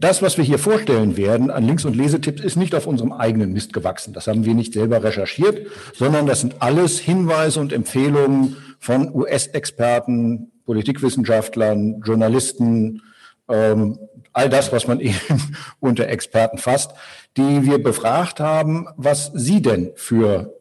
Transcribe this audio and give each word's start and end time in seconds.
Das, 0.00 0.22
was 0.22 0.36
wir 0.36 0.44
hier 0.44 0.58
vorstellen 0.58 1.16
werden 1.16 1.50
an 1.50 1.64
Links- 1.64 1.84
und 1.84 1.96
Lesetipps, 1.96 2.42
ist 2.42 2.56
nicht 2.56 2.74
auf 2.74 2.86
unserem 2.86 3.12
eigenen 3.12 3.52
Mist 3.52 3.72
gewachsen. 3.72 4.12
Das 4.12 4.26
haben 4.28 4.44
wir 4.44 4.54
nicht 4.54 4.72
selber 4.72 5.02
recherchiert, 5.02 5.66
sondern 5.94 6.26
das 6.26 6.40
sind 6.40 6.56
alles 6.60 7.00
Hinweise 7.00 7.60
und 7.60 7.72
Empfehlungen 7.72 8.56
von 8.78 9.12
US-Experten, 9.12 10.52
Politikwissenschaftlern, 10.64 12.00
Journalisten, 12.04 13.02
ähm, 13.48 13.98
all 14.32 14.48
das, 14.48 14.72
was 14.72 14.86
man 14.86 15.00
eben 15.00 15.56
unter 15.80 16.06
Experten 16.08 16.58
fasst, 16.58 16.92
die 17.36 17.64
wir 17.64 17.82
befragt 17.82 18.38
haben, 18.38 18.86
was 18.96 19.32
sie 19.34 19.62
denn 19.62 19.90
für, 19.96 20.54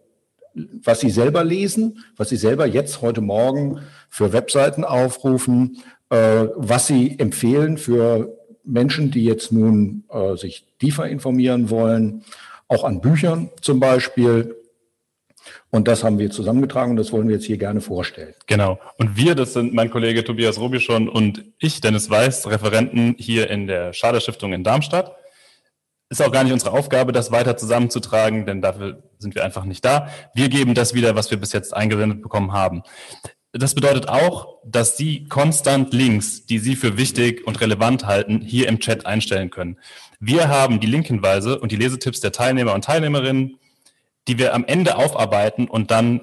was 0.56 1.00
sie 1.00 1.12
selber 1.12 1.44
lesen, 1.44 2.04
was 2.16 2.30
sie 2.30 2.38
selber 2.38 2.66
jetzt 2.66 3.02
heute 3.02 3.22
Morgen 3.22 3.82
für 4.10 4.34
Webseiten 4.34 4.84
aufrufen, 4.84 5.84
äh, 6.10 6.48
was 6.56 6.88
sie 6.88 7.20
empfehlen 7.20 7.78
für 7.78 8.37
Menschen, 8.68 9.12
die 9.12 9.24
jetzt 9.24 9.52
nun 9.52 10.04
äh, 10.10 10.36
sich 10.36 10.66
tiefer 10.80 11.08
informieren 11.08 11.70
wollen, 11.70 12.24
auch 12.68 12.84
an 12.84 13.02
Büchern 13.02 13.50
zum 13.62 13.80
Beispiel. 13.80 14.56
Und 15.70 15.88
das 15.88 16.04
haben 16.04 16.20
wir 16.20 16.30
zusammengetragen 16.30 16.92
und 16.92 16.98
das 16.98 17.12
wollen 17.12 17.28
wir 17.28 17.36
jetzt 17.36 17.46
hier 17.46 17.58
gerne 17.58 17.82
vorstellen. 17.82 18.34
Genau. 18.48 18.80
Und 18.98 19.16
wir, 19.16 19.36
das 19.36 19.54
sind 19.54 19.74
mein 19.74 19.90
Kollege 19.90 20.24
Tobias 20.24 20.60
Robischon 20.60 21.08
und 21.08 21.44
ich, 21.60 21.82
Dennis 21.82 22.10
Weiß, 22.10 22.48
Referenten 22.48 23.16
hier 23.18 23.50
in 23.50 23.68
der 23.68 23.94
Schader 23.94 24.20
Stiftung 24.20 24.54
in 24.54 24.64
Darmstadt. 24.64 25.16
Ist 26.10 26.22
auch 26.22 26.32
gar 26.32 26.44
nicht 26.44 26.54
unsere 26.54 26.72
Aufgabe, 26.72 27.12
das 27.12 27.32
weiter 27.32 27.58
zusammenzutragen, 27.58 28.46
denn 28.46 28.62
dafür 28.62 29.04
sind 29.20 29.36
wir 29.36 29.44
einfach 29.44 29.66
nicht 29.66 29.84
da. 29.84 30.10
Wir 30.34 30.48
geben 30.48 30.74
das 30.74 30.94
wieder, 30.94 31.16
was 31.16 31.32
wir 31.32 31.38
bis 31.38 31.52
jetzt 31.52 31.76
eingesendet 31.76 32.22
bekommen 32.22 32.54
haben. 32.54 32.84
Das 33.54 33.74
bedeutet 33.74 34.10
auch, 34.10 34.60
dass 34.66 34.98
Sie 34.98 35.26
konstant 35.26 35.94
Links, 35.94 36.46
die 36.46 36.60
Sie 36.60 36.76
für 36.76 36.98
wichtig 36.98 37.46
und 37.48 37.62
relevant 37.62 38.06
halten, 38.06 38.42
hier 38.42 38.68
im 38.68 38.80
Chat 38.80 39.06
einstellen 39.06 39.50
können. 39.50 39.78
Wir 40.20 40.50
haben 40.50 40.80
die 40.80 40.88
Linkhinweise 40.88 41.60
und 41.60 41.72
die 41.72 41.78
Lesetipps 41.78 42.20
der 42.20 42.32
Teilnehmer 42.32 42.74
und 42.74 42.84
Teilnehmerinnen, 42.84 43.58
die 44.28 44.38
wir 44.38 44.54
am 44.54 44.66
Ende 44.66 44.98
aufarbeiten 44.98 45.68
und 45.68 45.92
dann 45.92 46.22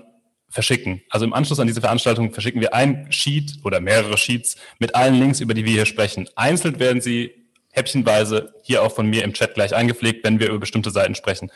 verschicken. 0.50 1.02
Also 1.10 1.24
im 1.24 1.32
Anschluss 1.32 1.58
an 1.58 1.66
diese 1.66 1.80
Veranstaltung 1.80 2.32
verschicken 2.32 2.60
wir 2.60 2.74
ein 2.74 3.10
Sheet 3.10 3.58
oder 3.64 3.80
mehrere 3.80 4.16
Sheets 4.16 4.56
mit 4.78 4.94
allen 4.94 5.14
Links, 5.14 5.40
über 5.40 5.54
die 5.54 5.64
wir 5.64 5.72
hier 5.72 5.86
sprechen. 5.86 6.28
Einzeln 6.36 6.78
werden 6.78 7.00
sie 7.00 7.32
häppchenweise 7.72 8.54
hier 8.62 8.82
auch 8.82 8.94
von 8.94 9.06
mir 9.06 9.24
im 9.24 9.32
Chat 9.32 9.54
gleich 9.54 9.74
eingepflegt, 9.74 10.22
wenn 10.24 10.38
wir 10.38 10.48
über 10.48 10.60
bestimmte 10.60 10.90
Seiten 10.90 11.16
sprechen. 11.16 11.50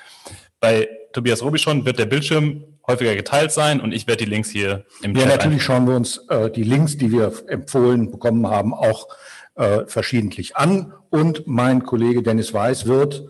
Bei 0.59 0.89
Tobias 1.13 1.43
Robischon 1.43 1.85
wird 1.85 2.01
der 2.01 2.07
Bildschirm 2.07 2.65
häufiger 2.89 3.15
geteilt 3.15 3.53
sein 3.53 3.81
und 3.81 3.93
ich 3.93 4.07
werde 4.07 4.25
die 4.25 4.31
Links 4.31 4.51
hier 4.51 4.85
im 5.03 5.15
Ja, 5.15 5.23
Chat 5.23 5.37
natürlich 5.37 5.63
schauen 5.63 5.87
wir 5.87 5.95
uns 5.95 6.19
äh, 6.29 6.51
die 6.51 6.65
Links, 6.65 6.97
die 6.97 7.13
wir 7.13 7.33
empfohlen 7.47 8.11
bekommen 8.11 8.49
haben, 8.49 8.75
auch 8.75 9.09
äh, 9.55 9.87
verschiedentlich 9.87 10.57
an. 10.57 10.95
Und 11.11 11.47
mein 11.47 11.85
Kollege 11.85 12.23
Dennis 12.23 12.55
Weiß 12.55 12.87
wird 12.87 13.25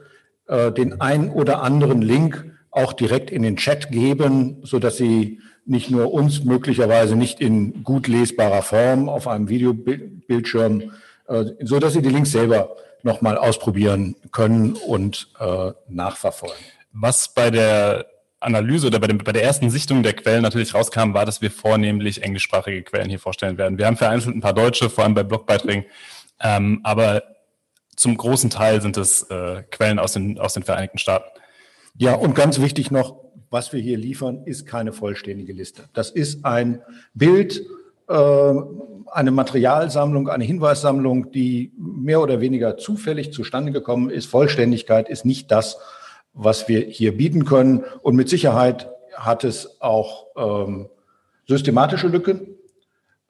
äh, 0.47 0.71
den 0.73 1.01
einen 1.01 1.31
oder 1.31 1.63
anderen 1.63 2.01
Link 2.01 2.53
auch 2.71 2.93
direkt 2.93 3.31
in 3.31 3.43
den 3.43 3.57
Chat 3.57 3.91
geben, 3.91 4.59
so 4.63 4.79
dass 4.79 4.97
Sie 4.97 5.41
nicht 5.67 5.91
nur 5.91 6.13
uns 6.13 6.45
möglicherweise 6.45 7.17
nicht 7.17 7.41
in 7.41 7.83
gut 7.83 8.09
lesbarer 8.09 8.63
Form 8.63 9.09
auf 9.09 9.27
einem 9.27 9.49
Videobildschirm, 9.49 10.93
äh, 11.27 11.45
so 11.63 11.79
dass 11.79 11.95
Sie 11.95 12.03
die 12.03 12.09
Links 12.09 12.31
selber 12.31 12.77
nochmal 13.03 13.37
ausprobieren 13.37 14.17
können 14.33 14.75
und 14.75 15.29
äh, 15.41 15.73
nachverfolgen. 15.89 16.59
Was 16.93 17.33
bei 17.35 17.51
der 17.51 18.07
Analyse 18.41 18.87
oder 18.87 19.01
bei, 19.01 19.09
dem, 19.09 19.19
bei 19.19 19.33
der 19.33 19.43
ersten 19.43 19.71
Sichtung 19.71 20.03
der 20.03 20.13
Quellen 20.13 20.43
natürlich 20.43 20.75
rauskam, 20.75 21.13
war, 21.13 21.27
dass 21.27 21.43
wir 21.43 21.51
vornehmlich 21.51 22.23
englischsprachige 22.23 22.83
Quellen 22.83 23.09
hier 23.09 23.19
vorstellen 23.19 23.59
werden. 23.59 23.79
Wir 23.79 23.87
haben 23.87 23.97
vereinzelt 23.97 24.37
ein 24.37 24.41
paar 24.41 24.53
deutsche, 24.53 24.91
vor 24.91 25.05
allem 25.05 25.15
bei 25.15 25.25
Blogbeiträgen, 25.25 25.85
ähm, 26.41 26.81
aber 26.85 27.23
zum 27.97 28.17
großen 28.17 28.49
Teil 28.49 28.81
sind 28.81 28.97
es 28.97 29.23
äh, 29.23 29.65
Quellen 29.71 29.99
aus 29.99 30.13
den, 30.13 30.39
aus 30.39 30.55
den 30.55 30.63
Vereinigten 30.63 30.99
Staaten. 30.99 31.29
Ja, 31.97 32.15
und 32.15 32.37
ganz 32.37 32.61
wichtig 32.61 32.93
noch, 32.93 33.17
was 33.51 33.73
wir 33.73 33.81
hier 33.81 33.99
liefern, 33.99 34.43
ist 34.45 34.67
keine 34.67 34.93
vollständige 34.93 35.53
Liste. 35.53 35.85
Das 35.95 36.11
ist 36.11 36.45
ein 36.45 36.81
Bild, 37.15 37.61
äh, 38.09 38.53
eine 39.11 39.31
Materialsammlung, 39.33 40.29
eine 40.29 40.45
Hinweissammlung, 40.45 41.33
die 41.33 41.73
mehr 41.77 42.21
oder 42.21 42.41
weniger 42.41 42.77
zufällig 42.77 43.33
zustande 43.33 43.73
gekommen 43.73 44.11
ist. 44.11 44.27
Vollständigkeit 44.27 45.09
ist 45.09 45.25
nicht 45.25 45.51
das, 45.51 45.79
was 46.33 46.69
wir 46.69 46.81
hier 46.81 47.17
bieten 47.17 47.45
können. 47.45 47.85
Und 48.03 48.17
mit 48.17 48.29
Sicherheit 48.29 48.91
hat 49.17 49.45
es 49.45 49.81
auch 49.81 50.27
ähm, 50.37 50.89
systematische 51.47 52.09
Lücken. 52.09 52.59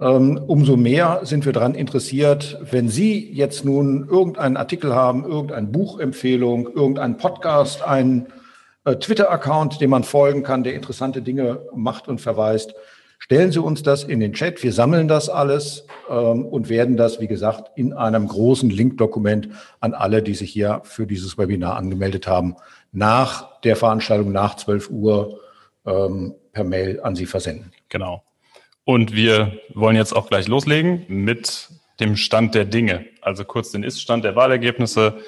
Ähm, 0.01 0.41
umso 0.47 0.77
mehr 0.77 1.21
sind 1.25 1.45
wir 1.45 1.53
daran 1.53 1.75
interessiert, 1.75 2.59
wenn 2.71 2.89
Sie 2.89 3.33
jetzt 3.33 3.65
nun 3.65 4.09
irgendeinen 4.09 4.57
Artikel 4.57 4.95
haben, 4.95 5.25
irgendeine 5.25 5.67
Buchempfehlung, 5.67 6.69
irgendeinen 6.69 7.17
Podcast, 7.17 7.83
einen 7.83 8.29
äh, 8.85 8.95
Twitter-Account, 8.97 9.81
dem 9.81 9.91
man 9.91 10.05
folgen 10.05 10.45
kann, 10.45 10.63
der 10.63 10.75
interessante 10.75 11.21
Dinge 11.21 11.63
macht 11.75 12.07
und 12.07 12.21
verweist. 12.21 12.75
Stellen 13.19 13.51
Sie 13.51 13.61
uns 13.61 13.83
das 13.83 14.05
in 14.05 14.21
den 14.21 14.33
Chat. 14.33 14.63
Wir 14.63 14.73
sammeln 14.73 15.09
das 15.09 15.29
alles 15.29 15.85
ähm, 16.09 16.47
und 16.47 16.69
werden 16.69 16.97
das, 16.97 17.21
wie 17.21 17.27
gesagt, 17.27 17.73
in 17.77 17.93
einem 17.93 18.29
großen 18.29 18.71
Link-Dokument 18.71 19.49
an 19.81 19.95
alle, 19.95 20.23
die 20.23 20.35
sich 20.35 20.53
hier 20.53 20.81
für 20.85 21.07
dieses 21.07 21.37
Webinar 21.37 21.77
angemeldet 21.77 22.29
haben, 22.29 22.55
nach 22.93 23.61
der 23.61 23.77
Veranstaltung 23.77 24.33
nach 24.33 24.57
12 24.57 24.91
Uhr 24.91 25.41
ähm, 25.87 26.35
per 26.53 26.65
Mail 26.65 27.01
an 27.03 27.15
Sie 27.15 27.27
versenden. 27.27 27.73
Genau. 27.89 28.23
Und 28.85 29.15
wir 29.15 29.59
wollen 29.75 29.97
jetzt 29.97 30.15
auch 30.15 30.29
gleich 30.29 30.49
loslegen 30.49 31.05
mit 31.09 31.69
dem 32.01 32.17
Stand 32.17 32.55
der 32.55 32.65
Dinge. 32.65 33.07
Also 33.21 33.45
kurz 33.45 33.71
den 33.71 33.83
Ist-Stand 33.83 34.25
der 34.25 34.37
Wahlergebnisse 34.37 35.19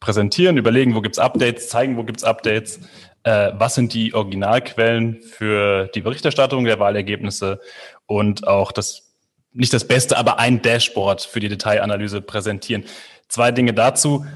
präsentieren, 0.00 0.58
überlegen, 0.58 0.94
wo 0.94 1.00
gibt's 1.00 1.18
Updates, 1.18 1.68
zeigen, 1.68 1.96
wo 1.96 2.04
gibt's 2.04 2.24
Updates, 2.24 2.80
äh, 3.22 3.52
was 3.54 3.74
sind 3.74 3.94
die 3.94 4.14
Originalquellen 4.14 5.22
für 5.22 5.88
die 5.94 6.02
Berichterstattung 6.02 6.64
der 6.64 6.78
Wahlergebnisse 6.78 7.60
und 8.06 8.46
auch 8.46 8.72
das, 8.72 9.14
nicht 9.52 9.72
das 9.72 9.88
Beste, 9.88 10.18
aber 10.18 10.38
ein 10.38 10.60
Dashboard 10.62 11.22
für 11.22 11.40
die 11.40 11.48
Detailanalyse 11.48 12.20
präsentieren. 12.20 12.84
Zwei 13.28 13.50
Dinge 13.50 13.72
dazu. 13.72 14.26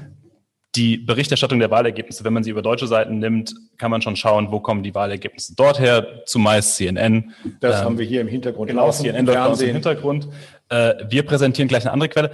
Die 0.75 0.97
Berichterstattung 0.97 1.59
der 1.59 1.69
Wahlergebnisse, 1.69 2.23
wenn 2.23 2.31
man 2.31 2.43
sie 2.43 2.49
über 2.49 2.61
deutsche 2.61 2.87
Seiten 2.87 3.19
nimmt, 3.19 3.53
kann 3.77 3.91
man 3.91 4.01
schon 4.01 4.15
schauen, 4.15 4.51
wo 4.51 4.61
kommen 4.61 4.83
die 4.83 4.95
Wahlergebnisse 4.95 5.53
dort 5.55 5.79
her, 5.79 6.23
zumeist 6.25 6.75
CNN. 6.75 7.33
Das 7.59 7.79
ähm, 7.79 7.85
haben 7.85 7.97
wir 7.97 8.05
hier 8.05 8.21
im 8.21 8.27
Hintergrund. 8.27 8.69
Genau, 8.69 8.89
CNN 8.91 9.25
dort 9.25 9.61
im 9.61 9.73
Hintergrund. 9.73 10.29
Äh, 10.69 10.93
wir 11.09 11.23
präsentieren 11.23 11.67
gleich 11.67 11.83
eine 11.83 11.91
andere 11.91 12.09
Quelle. 12.09 12.31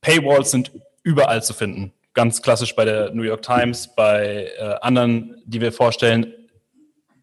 Paywalls 0.00 0.52
sind 0.52 0.70
überall 1.02 1.42
zu 1.42 1.52
finden 1.52 1.92
ganz 2.16 2.40
klassisch 2.42 2.74
bei 2.74 2.84
der 2.84 3.12
New 3.12 3.22
York 3.22 3.42
Times, 3.42 3.94
bei 3.94 4.50
äh, 4.58 4.74
anderen, 4.80 5.40
die 5.44 5.60
wir 5.60 5.70
vorstellen, 5.70 6.32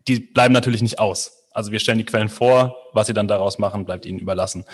die 0.08 0.20
bleiben 0.20 0.54
natürlich 0.54 0.82
nicht 0.82 1.00
aus. 1.00 1.48
Also 1.52 1.72
wir 1.72 1.80
stellen 1.80 1.98
die 1.98 2.06
Quellen 2.06 2.30
vor, 2.30 2.78
was 2.94 3.08
sie 3.08 3.14
dann 3.14 3.28
daraus 3.28 3.58
machen, 3.58 3.86
bleibt 3.86 4.06
ihnen 4.06 4.20
überlassen. 4.20 4.66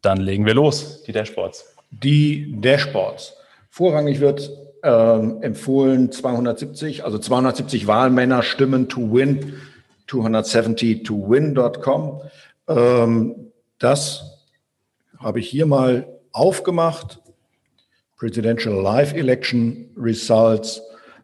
Dann 0.00 0.18
legen 0.18 0.46
wir 0.46 0.54
los, 0.54 1.02
die 1.02 1.12
Dashboards. 1.12 1.76
Die 1.90 2.54
Dashboards. 2.60 3.34
Vorrangig 3.74 4.20
wird 4.20 4.50
ähm, 4.82 5.38
empfohlen 5.40 6.12
270, 6.12 7.06
also 7.06 7.16
270 7.18 7.86
Wahlmänner 7.86 8.42
stimmen 8.42 8.90
to 8.90 9.00
win, 9.10 9.54
270 10.08 11.04
to 11.04 11.30
win.com. 11.30 12.20
Ähm, 12.68 13.34
das 13.78 14.42
habe 15.18 15.40
ich 15.40 15.48
hier 15.48 15.64
mal 15.64 16.06
aufgemacht 16.32 17.22
Presidential 18.18 18.74
Live 18.74 19.14
Election 19.14 19.88
Results. 19.96 20.82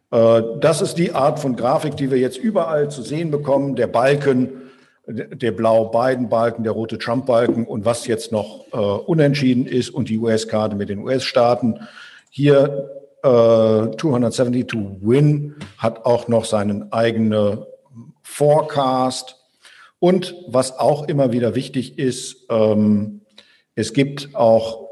Äh, 0.09 0.41
das 0.59 0.81
ist 0.81 0.95
die 0.95 1.11
Art 1.11 1.39
von 1.39 1.55
Grafik, 1.55 1.97
die 1.97 2.09
wir 2.09 2.17
jetzt 2.17 2.39
überall 2.39 2.89
zu 2.89 3.03
sehen 3.03 3.29
bekommen. 3.29 3.75
Der 3.75 3.85
Balken, 3.85 4.71
der 5.05 5.51
blaue 5.51 5.91
Biden-Balken, 5.91 6.63
der 6.63 6.73
rote 6.73 6.97
Trump-Balken 6.97 7.67
und 7.67 7.85
was 7.85 8.07
jetzt 8.07 8.31
noch 8.31 8.65
äh, 8.73 8.75
unentschieden 8.75 9.67
ist 9.67 9.91
und 9.91 10.09
die 10.09 10.17
US-Karte 10.17 10.75
mit 10.75 10.89
den 10.89 10.97
US-Staaten. 10.97 11.81
Hier 12.29 12.89
äh, 13.23 13.97
270 13.97 14.67
to 14.67 14.97
Win 15.01 15.55
hat 15.77 16.05
auch 16.05 16.27
noch 16.27 16.45
seinen 16.45 16.91
eigenen 16.91 17.65
Forecast. 18.21 19.35
Und 19.99 20.35
was 20.47 20.77
auch 20.77 21.07
immer 21.07 21.31
wieder 21.33 21.55
wichtig 21.55 21.99
ist, 21.99 22.45
ähm, 22.49 23.21
es 23.75 23.93
gibt 23.93 24.35
auch 24.35 24.87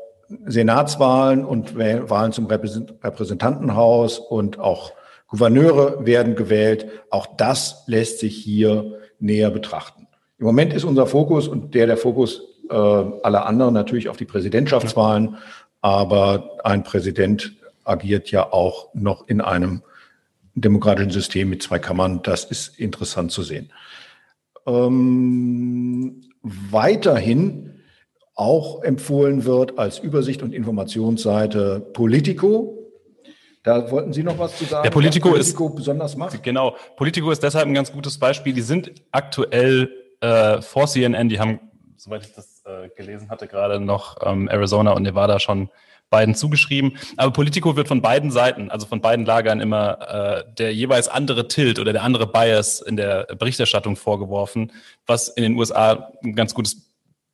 Senatswahlen 0.45 1.45
und 1.45 1.77
Wahlen 1.77 2.33
zum 2.33 2.47
Repräsentantenhaus 2.47 4.19
und 4.19 4.59
auch 4.59 4.91
Gouverneure 5.29 6.05
werden 6.05 6.35
gewählt. 6.35 6.87
Auch 7.09 7.27
das 7.37 7.83
lässt 7.87 8.19
sich 8.19 8.35
hier 8.35 8.99
näher 9.19 9.51
betrachten. 9.51 10.07
Im 10.37 10.45
Moment 10.45 10.73
ist 10.73 10.83
unser 10.83 11.07
Fokus 11.07 11.47
und 11.47 11.73
der 11.75 11.87
der 11.87 11.97
Fokus 11.97 12.41
äh, 12.69 12.75
aller 12.75 13.45
anderen 13.45 13.73
natürlich 13.73 14.09
auf 14.09 14.17
die 14.17 14.25
Präsidentschaftswahlen, 14.25 15.37
aber 15.81 16.57
ein 16.63 16.83
Präsident 16.83 17.53
agiert 17.83 18.31
ja 18.31 18.51
auch 18.51 18.93
noch 18.93 19.27
in 19.27 19.41
einem 19.41 19.81
demokratischen 20.55 21.11
System 21.11 21.49
mit 21.49 21.63
zwei 21.63 21.79
Kammern. 21.79 22.21
Das 22.23 22.43
ist 22.45 22.79
interessant 22.79 23.31
zu 23.31 23.43
sehen. 23.43 23.71
Ähm, 24.65 26.21
weiterhin 26.41 27.81
auch 28.35 28.83
empfohlen 28.83 29.45
wird 29.45 29.79
als 29.79 29.99
Übersicht 29.99 30.43
und 30.43 30.53
Informationsseite 30.53 31.79
Politico. 31.93 32.73
Da 33.63 33.89
wollten 33.91 34.13
Sie 34.13 34.23
noch 34.23 34.37
was 34.37 34.57
zu 34.57 34.65
sagen? 34.65 34.83
Der 34.83 34.91
Politico, 34.91 35.29
Politico 35.29 35.69
ist 35.69 35.75
besonders 35.75 36.15
macht. 36.15 36.41
Genau, 36.43 36.75
Politico 36.95 37.31
ist 37.31 37.43
deshalb 37.43 37.67
ein 37.67 37.73
ganz 37.73 37.91
gutes 37.91 38.17
Beispiel. 38.17 38.53
Die 38.53 38.61
sind 38.61 38.91
aktuell 39.11 39.89
äh, 40.21 40.61
vor 40.61 40.87
CNN, 40.87 41.29
die 41.29 41.39
haben, 41.39 41.59
soweit 41.97 42.23
ich 42.23 42.33
das 42.33 42.56
äh, 42.67 42.89
gelesen 42.95 43.29
hatte, 43.29 43.47
gerade 43.47 43.79
noch 43.79 44.17
ähm, 44.25 44.47
Arizona 44.49 44.91
und 44.91 45.03
Nevada 45.03 45.39
schon 45.39 45.69
beiden 46.09 46.35
zugeschrieben. 46.35 46.97
Aber 47.17 47.31
Politico 47.31 47.75
wird 47.75 47.87
von 47.87 48.01
beiden 48.01 48.31
Seiten, 48.31 48.71
also 48.71 48.87
von 48.87 49.01
beiden 49.01 49.25
Lagern 49.25 49.59
immer 49.59 49.99
äh, 50.09 50.43
der 50.57 50.73
jeweils 50.73 51.07
andere 51.07 51.47
Tilt 51.47 51.79
oder 51.79 51.93
der 51.93 52.03
andere 52.03 52.27
Bias 52.27 52.79
in 52.81 52.95
der 52.97 53.25
Berichterstattung 53.37 53.95
vorgeworfen, 53.95 54.71
was 55.05 55.27
in 55.27 55.43
den 55.43 55.55
USA 55.57 56.11
ein 56.23 56.35
ganz 56.35 56.53
gutes 56.53 56.83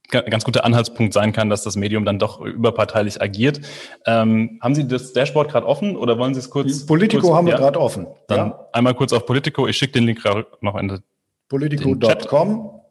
ganz 0.09 0.43
guter 0.43 0.63
Anhaltspunkt 0.63 1.11
sein 1.11 1.33
kann, 1.33 1.49
dass 1.49 1.63
das 1.63 1.75
Medium 1.75 2.05
dann 2.05 2.19
doch 2.19 2.39
überparteilich 2.39 3.19
agiert. 3.19 3.61
Ähm, 4.05 4.59
haben 4.61 4.75
Sie 4.75 4.87
das 4.87 5.13
Dashboard 5.13 5.49
gerade 5.49 5.65
offen 5.65 5.95
oder 5.95 6.19
wollen 6.19 6.35
Sie 6.35 6.39
es 6.39 6.51
kurz? 6.51 6.85
Politico 6.85 7.21
kurz, 7.21 7.35
haben 7.35 7.47
wir 7.47 7.55
gerade 7.55 7.79
offen. 7.79 8.05
Dann 8.27 8.37
ja. 8.37 8.69
einmal 8.73 8.93
kurz 8.93 9.11
auf 9.11 9.25
Politico. 9.25 9.67
Ich 9.67 9.77
schicke 9.77 9.93
den 9.93 10.03
Link 10.03 10.23
noch 10.61 10.75
in 10.75 10.99
Politico.com. 11.47 12.82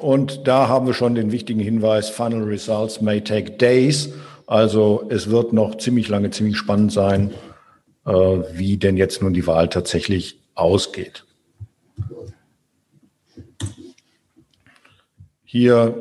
Und 0.00 0.48
da 0.48 0.68
haben 0.68 0.86
wir 0.86 0.94
schon 0.94 1.14
den 1.14 1.30
wichtigen 1.30 1.60
Hinweis, 1.60 2.08
Final 2.08 2.44
Results 2.44 3.02
may 3.02 3.20
take 3.20 3.50
days. 3.52 4.10
Also 4.46 5.06
es 5.10 5.28
wird 5.28 5.52
noch 5.52 5.76
ziemlich 5.76 6.08
lange, 6.08 6.30
ziemlich 6.30 6.56
spannend 6.56 6.90
sein, 6.90 7.34
äh, 8.06 8.10
wie 8.10 8.78
denn 8.78 8.96
jetzt 8.96 9.20
nun 9.22 9.34
die 9.34 9.46
Wahl 9.46 9.68
tatsächlich 9.68 10.40
ausgeht. 10.54 11.26
Hier 15.44 15.94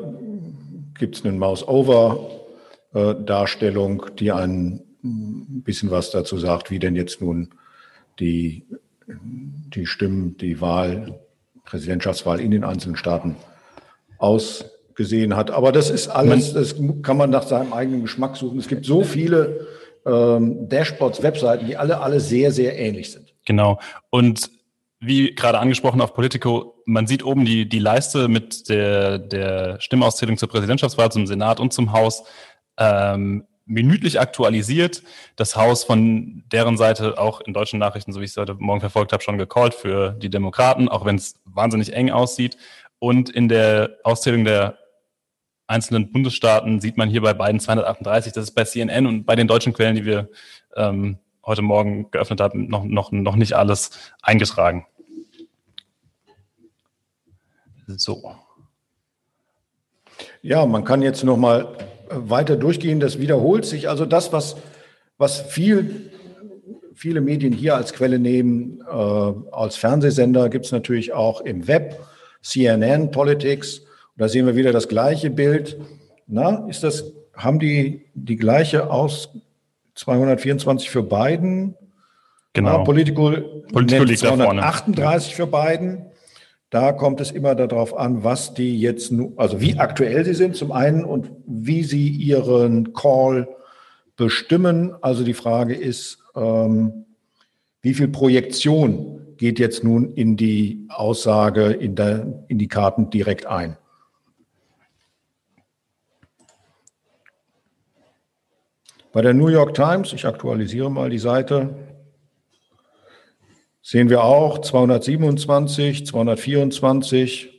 gibt 0.98 1.18
es 1.18 1.25
eine 1.25 1.38
Mouse-Over-Darstellung, 1.38 4.06
die 4.18 4.31
ein 4.31 4.80
bisschen 5.01 5.92
was 5.92 6.12
dazu 6.12 6.38
sagt, 6.38 6.72
wie 6.72 6.80
denn 6.80 6.96
jetzt 6.96 7.19
nun 7.19 7.50
die, 8.19 8.63
die 9.07 9.86
Stimmen, 9.86 10.38
die 10.38 10.62
Wahl, 10.62 11.19
Präsidentschaftswahl 11.66 12.40
in 12.40 12.51
den 12.51 12.63
einzelnen 12.63 12.96
Staaten 12.96 13.36
ausgesehen 14.19 15.36
hat. 15.36 15.50
Aber 15.50 15.71
das 15.71 15.89
ist 15.89 16.07
alles, 16.07 16.54
das 16.54 16.75
kann 17.01 17.18
man 17.18 17.31
nach 17.31 17.44
seinem 17.44 17.74
eigenen 17.74 18.04
Geschmack 18.04 18.38
suchen. 18.38 18.60
Es 18.60 18.68
gibt 18.68 18.86
so 18.86 19.04
viele 19.04 19.68
ähm, 20.06 20.69
Dashboards, 20.69 21.24
Webseiten, 21.24 21.66
die 21.66 21.77
alle, 21.77 22.01
alle 22.01 22.19
sehr, 22.19 22.51
sehr 22.51 22.77
ähnlich 22.77 23.12
sind. 23.12 23.33
Genau. 23.45 23.80
Und 24.10 24.51
wie 25.00 25.33
gerade 25.33 25.60
angesprochen 25.60 26.01
auf 26.01 26.13
Politico, 26.13 26.75
man 26.86 27.07
sieht 27.07 27.24
oben 27.24 27.45
die, 27.45 27.68
die 27.68 27.80
Leiste 27.80 28.27
mit 28.27 28.69
der, 28.69 29.18
der 29.18 29.80
Stimmauszählung 29.80 30.38
zur 30.38 30.50
Präsidentschaftswahl, 30.50 31.12
zum 31.12 31.25
Senat 31.25 31.60
und 31.60 31.74
zum 31.74 31.94
Haus. 31.94 32.24
Ähm, 32.77 33.45
minütlich 33.69 34.19
aktualisiert. 34.19 35.04
Das 35.36 35.56
Haus 35.56 35.83
von 35.83 36.44
deren 36.51 36.75
Seite 36.75 37.18
auch 37.19 37.39
in 37.39 37.54
deutschen 37.54 37.80
Nachrichten, 37.80 38.12
so 38.12 38.19
wie 38.19 38.25
ich 38.25 38.31
es 38.31 38.38
heute 38.38 38.56
Morgen 38.56 38.81
verfolgt 38.81 39.13
habe, 39.13 39.24
schon 39.24 39.38
gecallt 39.38 39.75
für 39.75 40.12
die 40.12 40.30
Demokraten, 40.30 40.89
auch 40.89 41.06
wenn 41.06 41.15
es 41.15 41.36
wahnsinnig 41.45 41.94
eng 41.94 42.10
aussieht. 42.10 42.57
Und 43.00 43.30
in 43.30 43.48
der 43.48 43.98
Auszählung 44.04 44.44
der 44.44 44.78
einzelnen 45.68 46.12
Bundesstaaten 46.12 46.81
sieht 46.81 46.98
man 46.98 47.10
hier 47.10 47.22
bei 47.22 47.34
beiden 47.34 47.60
238. 47.60 48.34
Das 48.34 48.46
ist 48.46 48.51
bei 48.51 48.66
CNN 48.66 49.06
und 49.06 49.25
bei 49.25 49.36
den 49.36 49.48
deutschen 49.48 49.74
Quellen, 49.74 49.96
die 49.96 50.06
wir 50.06 50.30
ähm, 50.75 51.18
heute 51.46 51.62
Morgen 51.62 52.12
geöffnet 52.12 52.42
haben, 52.42 52.68
noch, 52.68 52.84
noch, 52.84 53.12
noch 53.12 53.36
nicht 53.36 53.54
alles 53.54 53.92
eingetragen. 54.22 54.86
So. 57.88 58.36
Ja, 60.42 60.66
man 60.66 60.84
kann 60.84 61.01
jetzt 61.01 61.24
noch 61.24 61.38
mal 61.38 61.75
weiter 62.10 62.56
durchgehen. 62.56 63.00
Das 63.00 63.19
wiederholt 63.19 63.66
sich. 63.66 63.90
Also 63.90 64.06
das, 64.06 64.31
was, 64.34 64.57
was 65.18 65.42
viel, 65.42 66.12
viele 66.94 67.22
Medien 67.22 67.54
hier 67.54 67.75
als 67.75 67.94
Quelle 67.94 68.19
nehmen, 68.19 68.81
äh, 68.81 68.94
als 69.51 69.75
Fernsehsender, 69.78 70.50
gibt 70.50 70.66
es 70.66 70.72
natürlich 70.72 71.13
auch 71.13 71.42
im 71.42 71.68
Web. 71.68 72.00
CNN 72.41 73.12
Politics. 73.12 73.81
da 74.18 74.27
sehen 74.27 74.45
wir 74.45 74.56
wieder 74.56 74.71
das 74.71 74.88
gleiche 74.88 75.30
Bild. 75.30 75.80
Na, 76.27 76.68
ist 76.68 76.83
das, 76.83 77.12
haben 77.33 77.59
die 77.59 78.06
die 78.13 78.36
gleiche 78.36 78.89
aus 78.89 79.30
224 79.95 80.89
für 80.89 81.03
Biden? 81.03 81.75
Genau. 82.53 82.77
Ja, 82.80 82.83
Politico, 82.83 83.31
Politico 83.71 84.03
liegt 84.03 84.19
238 84.19 85.36
für 85.36 85.47
Biden. 85.47 86.06
Da 86.69 86.91
kommt 86.91 87.19
es 87.19 87.31
immer 87.31 87.56
darauf 87.56 87.97
an, 87.97 88.24
was 88.24 88.53
die 88.53 88.80
jetzt, 88.80 89.12
also 89.38 89.59
wie 89.59 89.77
aktuell 89.80 90.24
sie 90.24 90.36
sind 90.36 90.56
zum 90.56 90.71
einen 90.71 91.03
und 91.03 91.31
wie 91.47 91.83
sie 91.83 92.09
ihren 92.09 92.94
Call 92.94 93.47
bestimmen. 94.15 94.94
Also 95.01 95.24
die 95.24 95.33
Frage 95.33 95.74
ist, 95.74 96.19
ähm, 96.36 97.06
wie 97.81 97.94
viel 97.94 98.09
Projektion 98.09 99.28
geht 99.39 99.57
jetzt 99.57 99.83
nun 99.86 100.13
in 100.15 100.36
die 100.36 100.86
Aussage, 100.89 101.68
in, 101.68 101.95
der, 101.95 102.44
in 102.50 102.59
die 102.59 102.68
Karten 102.68 103.09
direkt 103.09 103.45
ein. 103.45 103.77
Bei 109.13 109.21
der 109.21 109.33
New 109.33 109.47
York 109.47 109.74
Times, 109.74 110.12
ich 110.12 110.25
aktualisiere 110.25 110.91
mal 110.91 111.09
die 111.09 111.19
Seite, 111.19 111.74
sehen 113.81 114.09
wir 114.09 114.25
auch 114.25 114.59
227, 114.59 116.06
224, 116.06 117.50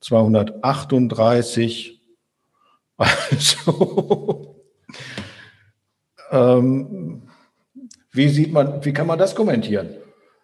238. 0.00 2.00
Also, 2.96 4.56
ähm, 6.30 7.28
wie 8.12 8.28
sieht 8.28 8.52
man, 8.52 8.84
wie 8.84 8.92
kann 8.92 9.06
man 9.06 9.18
das 9.18 9.34
kommentieren? 9.34 9.99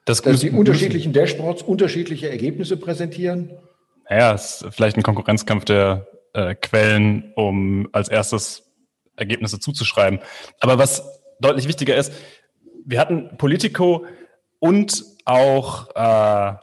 Das 0.07 0.23
dass 0.23 0.41
die 0.41 0.51
unterschiedlichen 0.51 1.13
Dashboards 1.13 1.63
unterschiedliche 1.63 2.31
Ergebnisse 2.31 2.77
präsentieren? 2.77 3.51
Naja, 4.09 4.33
es 4.33 4.63
ist 4.63 4.75
vielleicht 4.75 4.97
ein 4.97 5.03
Konkurrenzkampf 5.03 5.65
der 5.65 6.07
äh, 6.33 6.55
Quellen, 6.55 7.33
um 7.35 7.89
als 7.93 8.09
erstes 8.09 8.63
Ergebnisse 9.17 9.59
zuzuschreiben. 9.59 10.21
Aber 10.61 10.79
was 10.79 11.03
deutlich 11.41 11.67
wichtiger 11.67 11.97
ist, 11.97 12.13
wir 12.85 13.01
hatten 13.01 13.37
Politico 13.37 14.07
und 14.61 15.05
auch 15.25 15.89
äh, 15.97 16.55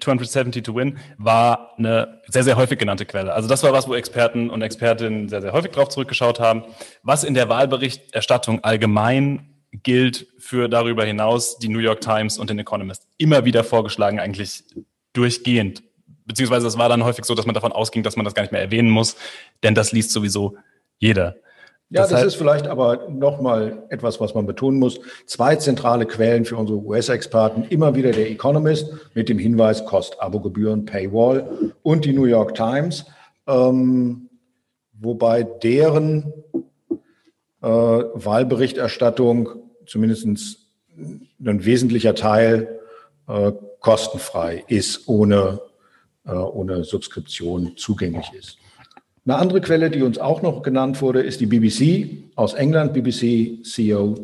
270 0.00 0.62
to 0.62 0.74
Win 0.74 0.98
war 1.16 1.74
eine 1.78 2.20
sehr, 2.26 2.44
sehr 2.44 2.56
häufig 2.56 2.78
genannte 2.78 3.06
Quelle. 3.06 3.32
Also 3.32 3.48
das 3.48 3.62
war 3.62 3.72
was, 3.72 3.88
wo 3.88 3.94
Experten 3.94 4.50
und 4.50 4.60
Expertinnen 4.60 5.30
sehr, 5.30 5.40
sehr 5.40 5.52
häufig 5.52 5.70
drauf 5.70 5.88
zurückgeschaut 5.88 6.38
haben. 6.38 6.64
Was 7.02 7.24
in 7.24 7.32
der 7.32 7.48
Wahlberichterstattung 7.48 8.62
allgemein 8.62 9.57
gilt 9.72 10.26
für 10.38 10.68
darüber 10.68 11.04
hinaus 11.04 11.58
die 11.58 11.68
New 11.68 11.78
York 11.78 12.00
Times 12.00 12.38
und 12.38 12.50
den 12.50 12.58
Economist. 12.58 13.06
Immer 13.18 13.44
wieder 13.44 13.64
vorgeschlagen, 13.64 14.18
eigentlich 14.18 14.64
durchgehend. 15.12 15.82
Beziehungsweise 16.24 16.66
es 16.66 16.78
war 16.78 16.88
dann 16.88 17.04
häufig 17.04 17.24
so, 17.24 17.34
dass 17.34 17.46
man 17.46 17.54
davon 17.54 17.72
ausging, 17.72 18.02
dass 18.02 18.16
man 18.16 18.24
das 18.24 18.34
gar 18.34 18.42
nicht 18.42 18.52
mehr 18.52 18.60
erwähnen 18.60 18.90
muss, 18.90 19.16
denn 19.62 19.74
das 19.74 19.92
liest 19.92 20.10
sowieso 20.10 20.56
jeder. 20.98 21.36
Ja, 21.90 22.02
das, 22.02 22.10
das 22.10 22.24
ist 22.24 22.34
vielleicht 22.34 22.66
aber 22.66 23.08
nochmal 23.08 23.82
etwas, 23.88 24.20
was 24.20 24.34
man 24.34 24.44
betonen 24.44 24.78
muss. 24.78 25.00
Zwei 25.24 25.56
zentrale 25.56 26.04
Quellen 26.04 26.44
für 26.44 26.56
unsere 26.56 26.78
US-Experten, 26.78 27.64
immer 27.70 27.94
wieder 27.94 28.10
der 28.12 28.30
Economist 28.30 28.92
mit 29.14 29.30
dem 29.30 29.38
Hinweis 29.38 29.86
Kost, 29.86 30.20
Abogebühren, 30.20 30.84
Paywall 30.84 31.72
und 31.82 32.04
die 32.04 32.12
New 32.12 32.26
York 32.26 32.54
Times, 32.54 33.06
ähm, 33.46 34.28
wobei 34.92 35.44
deren 35.44 36.30
Wahlberichterstattung 37.60 39.48
zumindest 39.86 40.58
ein 40.96 41.64
wesentlicher 41.64 42.14
Teil 42.14 42.80
äh, 43.26 43.52
kostenfrei 43.80 44.64
ist, 44.68 45.08
ohne, 45.08 45.60
äh, 46.26 46.32
ohne 46.32 46.84
Subskription 46.84 47.76
zugänglich 47.76 48.32
ist. 48.32 48.58
Eine 49.24 49.36
andere 49.36 49.60
Quelle, 49.60 49.90
die 49.90 50.02
uns 50.02 50.18
auch 50.18 50.42
noch 50.42 50.62
genannt 50.62 51.02
wurde, 51.02 51.22
ist 51.22 51.40
die 51.40 51.46
BBC 51.46 52.32
aus 52.34 52.54
England, 52.54 52.94
bbc.co.uk. 52.94 54.22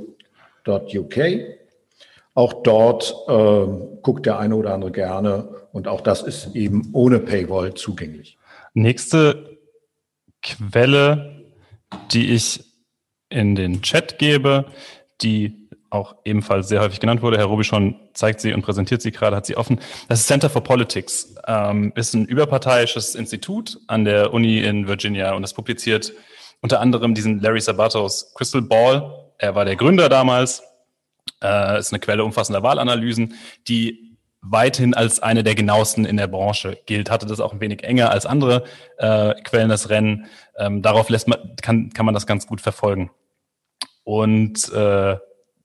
Auch 2.36 2.52
dort 2.62 3.14
äh, 3.28 3.66
guckt 4.02 4.26
der 4.26 4.38
eine 4.38 4.56
oder 4.56 4.74
andere 4.74 4.90
gerne 4.90 5.48
und 5.72 5.86
auch 5.88 6.00
das 6.00 6.22
ist 6.22 6.56
eben 6.56 6.90
ohne 6.92 7.20
Paywall 7.20 7.74
zugänglich. 7.74 8.38
Nächste 8.72 9.58
Quelle, 10.42 11.44
die 12.10 12.32
ich 12.32 12.73
in 13.28 13.54
den 13.54 13.82
Chat 13.82 14.18
gebe, 14.18 14.66
die 15.22 15.68
auch 15.90 16.16
ebenfalls 16.24 16.68
sehr 16.68 16.80
häufig 16.80 17.00
genannt 17.00 17.22
wurde. 17.22 17.38
Herr 17.38 17.46
Robischon 17.46 17.96
zeigt 18.14 18.40
sie 18.40 18.52
und 18.52 18.62
präsentiert 18.62 19.00
sie 19.00 19.12
gerade, 19.12 19.36
hat 19.36 19.46
sie 19.46 19.56
offen. 19.56 19.80
Das 20.08 20.26
Center 20.26 20.50
for 20.50 20.62
Politics, 20.62 21.34
ähm, 21.46 21.92
ist 21.94 22.14
ein 22.14 22.26
überparteiisches 22.26 23.14
Institut 23.14 23.80
an 23.86 24.04
der 24.04 24.32
Uni 24.34 24.58
in 24.58 24.88
Virginia 24.88 25.34
und 25.34 25.42
das 25.42 25.54
publiziert 25.54 26.12
unter 26.60 26.80
anderem 26.80 27.14
diesen 27.14 27.40
Larry 27.40 27.60
Sabatos 27.60 28.32
Crystal 28.34 28.62
Ball. 28.62 29.30
Er 29.38 29.54
war 29.54 29.64
der 29.64 29.76
Gründer 29.76 30.08
damals, 30.08 30.62
äh, 31.42 31.78
ist 31.78 31.92
eine 31.92 32.00
Quelle 32.00 32.24
umfassender 32.24 32.62
Wahlanalysen, 32.62 33.34
die 33.68 34.13
weithin 34.44 34.94
als 34.94 35.20
eine 35.20 35.42
der 35.42 35.54
genauesten 35.54 36.04
in 36.04 36.16
der 36.16 36.26
Branche 36.26 36.78
gilt. 36.86 37.10
Hatte 37.10 37.26
das 37.26 37.40
auch 37.40 37.52
ein 37.52 37.60
wenig 37.60 37.82
enger 37.82 38.10
als 38.10 38.26
andere 38.26 38.64
äh, 38.98 39.34
Quellen 39.42 39.68
das 39.68 39.88
Rennen. 39.88 40.26
Ähm, 40.58 40.82
darauf 40.82 41.08
lässt 41.08 41.28
man, 41.28 41.56
kann, 41.60 41.90
kann 41.90 42.06
man 42.06 42.14
das 42.14 42.26
ganz 42.26 42.46
gut 42.46 42.60
verfolgen. 42.60 43.10
Und 44.04 44.70
äh, 44.72 45.16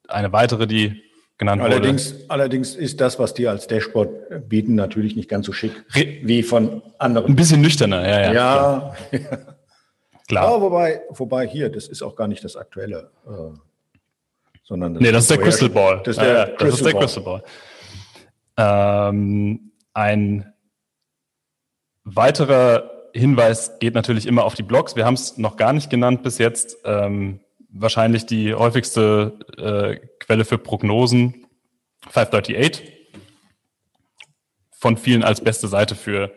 eine 0.07 0.31
weitere, 0.31 0.65
die 0.65 1.03
genannt 1.37 1.61
allerdings, 1.61 2.13
wurde. 2.13 2.25
Allerdings 2.29 2.75
ist 2.75 3.01
das, 3.01 3.19
was 3.19 3.33
die 3.33 3.47
als 3.47 3.67
Dashboard 3.67 4.47
bieten, 4.47 4.75
natürlich 4.75 5.15
nicht 5.15 5.29
ganz 5.29 5.45
so 5.45 5.53
schick 5.53 5.73
wie 5.93 6.41
von 6.43 6.81
anderen. 6.97 7.33
Ein 7.33 7.35
bisschen 7.35 7.61
nüchterner, 7.61 8.07
ja, 8.07 8.21
ja. 8.21 8.31
Ja, 8.31 8.31
klar. 8.31 8.95
klar. 10.27 10.47
Aber 10.47 10.61
wobei, 10.61 11.01
wobei 11.09 11.47
hier, 11.47 11.69
das 11.69 11.87
ist 11.87 12.01
auch 12.01 12.15
gar 12.15 12.27
nicht 12.27 12.43
das 12.43 12.55
Aktuelle. 12.55 13.11
Äh, 13.27 13.57
sondern 14.63 14.93
das 14.93 15.01
nee, 15.01 15.11
das 15.11 15.23
ist 15.23 15.31
der 15.31 15.39
Crystal 15.39 15.69
Ball. 15.69 16.01
Das 16.03 16.15
ist 16.15 16.23
der, 16.23 16.33
ja, 16.33 16.45
Crystal, 16.45 16.67
das 16.67 16.75
ist 16.75 16.85
der 16.85 16.93
Crystal 16.93 17.23
Ball. 17.23 17.43
Ähm, 18.59 19.71
ein 19.93 20.53
weiterer 22.03 22.91
Hinweis 23.13 23.79
geht 23.79 23.95
natürlich 23.95 24.25
immer 24.25 24.43
auf 24.43 24.53
die 24.53 24.63
Blogs. 24.63 24.97
Wir 24.97 25.05
haben 25.05 25.13
es 25.13 25.37
noch 25.37 25.55
gar 25.55 25.71
nicht 25.71 25.89
genannt 25.89 26.23
bis 26.23 26.39
jetzt. 26.39 26.77
Ähm, 26.83 27.39
wahrscheinlich 27.69 28.25
die 28.25 28.53
häufigste 28.53 29.39
äh, 29.57 30.05
Quelle 30.19 30.43
für 30.43 30.57
Prognosen 30.57 31.45
538. 32.09 32.91
Von 34.71 34.97
vielen 34.97 35.23
als 35.23 35.41
beste 35.41 35.69
Seite 35.69 35.95
für 35.95 36.33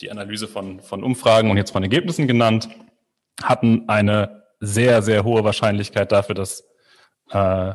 die 0.00 0.10
Analyse 0.10 0.48
von, 0.48 0.80
von 0.80 1.04
Umfragen 1.04 1.50
und 1.50 1.58
jetzt 1.58 1.72
von 1.72 1.82
Ergebnissen 1.82 2.26
genannt. 2.26 2.70
Hatten 3.42 3.86
eine 3.88 4.44
sehr, 4.60 5.02
sehr 5.02 5.24
hohe 5.24 5.44
Wahrscheinlichkeit 5.44 6.10
dafür, 6.10 6.34
dass 6.34 6.64
äh, 7.30 7.74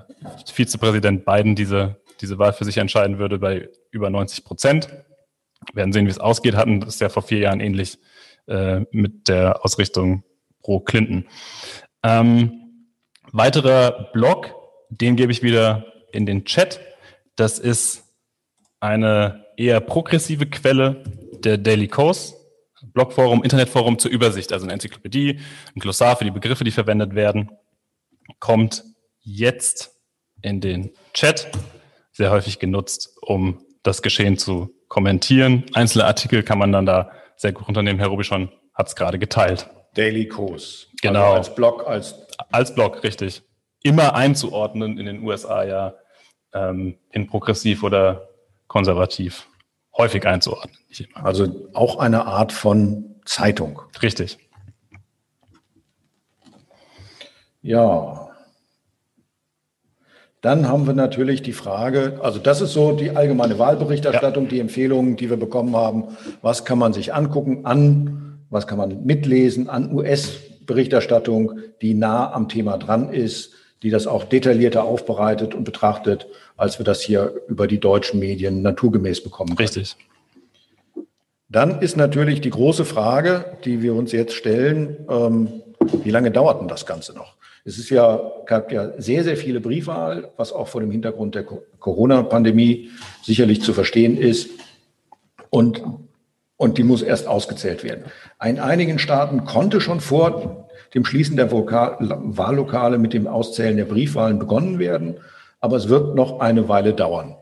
Vizepräsident 0.52 1.24
Biden 1.24 1.56
diese, 1.56 2.01
diese 2.22 2.38
Wahl 2.40 2.54
für 2.54 2.66
sich 2.66 2.78
entscheiden 2.78 3.18
würde 3.18 3.40
bei 3.40 3.70
über 3.92 4.10
90 4.10 4.44
Prozent. 4.44 4.88
Wir 5.68 5.76
werden 5.76 5.94
sehen, 5.94 6.06
wie 6.06 6.12
es 6.12 6.20
ausgeht. 6.20 6.56
Hatten 6.56 6.80
das 6.82 7.00
ja 7.00 7.10
vor 7.10 7.24
vier 7.24 7.40
Jahren 7.40 7.60
ähnlich 7.60 8.00
äh, 8.48 8.82
mit 8.92 9.28
der 9.28 9.64
Ausrichtung 9.64 10.24
pro 10.62 10.80
Clinton. 10.80 11.26
Ähm, 12.04 12.86
weiterer 13.32 14.10
Blog, 14.14 14.56
den 14.90 15.16
gebe 15.16 15.32
ich 15.32 15.44
wieder 15.44 15.86
in 16.12 16.26
den 16.26 16.46
Chat. 16.46 16.80
Das 17.36 17.60
ist 17.60 18.04
eine 18.80 19.46
eher 19.58 19.80
progressive 19.80 20.46
Quelle 20.48 21.04
der 21.44 21.58
Daily 21.58 21.88
Kos. 21.88 22.36
Blogforum, 22.84 23.44
Internetforum 23.44 24.00
zur 24.00 24.10
Übersicht, 24.10 24.52
also 24.52 24.66
eine 24.66 24.74
Enzyklopädie, 24.74 25.40
ein 25.76 25.80
Glossar 25.80 26.16
für 26.16 26.24
die 26.24 26.32
Begriffe, 26.32 26.64
die 26.64 26.72
verwendet 26.72 27.14
werden, 27.14 27.52
kommt 28.40 28.84
jetzt 29.20 29.96
in 30.42 30.62
den 30.62 30.92
Chat, 31.14 31.52
sehr 32.22 32.30
häufig 32.30 32.60
genutzt, 32.60 33.18
um 33.22 33.66
das 33.82 34.04
Geschehen 34.04 34.38
zu 34.38 34.70
kommentieren. 34.90 35.64
Einzelne 35.74 36.06
Artikel 36.06 36.44
kann 36.44 36.60
man 36.60 36.72
dann 36.72 36.86
da 36.86 37.10
sehr 37.36 37.52
gut 37.52 37.68
unternehmen. 37.68 37.98
Herr 37.98 38.10
Rubischon 38.10 38.52
hat 38.76 38.90
es 38.90 38.96
gerade 38.96 39.18
geteilt. 39.18 39.68
Daily 39.96 40.28
Kurs. 40.28 40.86
Genau. 41.02 41.24
Also 41.24 41.38
als 41.38 41.56
Blog, 41.56 41.88
als. 41.88 42.28
Als 42.52 42.76
Blog, 42.76 43.04
richtig. 43.04 43.42
Immer 43.82 44.14
einzuordnen 44.14 45.00
in 45.00 45.08
den 45.08 45.24
USA 45.24 45.64
ja 45.64 45.96
ähm, 46.54 47.00
in 47.10 47.26
progressiv 47.26 47.82
oder 47.82 48.30
konservativ. 48.68 49.48
Häufig 49.98 50.28
einzuordnen. 50.28 50.78
Also 51.16 51.72
auch 51.74 51.98
eine 51.98 52.28
Art 52.28 52.52
von 52.52 53.16
Zeitung. 53.26 53.82
Richtig. 54.04 54.38
Ja, 57.64 58.31
dann 60.42 60.68
haben 60.68 60.88
wir 60.88 60.94
natürlich 60.94 61.44
die 61.44 61.54
Frage, 61.54 62.20
also 62.22 62.40
das 62.40 62.62
ist 62.62 62.74
so 62.74 62.94
die 62.94 63.12
allgemeine 63.12 63.60
Wahlberichterstattung, 63.60 64.46
ja. 64.46 64.50
die 64.50 64.60
Empfehlungen, 64.60 65.16
die 65.16 65.30
wir 65.30 65.38
bekommen 65.38 65.76
haben. 65.76 66.18
Was 66.42 66.66
kann 66.66 66.80
man 66.80 66.94
sich 66.94 67.14
angucken 67.14 67.66
an, 67.66 68.40
was 68.50 68.66
kann 68.66 68.80
man 68.80 69.06
mitlesen 69.06 69.70
an 69.70 69.94
US-Berichterstattung, 69.94 71.60
die 71.82 71.94
nah 71.94 72.34
am 72.34 72.50
Thema 72.50 72.80
dran 72.80 73.14
ist, 73.14 73.52
die 73.84 73.92
das 73.92 74.08
auch 74.08 74.24
detaillierter 74.24 74.84
aufbereitet 74.84 75.54
und 75.54 75.64
betrachtet, 75.64 76.28
als 76.58 76.80
wir 76.80 76.86
das 76.86 77.02
hier 77.02 77.34
über 77.48 77.68
die 77.68 77.80
deutschen 77.80 78.20
Medien 78.20 78.64
naturgemäß 78.64 79.24
bekommen. 79.24 79.56
Können. 79.56 79.68
Richtig. 79.68 79.96
Dann 81.50 81.82
ist 81.82 81.98
natürlich 81.98 82.42
die 82.42 82.50
große 82.50 82.86
Frage, 82.86 83.58
die 83.66 83.82
wir 83.82 83.94
uns 83.94 84.12
jetzt 84.12 84.34
stellen, 84.34 85.06
ähm, 85.10 85.62
wie 86.04 86.10
lange 86.10 86.32
dauert 86.32 86.62
denn 86.62 86.68
das 86.68 86.86
Ganze 86.86 87.14
noch? 87.14 87.36
Es 87.64 87.78
ist 87.78 87.90
ja, 87.90 88.20
gab 88.46 88.72
ja 88.72 89.00
sehr, 89.00 89.24
sehr 89.24 89.38
viele 89.38 89.62
Briefwahl, 89.62 90.32
was 90.38 90.52
auch 90.52 90.68
vor 90.68 90.82
dem 90.82 90.92
Hintergrund 90.92 91.36
der 91.36 91.44
Corona-Pandemie 91.44 92.90
sicherlich 93.22 93.62
zu 93.62 93.74
verstehen 93.74 94.18
ist. 94.18 94.50
Und, 95.50 95.84
und 96.58 96.78
die 96.78 96.84
muss 96.84 97.02
erst 97.02 97.28
ausgezählt 97.28 97.84
werden. 97.84 98.06
In 98.44 98.60
einigen 98.60 98.98
Staaten 98.98 99.46
konnte 99.46 99.80
schon 99.80 100.00
vor 100.00 100.70
dem 100.96 101.06
Schließen 101.06 101.38
der 101.38 101.52
Vokal 101.52 101.98
Wahllokale 102.00 102.98
mit 102.98 103.14
dem 103.14 103.28
Auszählen 103.28 103.78
der 103.78 103.86
Briefwahlen 103.86 104.40
begonnen 104.40 104.80
werden. 104.80 105.18
Aber 105.60 105.78
es 105.78 105.88
wird 105.88 106.16
noch 106.16 106.40
eine 106.40 106.68
Weile 106.68 106.94
dauern. 106.94 107.36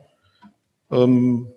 Ähm, 0.91 1.47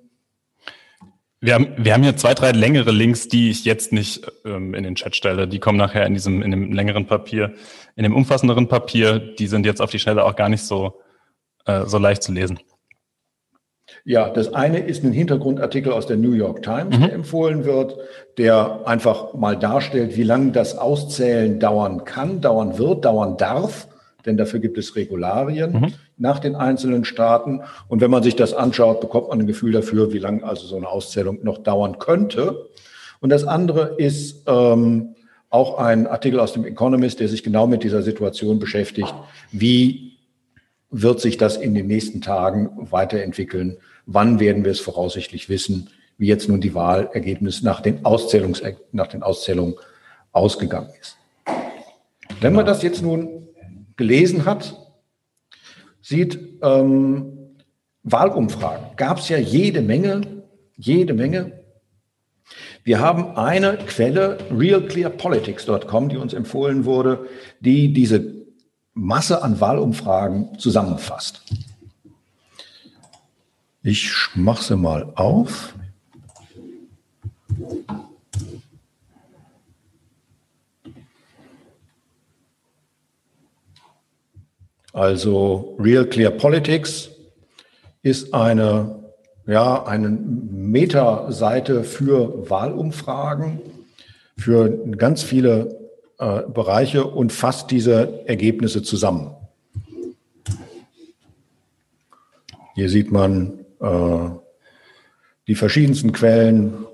wir 1.40 1.54
haben, 1.54 1.69
wir 1.76 1.92
haben 1.92 2.04
hier 2.04 2.16
zwei, 2.16 2.35
drei 2.35 2.52
längere 2.52 2.92
Links, 2.92 3.26
die 3.26 3.50
ich 3.50 3.64
jetzt 3.64 3.92
nicht 3.92 4.25
ähm, 4.45 4.75
in 4.75 4.85
den 4.85 4.95
Chat 4.95 5.16
stelle. 5.16 5.49
Die 5.49 5.59
kommen 5.59 5.76
nachher 5.76 6.07
in 6.07 6.14
diesem, 6.14 6.40
in 6.40 6.52
dem 6.52 6.73
längeren 6.73 7.07
Papier, 7.07 7.52
in 7.96 8.02
dem 8.02 8.14
umfassenderen 8.14 8.68
Papier. 8.68 9.18
Die 9.18 9.46
sind 9.46 9.66
jetzt 9.66 9.80
auf 9.80 9.90
die 9.90 9.99
Schnelle 9.99 10.25
auch 10.25 10.37
gar 10.37 10.49
nicht 10.49 10.62
so, 10.62 11.00
äh, 11.66 11.87
so 11.87 11.99
leicht 11.99 12.22
zu 12.22 12.32
lesen. 12.32 12.58
Ja, 14.04 14.30
das 14.30 14.54
eine 14.54 14.78
ist 14.78 15.04
ein 15.04 15.12
Hintergrundartikel 15.12 15.92
aus 15.92 16.06
der 16.06 16.16
New 16.16 16.32
York 16.32 16.62
Times, 16.62 16.96
mhm. 16.96 17.02
der 17.02 17.12
empfohlen 17.12 17.64
wird, 17.64 17.96
der 18.38 18.80
einfach 18.87 19.34
mal 19.34 19.56
darstellt, 19.56 20.16
wie 20.16 20.22
lange 20.22 20.52
das 20.52 20.78
Auszählen 20.78 21.61
dauern 21.61 22.04
kann, 22.04 22.40
dauern 22.40 22.78
wird, 22.78 23.04
dauern 23.04 23.37
darf 23.37 23.88
denn 24.26 24.37
dafür 24.37 24.61
gibt 24.61 24.78
es 24.78 24.96
Regularien 24.96 25.72
mhm. 25.72 25.92
nach 26.16 26.38
den 26.38 26.54
einzelnen 26.54 27.04
Staaten. 27.04 27.62
Und 27.88 28.00
wenn 28.00 28.11
man 28.11 28.22
sich 28.22 28.37
das 28.37 28.54
anschaut, 28.54 29.00
bekommt 29.00 29.28
man 29.28 29.40
ein 29.40 29.46
Gefühl 29.46 29.72
dafür, 29.72 30.12
wie 30.12 30.18
lange 30.18 30.44
also 30.44 30.66
so 30.66 30.76
eine 30.76 30.88
Auszählung 30.88 31.40
noch 31.42 31.58
dauern 31.58 31.99
könnte. 31.99 32.68
Und 33.20 33.30
das 33.30 33.44
andere 33.44 33.94
ist 33.99 34.42
ähm, 34.46 35.14
auch 35.52 35.78
ein 35.78 36.06
Artikel 36.06 36.40
aus 36.40 36.54
dem 36.54 36.64
Economist, 36.64 37.21
der 37.21 37.28
sich 37.28 37.42
genau 37.42 37.66
mit 37.66 37.85
dieser 37.85 38.02
Situation 38.02 38.59
beschäftigt. 38.59 39.14
Wie 39.52 40.16
wird 40.90 41.21
sich 41.21 41.37
das 41.37 41.59
in 41.59 41.75
den 41.75 41.87
nächsten 41.87 42.23
Tagen 42.23 42.71
weiterentwickeln? 42.90 43.76
Wann 44.06 44.40
werden 44.40 44.64
wir 44.64 44.73
es 44.73 44.80
voraussichtlich 44.80 45.50
wissen, 45.50 45.90
wie 46.16 46.26
jetzt 46.26 46.49
nun 46.49 46.62
die 46.62 46.75
Wahlergebnis 46.75 47.62
nach 47.62 47.82
den, 47.82 48.04
Auszählungs 48.04 48.62
nach 48.92 49.09
den 49.09 49.23
Auszählungen 49.23 49.75
ausgegangen 50.32 50.90
ist? 50.99 51.18
Wenn 52.40 52.54
man 52.54 52.64
das 52.64 52.82
jetzt 52.82 53.02
nun 53.02 53.49
gelesen 53.97 54.47
hat, 54.47 54.75
sieht, 56.00 56.38
ähm, 56.62 57.56
Wahlumfragen 58.04 58.97
gab 58.97 59.18
es 59.18 59.28
ja 59.28 59.37
jede 59.37 59.82
Menge, 59.82 60.23
jede 60.76 61.12
Menge. 61.12 61.62
Wir 62.84 62.98
haben 62.98 63.36
eine 63.36 63.76
Quelle, 63.78 64.38
realclearpolitics.com, 64.50 66.08
die 66.08 66.16
uns 66.16 66.32
empfohlen 66.32 66.84
wurde, 66.84 67.28
die 67.60 67.92
diese 67.92 68.34
Masse 68.94 69.42
an 69.42 69.60
Wahlumfragen 69.60 70.58
zusammenfasst. 70.58 71.42
Ich 73.82 74.12
mache 74.34 74.62
sie 74.62 74.76
mal 74.76 75.12
auf. 75.14 75.74
Also 84.92 85.76
Real 85.78 86.04
Clear 86.04 86.30
Politics 86.30 87.10
ist 88.02 88.34
eine, 88.34 89.01
ja, 89.46 89.84
eine 89.84 90.08
Metaseite 90.11 91.84
für 91.84 92.49
Wahlumfragen, 92.49 93.61
für 94.37 94.70
ganz 94.96 95.22
viele 95.22 95.78
äh, 96.18 96.42
Bereiche 96.42 97.04
und 97.04 97.32
fasst 97.32 97.70
diese 97.70 98.26
Ergebnisse 98.28 98.82
zusammen. 98.82 99.34
Hier 102.75 102.88
sieht 102.88 103.11
man 103.12 103.64
äh, 103.80 104.30
die 105.46 105.54
verschiedensten 105.54 106.12
Quellen 106.12 106.87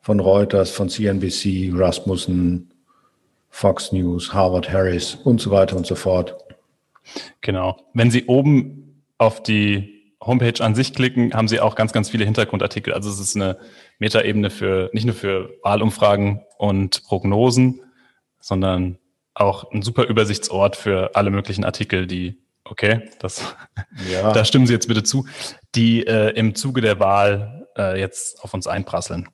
von 0.00 0.20
Reuters, 0.20 0.70
von 0.70 0.88
CNBC, 0.88 1.72
Rasmussen, 1.72 2.70
Fox 3.48 3.92
News, 3.92 4.34
Harvard 4.34 4.70
Harris 4.70 5.14
und 5.14 5.40
so 5.40 5.50
weiter 5.50 5.76
und 5.76 5.86
so 5.86 5.94
fort. 5.94 6.36
Genau. 7.40 7.76
Wenn 7.94 8.10
Sie 8.10 8.26
oben 8.26 9.02
auf 9.16 9.42
die 9.42 9.93
Homepage 10.26 10.62
an 10.62 10.74
sich 10.74 10.94
klicken, 10.94 11.34
haben 11.34 11.48
Sie 11.48 11.60
auch 11.60 11.74
ganz, 11.74 11.92
ganz 11.92 12.10
viele 12.10 12.24
Hintergrundartikel. 12.24 12.92
Also 12.94 13.10
es 13.10 13.18
ist 13.20 13.36
eine 13.36 13.58
Metaebene 13.98 14.50
für 14.50 14.90
nicht 14.92 15.04
nur 15.04 15.14
für 15.14 15.50
Wahlumfragen 15.62 16.42
und 16.58 17.04
Prognosen, 17.04 17.82
sondern 18.40 18.98
auch 19.34 19.70
ein 19.72 19.82
super 19.82 20.04
Übersichtsort 20.04 20.76
für 20.76 21.14
alle 21.14 21.30
möglichen 21.30 21.64
Artikel, 21.64 22.06
die, 22.06 22.38
okay, 22.64 23.10
das, 23.18 23.56
ja. 24.10 24.32
da 24.34 24.44
stimmen 24.44 24.66
Sie 24.66 24.72
jetzt 24.72 24.88
bitte 24.88 25.02
zu, 25.02 25.26
die 25.74 26.06
äh, 26.06 26.30
im 26.30 26.54
Zuge 26.54 26.80
der 26.80 27.00
Wahl 27.00 27.66
äh, 27.76 27.98
jetzt 27.98 28.42
auf 28.42 28.54
uns 28.54 28.66
einprasseln. 28.66 29.28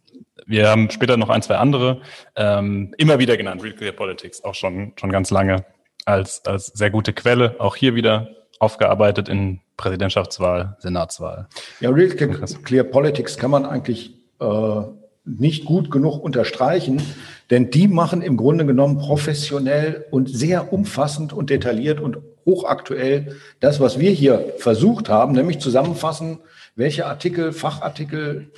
Wir 0.46 0.68
haben 0.68 0.90
später 0.90 1.16
noch 1.16 1.28
ein, 1.28 1.42
zwei 1.42 1.56
andere, 1.56 2.00
ähm, 2.34 2.94
immer 2.96 3.18
wieder 3.18 3.36
genannt, 3.36 3.62
Real 3.62 3.74
Clear 3.74 3.92
Politics, 3.92 4.42
auch 4.42 4.54
schon, 4.54 4.94
schon 4.96 5.12
ganz 5.12 5.30
lange 5.30 5.64
als, 6.06 6.44
als 6.46 6.66
sehr 6.66 6.90
gute 6.90 7.12
Quelle. 7.12 7.56
Auch 7.58 7.76
hier 7.76 7.94
wieder 7.94 8.30
aufgearbeitet 8.60 9.28
in 9.28 9.58
Präsidentschaftswahl, 9.76 10.76
Senatswahl. 10.78 11.48
Ja, 11.80 11.90
Real 11.90 12.10
Clear 12.10 12.84
Politics 12.84 13.36
kann 13.36 13.50
man 13.50 13.64
eigentlich 13.64 14.14
äh, 14.38 14.82
nicht 15.24 15.64
gut 15.64 15.90
genug 15.90 16.22
unterstreichen, 16.22 17.02
denn 17.50 17.70
die 17.70 17.88
machen 17.88 18.22
im 18.22 18.36
Grunde 18.36 18.66
genommen 18.66 18.98
professionell 18.98 20.04
und 20.10 20.28
sehr 20.28 20.72
umfassend 20.72 21.32
und 21.32 21.50
detailliert 21.50 22.00
und 22.00 22.18
hochaktuell 22.46 23.36
das, 23.60 23.80
was 23.80 23.98
wir 23.98 24.10
hier 24.10 24.54
versucht 24.58 25.08
haben, 25.08 25.32
nämlich 25.32 25.58
zusammenfassen, 25.58 26.38
welche 26.76 27.06
Artikel, 27.06 27.52
Fachartikel, 27.52 28.50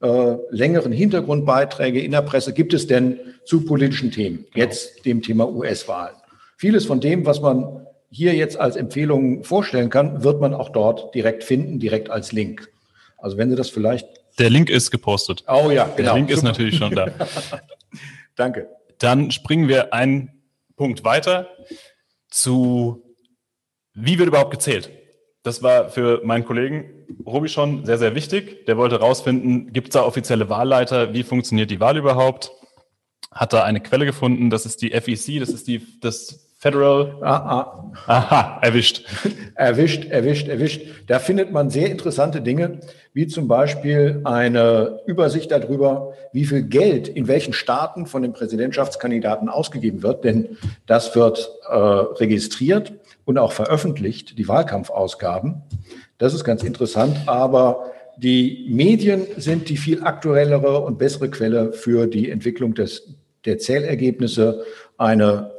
äh, 0.00 0.36
längeren 0.50 0.92
Hintergrundbeiträge 0.92 2.00
in 2.00 2.12
der 2.12 2.22
Presse 2.22 2.52
gibt 2.52 2.74
es 2.74 2.86
denn 2.86 3.18
zu 3.44 3.64
politischen 3.64 4.10
Themen, 4.10 4.46
genau. 4.52 4.66
jetzt 4.66 5.04
dem 5.04 5.22
Thema 5.22 5.48
US-Wahlen. 5.48 6.16
Vieles 6.56 6.86
von 6.86 7.00
dem, 7.00 7.26
was 7.26 7.40
man 7.40 7.86
hier 8.14 8.34
jetzt 8.34 8.58
als 8.58 8.76
Empfehlung 8.76 9.42
vorstellen 9.42 9.90
kann, 9.90 10.22
wird 10.22 10.40
man 10.40 10.54
auch 10.54 10.68
dort 10.68 11.14
direkt 11.14 11.42
finden, 11.42 11.80
direkt 11.80 12.10
als 12.10 12.30
Link. 12.30 12.70
Also 13.18 13.36
wenn 13.36 13.50
Sie 13.50 13.56
das 13.56 13.70
vielleicht. 13.70 14.06
Der 14.38 14.50
Link 14.50 14.70
ist 14.70 14.90
gepostet. 14.90 15.44
Oh 15.48 15.70
ja, 15.70 15.84
genau. 15.84 15.96
Der 15.96 16.14
Link 16.14 16.30
ist 16.30 16.42
natürlich 16.42 16.76
schon 16.76 16.94
da. 16.94 17.08
Danke. 18.36 18.68
Dann 18.98 19.30
springen 19.32 19.68
wir 19.68 19.92
einen 19.92 20.30
Punkt 20.76 21.04
weiter 21.04 21.48
zu, 22.28 23.02
wie 23.94 24.18
wird 24.18 24.28
überhaupt 24.28 24.52
gezählt? 24.52 24.90
Das 25.42 25.62
war 25.62 25.90
für 25.90 26.22
meinen 26.24 26.44
Kollegen 26.44 27.06
Robi 27.26 27.48
schon 27.48 27.84
sehr, 27.84 27.98
sehr 27.98 28.14
wichtig. 28.14 28.64
Der 28.66 28.76
wollte 28.76 29.00
herausfinden, 29.00 29.72
gibt 29.72 29.88
es 29.88 29.92
da 29.92 30.04
offizielle 30.04 30.48
Wahlleiter? 30.48 31.12
Wie 31.12 31.22
funktioniert 31.22 31.70
die 31.70 31.80
Wahl 31.80 31.96
überhaupt? 31.96 32.52
Hat 33.30 33.52
da 33.52 33.64
eine 33.64 33.80
Quelle 33.80 34.06
gefunden, 34.06 34.50
das 34.50 34.64
ist 34.64 34.82
die 34.82 34.90
FEC, 34.90 35.40
das 35.40 35.48
ist 35.48 35.66
die, 35.66 36.00
das 36.00 36.53
Federal. 36.64 37.18
Ah, 37.20 37.36
ah. 37.36 37.92
Aha, 38.06 38.58
erwischt. 38.62 39.04
erwischt, 39.54 40.06
erwischt, 40.06 40.48
erwischt. 40.48 40.80
Da 41.08 41.18
findet 41.18 41.52
man 41.52 41.68
sehr 41.68 41.90
interessante 41.90 42.40
Dinge, 42.40 42.80
wie 43.12 43.26
zum 43.26 43.48
Beispiel 43.48 44.22
eine 44.24 45.00
Übersicht 45.04 45.50
darüber, 45.50 46.14
wie 46.32 46.46
viel 46.46 46.62
Geld 46.62 47.06
in 47.06 47.28
welchen 47.28 47.52
Staaten 47.52 48.06
von 48.06 48.22
den 48.22 48.32
Präsidentschaftskandidaten 48.32 49.50
ausgegeben 49.50 50.02
wird. 50.02 50.24
Denn 50.24 50.56
das 50.86 51.14
wird 51.14 51.50
äh, 51.68 51.76
registriert 51.76 52.94
und 53.26 53.36
auch 53.36 53.52
veröffentlicht, 53.52 54.38
die 54.38 54.48
Wahlkampfausgaben. 54.48 55.60
Das 56.16 56.32
ist 56.32 56.44
ganz 56.44 56.62
interessant, 56.62 57.14
aber 57.26 57.90
die 58.16 58.70
Medien 58.70 59.26
sind 59.36 59.68
die 59.68 59.76
viel 59.76 60.02
aktuellere 60.02 60.80
und 60.80 60.96
bessere 60.96 61.28
Quelle 61.28 61.74
für 61.74 62.06
die 62.06 62.30
Entwicklung 62.30 62.72
des, 62.72 63.16
der 63.44 63.58
Zählergebnisse. 63.58 64.64
Eine 64.96 65.53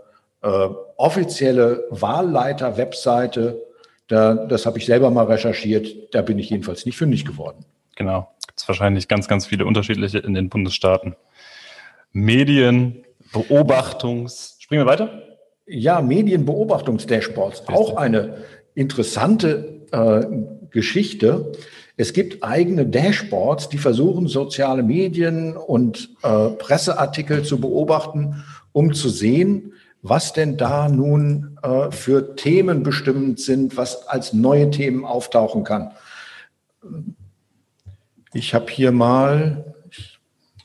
äh, 0.45 0.69
offizielle 0.97 1.85
Wahlleiter-Webseite, 1.89 3.61
da, 4.07 4.35
das 4.35 4.67
habe 4.67 4.77
ich 4.77 4.85
selber 4.85 5.09
mal 5.09 5.25
recherchiert, 5.25 6.13
da 6.13 6.21
bin 6.21 6.37
ich 6.37 6.51
jedenfalls 6.51 6.85
nicht 6.85 6.97
fündig 6.97 7.25
geworden. 7.25 7.65
Genau, 7.95 8.29
gibt 8.45 8.59
es 8.59 8.67
wahrscheinlich 8.67 9.07
ganz, 9.07 9.27
ganz 9.27 9.47
viele 9.47 9.65
unterschiedliche 9.65 10.19
in 10.19 10.35
den 10.35 10.49
Bundesstaaten. 10.49 11.15
Medien, 12.11 13.03
Beobachtungs... 13.33 14.57
Springen 14.59 14.85
wir 14.85 14.91
weiter? 14.91 15.23
Ja, 15.65 16.01
Medienbeobachtungsdashboards, 16.01 17.67
auch 17.67 17.97
eine 17.97 18.37
interessante 18.75 19.81
äh, 19.91 20.25
Geschichte. 20.69 21.53
Es 21.97 22.13
gibt 22.13 22.43
eigene 22.43 22.85
Dashboards, 22.85 23.69
die 23.69 23.79
versuchen, 23.79 24.27
soziale 24.27 24.83
Medien 24.83 25.57
und 25.57 26.09
äh, 26.21 26.49
Presseartikel 26.49 27.43
zu 27.43 27.59
beobachten, 27.59 28.43
um 28.73 28.93
zu 28.93 29.09
sehen, 29.09 29.73
was 30.07 30.33
denn 30.33 30.55
da 30.55 30.87
nun 30.87 31.57
äh, 31.63 31.89
für 31.89 32.35
Themen 32.35 32.83
bestimmend 32.83 33.39
sind, 33.39 33.75
was 33.75 34.07
als 34.07 34.33
neue 34.33 34.69
Themen 34.69 35.03
auftauchen 35.03 35.63
kann. 35.63 35.93
Ich 38.31 38.53
habe 38.53 38.69
hier 38.69 38.91
mal 38.91 39.73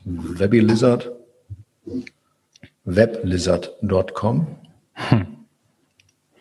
Webby 0.04 0.60
Lizard, 0.60 1.10
weblizard.com. 2.84 4.46
Hm. 4.92 5.26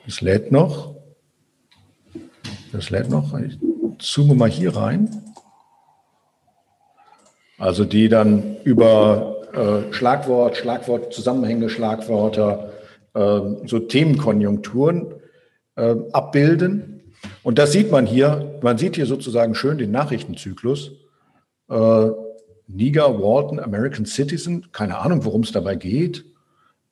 Das 0.05 0.19
lädt 0.19 0.51
noch. 0.51 0.95
Das 2.73 2.89
lädt 2.89 3.09
noch. 3.09 3.33
Ich 3.39 3.57
zoome 3.99 4.35
mal 4.35 4.49
hier 4.49 4.75
rein. 4.75 5.23
Also 7.57 7.85
die 7.85 8.09
dann 8.09 8.57
über 8.65 9.37
äh, 9.53 9.93
Schlagwort, 9.93 10.57
Schlagwort, 10.57 11.13
Zusammenhänge, 11.13 11.69
Schlagwörter, 11.69 12.73
so 13.13 13.79
Themenkonjunkturen 13.79 15.13
äh, 15.75 15.95
abbilden. 16.11 17.13
Und 17.43 17.57
das 17.57 17.71
sieht 17.71 17.91
man 17.91 18.05
hier. 18.05 18.59
Man 18.61 18.77
sieht 18.77 18.95
hier 18.95 19.05
sozusagen 19.05 19.55
schön 19.55 19.77
den 19.77 19.91
Nachrichtenzyklus. 19.91 20.91
Äh, 21.69 22.09
Niger, 22.67 23.19
Walton, 23.21 23.59
American 23.59 24.05
Citizen, 24.05 24.71
keine 24.71 24.99
Ahnung, 24.99 25.25
worum 25.25 25.41
es 25.41 25.51
dabei 25.51 25.75
geht. 25.75 26.25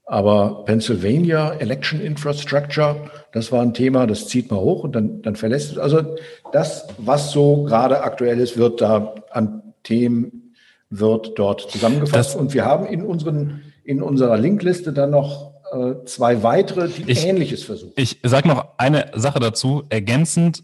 Aber 0.05 0.63
Pennsylvania, 0.65 1.51
Election 1.53 1.99
Infrastructure, 1.99 2.95
das 3.33 3.51
war 3.51 3.61
ein 3.61 3.73
Thema, 3.73 4.07
das 4.07 4.27
zieht 4.27 4.49
man 4.49 4.61
hoch 4.61 4.83
und 4.83 4.95
dann, 4.95 5.21
dann 5.21 5.35
verlässt 5.35 5.73
es. 5.73 5.77
Also 5.77 6.15
das, 6.53 6.87
was 6.97 7.31
so 7.31 7.63
gerade 7.63 8.01
aktuell 8.01 8.39
ist, 8.39 8.57
wird 8.57 8.81
da 8.81 9.15
an 9.31 9.73
Themen, 9.83 10.55
wird 10.89 11.37
dort 11.37 11.69
zusammengefasst. 11.69 12.33
Das 12.33 12.35
und 12.35 12.53
wir 12.53 12.63
haben 12.63 12.85
in, 12.85 13.03
unseren, 13.03 13.61
in 13.83 14.01
unserer 14.01 14.37
Linkliste 14.37 14.93
dann 14.93 15.11
noch 15.11 15.56
zwei 16.05 16.43
weitere, 16.43 16.87
die 16.89 17.11
ich, 17.11 17.25
Ähnliches 17.25 17.63
versuchen. 17.63 17.93
Ich 17.95 18.19
sage 18.23 18.47
noch 18.47 18.77
eine 18.77 19.11
Sache 19.15 19.39
dazu, 19.39 19.83
ergänzend, 19.89 20.63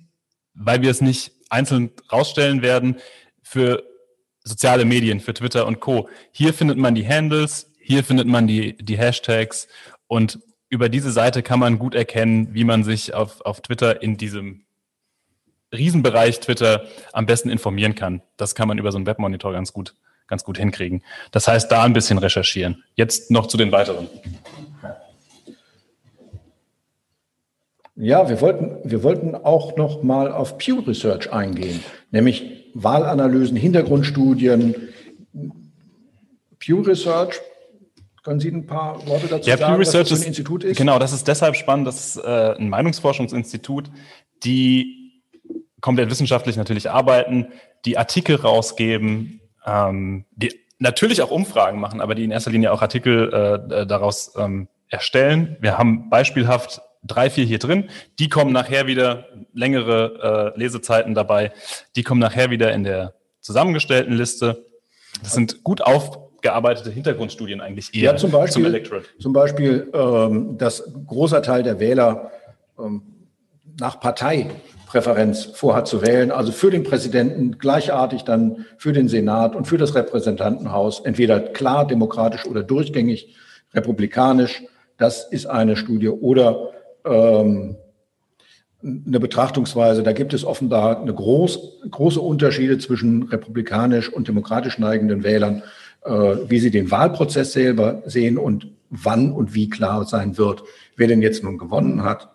weil 0.54 0.82
wir 0.82 0.92
es 0.92 1.02
nicht 1.02 1.32
einzeln 1.50 1.92
rausstellen 2.12 2.62
werden, 2.62 2.98
für 3.42 3.84
soziale 4.44 4.86
Medien, 4.86 5.20
für 5.20 5.34
Twitter 5.34 5.68
und 5.68 5.80
Co. 5.80 6.10
Hier 6.32 6.54
findet 6.54 6.78
man 6.78 6.96
die 6.96 7.08
Handles, 7.08 7.72
hier 7.80 8.04
findet 8.04 8.28
man 8.28 8.48
die, 8.48 8.76
die 8.78 8.98
Hashtags 8.98 9.68
und 10.08 10.40
über 10.70 10.90
diese 10.90 11.12
Seite 11.12 11.44
kann 11.44 11.60
man 11.60 11.78
gut 11.78 11.94
erkennen, 11.94 12.54
wie 12.54 12.64
man 12.64 12.84
sich 12.84 13.14
auf, 13.14 13.42
auf 13.42 13.62
Twitter 13.62 14.02
in 14.02 14.18
diesem 14.18 14.66
Riesenbereich 15.72 16.40
Twitter 16.40 16.86
am 17.12 17.26
besten 17.26 17.50
informieren 17.50 17.96
kann. 17.96 18.22
Das 18.38 18.56
kann 18.56 18.68
man 18.68 18.78
über 18.78 18.92
so 18.92 18.98
einen 18.98 19.06
Webmonitor 19.06 19.54
ganz 19.54 19.74
gut, 19.74 19.96
ganz 20.28 20.44
gut 20.44 20.58
hinkriegen. 20.58 21.04
Das 21.32 21.48
heißt, 21.48 21.72
da 21.72 21.84
ein 21.84 21.94
bisschen 21.94 22.18
recherchieren. 22.18 22.84
Jetzt 22.96 23.32
noch 23.32 23.48
zu 23.48 23.58
den 23.58 23.72
weiteren. 23.72 24.08
Ja, 27.96 28.28
wir 28.28 28.42
wollten, 28.42 28.78
wir 28.84 29.04
wollten 29.04 29.36
auch 29.36 29.76
noch 29.76 30.02
mal 30.02 30.32
auf 30.32 30.58
Pew 30.58 30.80
Research 30.80 31.32
eingehen, 31.32 31.84
nämlich 32.12 32.72
Wahlanalysen, 32.74 33.56
Hintergrundstudien. 33.56 34.76
Pew 36.58 36.82
Research, 36.82 37.40
können 38.24 38.40
Sie 38.40 38.50
ein 38.50 38.66
paar 38.66 39.06
Worte 39.06 39.28
dazu 39.28 39.50
ja, 39.50 39.58
sagen, 39.58 39.74
Pew 39.74 39.80
Research 39.80 40.10
was 40.10 40.18
das 40.18 40.22
ein 40.22 40.28
Institut 40.28 40.64
ist? 40.64 40.78
Genau, 40.78 40.98
das 40.98 41.14
ist 41.14 41.28
deshalb 41.28 41.56
spannend. 41.56 41.86
Das 41.88 42.16
ist 42.16 42.24
äh, 42.24 42.56
ein 42.58 42.70
Meinungsforschungsinstitut, 42.70 43.92
die 44.44 45.22
komplett 45.82 46.10
wissenschaftlich 46.10 46.56
natürlich 46.56 46.90
arbeiten, 46.90 47.48
die 47.86 47.98
Artikel 47.98 48.38
rausgeben, 48.38 49.42
ähm, 49.66 50.26
die 50.32 50.58
natürlich 50.80 51.22
auch 51.22 51.30
Umfragen 51.30 51.80
machen, 51.80 52.02
aber 52.02 52.16
die 52.16 52.24
in 52.24 52.32
erster 52.32 52.50
Linie 52.50 52.72
auch 52.72 52.82
Artikel 52.82 53.32
äh, 53.32 53.86
daraus 53.86 54.34
ähm, 54.38 54.68
erstellen. 54.90 55.58
Wir 55.60 55.78
haben 55.78 56.10
beispielhaft 56.10 56.82
drei, 57.04 57.30
vier 57.30 57.46
hier 57.46 57.60
drin. 57.60 57.90
Die 58.20 58.30
kommen 58.30 58.52
nachher 58.52 58.88
wieder, 58.88 59.26
längere 59.54 60.54
äh, 60.56 60.60
Lesezeiten 60.60 61.14
dabei, 61.14 61.52
die 61.96 62.04
kommen 62.04 62.20
nachher 62.20 62.50
wieder 62.50 62.74
in 62.74 62.84
der 62.84 63.14
zusammengestellten 63.42 64.14
Liste. 64.14 64.66
Das 65.22 65.34
sind 65.34 65.64
gut 65.64 65.82
aufgearbeitete 65.82 66.90
Hintergrundstudien 66.90 67.62
eigentlich 67.62 67.94
eher 67.94 68.12
ja, 68.12 68.16
zum 68.16 68.32
Beispiel, 68.32 68.64
zum 68.64 68.66
Electorate. 68.66 69.06
Zum 69.20 69.34
Beispiel, 69.34 69.92
ähm, 69.94 70.58
dass 70.58 70.84
großer 71.06 71.42
Teil 71.42 71.64
der 71.64 71.80
Wähler 71.80 72.32
ähm, 72.80 73.04
nach 73.80 74.00
Parteipräferenz 74.00 75.46
vorhat 75.46 75.88
zu 75.88 76.02
wählen, 76.02 76.32
also 76.32 76.52
für 76.52 76.72
den 76.72 76.84
Präsidenten 76.84 77.58
gleichartig 77.58 78.24
dann 78.24 78.66
für 78.78 78.94
den 78.94 79.08
Senat 79.08 79.56
und 79.56 79.66
für 79.68 79.78
das 79.78 79.96
Repräsentantenhaus, 79.96 81.02
entweder 81.02 81.40
klar 81.40 81.86
demokratisch 81.88 82.46
oder 82.46 82.64
durchgängig 82.64 83.36
republikanisch. 83.74 84.64
Das 84.98 85.28
ist 85.32 85.48
eine 85.48 85.76
Studie. 85.76 86.10
Oder 86.10 86.70
ähm, 87.06 87.76
eine 88.84 89.20
Betrachtungsweise. 89.20 90.04
Da 90.04 90.12
gibt 90.12 90.34
es 90.34 90.44
offenbar 90.44 91.02
eine 91.02 91.14
groß, 91.14 91.82
große 91.90 92.20
Unterschiede 92.20 92.78
zwischen 92.78 93.24
republikanisch 93.24 94.12
und 94.12 94.28
demokratisch 94.28 94.78
neigenden 94.78 95.24
Wählern, 95.24 95.64
äh, 96.04 96.12
wie 96.12 96.60
sie 96.60 96.72
den 96.72 96.92
Wahlprozess 96.92 97.54
selber 97.54 98.04
sehen 98.06 98.38
und 98.38 98.68
wann 98.90 99.32
und 99.32 99.54
wie 99.54 99.70
klar 99.70 100.06
sein 100.06 100.38
wird, 100.38 100.64
wer 100.98 101.08
denn 101.08 101.22
jetzt 101.22 101.44
nun 101.44 101.58
gewonnen 101.58 102.04
hat. 102.04 102.30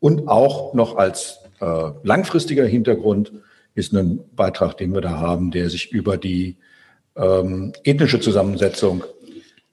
Und 0.00 0.28
auch 0.28 0.74
noch 0.74 0.96
als 0.96 1.38
äh, 1.60 1.90
langfristiger 2.02 2.64
Hintergrund 2.64 3.32
ist 3.74 3.92
ein 3.92 4.20
Beitrag, 4.34 4.76
den 4.78 4.94
wir 4.94 5.00
da 5.00 5.18
haben, 5.18 5.50
der 5.50 5.68
sich 5.68 5.92
über 5.92 6.16
die 6.16 6.56
ähm, 7.16 7.72
ethnische 7.84 8.20
Zusammensetzung 8.20 9.04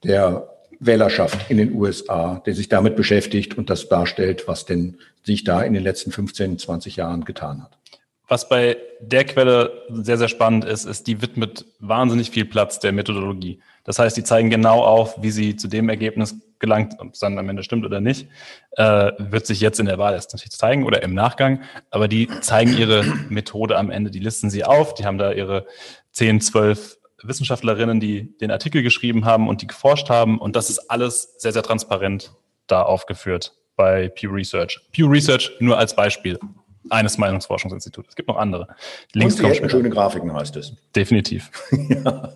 der 0.02 0.53
Wählerschaft 0.80 1.50
in 1.50 1.58
den 1.58 1.74
USA, 1.74 2.42
der 2.46 2.54
sich 2.54 2.68
damit 2.68 2.96
beschäftigt 2.96 3.56
und 3.56 3.70
das 3.70 3.88
darstellt, 3.88 4.46
was 4.46 4.64
denn 4.64 4.98
sich 5.22 5.44
da 5.44 5.62
in 5.62 5.74
den 5.74 5.82
letzten 5.82 6.12
15, 6.12 6.58
20 6.58 6.96
Jahren 6.96 7.24
getan 7.24 7.62
hat. 7.62 7.78
Was 8.26 8.48
bei 8.48 8.78
der 9.00 9.24
Quelle 9.24 9.84
sehr, 9.90 10.16
sehr 10.16 10.28
spannend 10.28 10.64
ist, 10.64 10.86
ist, 10.86 11.06
die 11.06 11.20
widmet 11.20 11.66
wahnsinnig 11.78 12.30
viel 12.30 12.46
Platz 12.46 12.78
der 12.80 12.92
Methodologie. 12.92 13.60
Das 13.84 13.98
heißt, 13.98 14.16
die 14.16 14.24
zeigen 14.24 14.48
genau 14.48 14.82
auf, 14.82 15.22
wie 15.22 15.30
sie 15.30 15.56
zu 15.56 15.68
dem 15.68 15.90
Ergebnis 15.90 16.34
gelangt, 16.58 16.94
ob 16.98 17.12
es 17.12 17.18
dann 17.18 17.38
am 17.38 17.50
Ende 17.50 17.62
stimmt 17.62 17.84
oder 17.84 18.00
nicht, 18.00 18.26
äh, 18.78 19.12
wird 19.18 19.46
sich 19.46 19.60
jetzt 19.60 19.78
in 19.78 19.84
der 19.84 19.98
Wahl 19.98 20.14
erst 20.14 20.32
natürlich 20.32 20.52
zeigen 20.52 20.84
oder 20.84 21.02
im 21.02 21.12
Nachgang. 21.12 21.62
Aber 21.90 22.08
die 22.08 22.28
zeigen 22.40 22.74
ihre 22.76 23.04
Methode 23.28 23.76
am 23.76 23.90
Ende, 23.90 24.10
die 24.10 24.20
listen 24.20 24.48
sie 24.48 24.64
auf, 24.64 24.94
die 24.94 25.04
haben 25.04 25.18
da 25.18 25.32
ihre 25.32 25.66
10, 26.12 26.40
12 26.40 26.96
Wissenschaftlerinnen, 27.26 28.00
die 28.00 28.36
den 28.38 28.50
Artikel 28.50 28.82
geschrieben 28.82 29.24
haben 29.24 29.48
und 29.48 29.62
die 29.62 29.66
geforscht 29.66 30.10
haben. 30.10 30.38
Und 30.38 30.56
das 30.56 30.70
ist 30.70 30.90
alles 30.90 31.34
sehr, 31.38 31.52
sehr 31.52 31.62
transparent 31.62 32.32
da 32.66 32.82
aufgeführt 32.82 33.54
bei 33.76 34.08
Pew 34.08 34.30
Research. 34.30 34.80
Pew 34.92 35.06
Research 35.08 35.52
nur 35.60 35.78
als 35.78 35.94
Beispiel 35.94 36.38
eines 36.90 37.18
Meinungsforschungsinstituts. 37.18 38.10
Es 38.10 38.16
gibt 38.16 38.28
noch 38.28 38.36
andere. 38.36 38.68
Links 39.12 39.40
und 39.40 39.62
die 39.62 39.70
schöne 39.70 39.90
Grafiken 39.90 40.32
heißt 40.32 40.56
es. 40.56 40.74
Definitiv. 40.94 41.50
ja. 41.88 42.32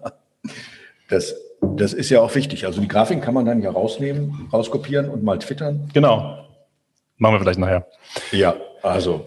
Das, 1.09 1.35
das 1.61 1.93
ist 1.93 2.11
ja 2.11 2.21
auch 2.21 2.35
wichtig. 2.35 2.67
Also 2.67 2.81
die 2.81 2.89
Grafiken 2.89 3.23
kann 3.23 3.35
man 3.35 3.45
dann 3.45 3.63
ja 3.63 3.71
rausnehmen, 3.71 4.49
rauskopieren 4.53 5.09
und 5.09 5.23
mal 5.23 5.39
twittern. 5.39 5.89
Genau. 5.93 6.45
Machen 7.17 7.35
wir 7.35 7.41
vielleicht 7.41 7.59
nachher. 7.59 7.87
Ja, 8.31 8.57
also 8.83 9.27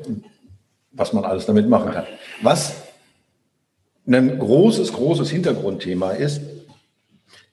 was 0.92 1.14
man 1.14 1.24
alles 1.24 1.46
damit 1.46 1.70
machen 1.70 1.92
kann. 1.92 2.06
Was 2.42 2.81
ein 4.16 4.40
großes, 4.40 4.94
großes 4.94 5.30
Hintergrundthema 5.30 6.12
ist, 6.12 6.42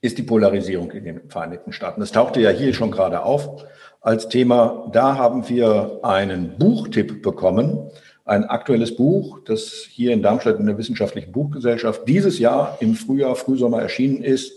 ist 0.01 0.19
die 0.19 0.23
Polarisierung 0.23 0.91
in 0.93 1.05
den 1.05 1.29
Vereinigten 1.29 1.73
Staaten. 1.73 2.01
Das 2.01 2.13
tauchte 2.13 2.41
ja 2.41 2.51
hier 2.51 2.73
schon 2.73 2.91
gerade 2.91 3.23
auf 3.23 3.65
als 4.01 4.29
Thema. 4.29 4.89
Da 4.93 5.17
haben 5.17 5.49
wir 5.49 6.01
einen 6.03 6.57
Buchtipp 6.57 7.23
bekommen, 7.23 7.91
ein 8.25 8.45
aktuelles 8.45 8.95
Buch, 8.95 9.41
das 9.45 9.87
hier 9.89 10.13
in 10.13 10.23
Darmstadt 10.23 10.59
in 10.59 10.67
der 10.67 10.79
Wissenschaftlichen 10.79 11.33
Buchgesellschaft 11.33 12.07
dieses 12.07 12.39
Jahr 12.39 12.77
im 12.81 12.95
Frühjahr, 12.95 13.35
Frühsommer 13.35 13.81
erschienen 13.81 14.23
ist, 14.23 14.53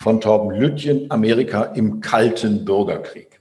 von 0.00 0.20
Torben 0.20 0.50
Lüttchen, 0.50 1.10
Amerika 1.10 1.62
im 1.64 2.00
kalten 2.00 2.64
Bürgerkrieg. 2.64 3.40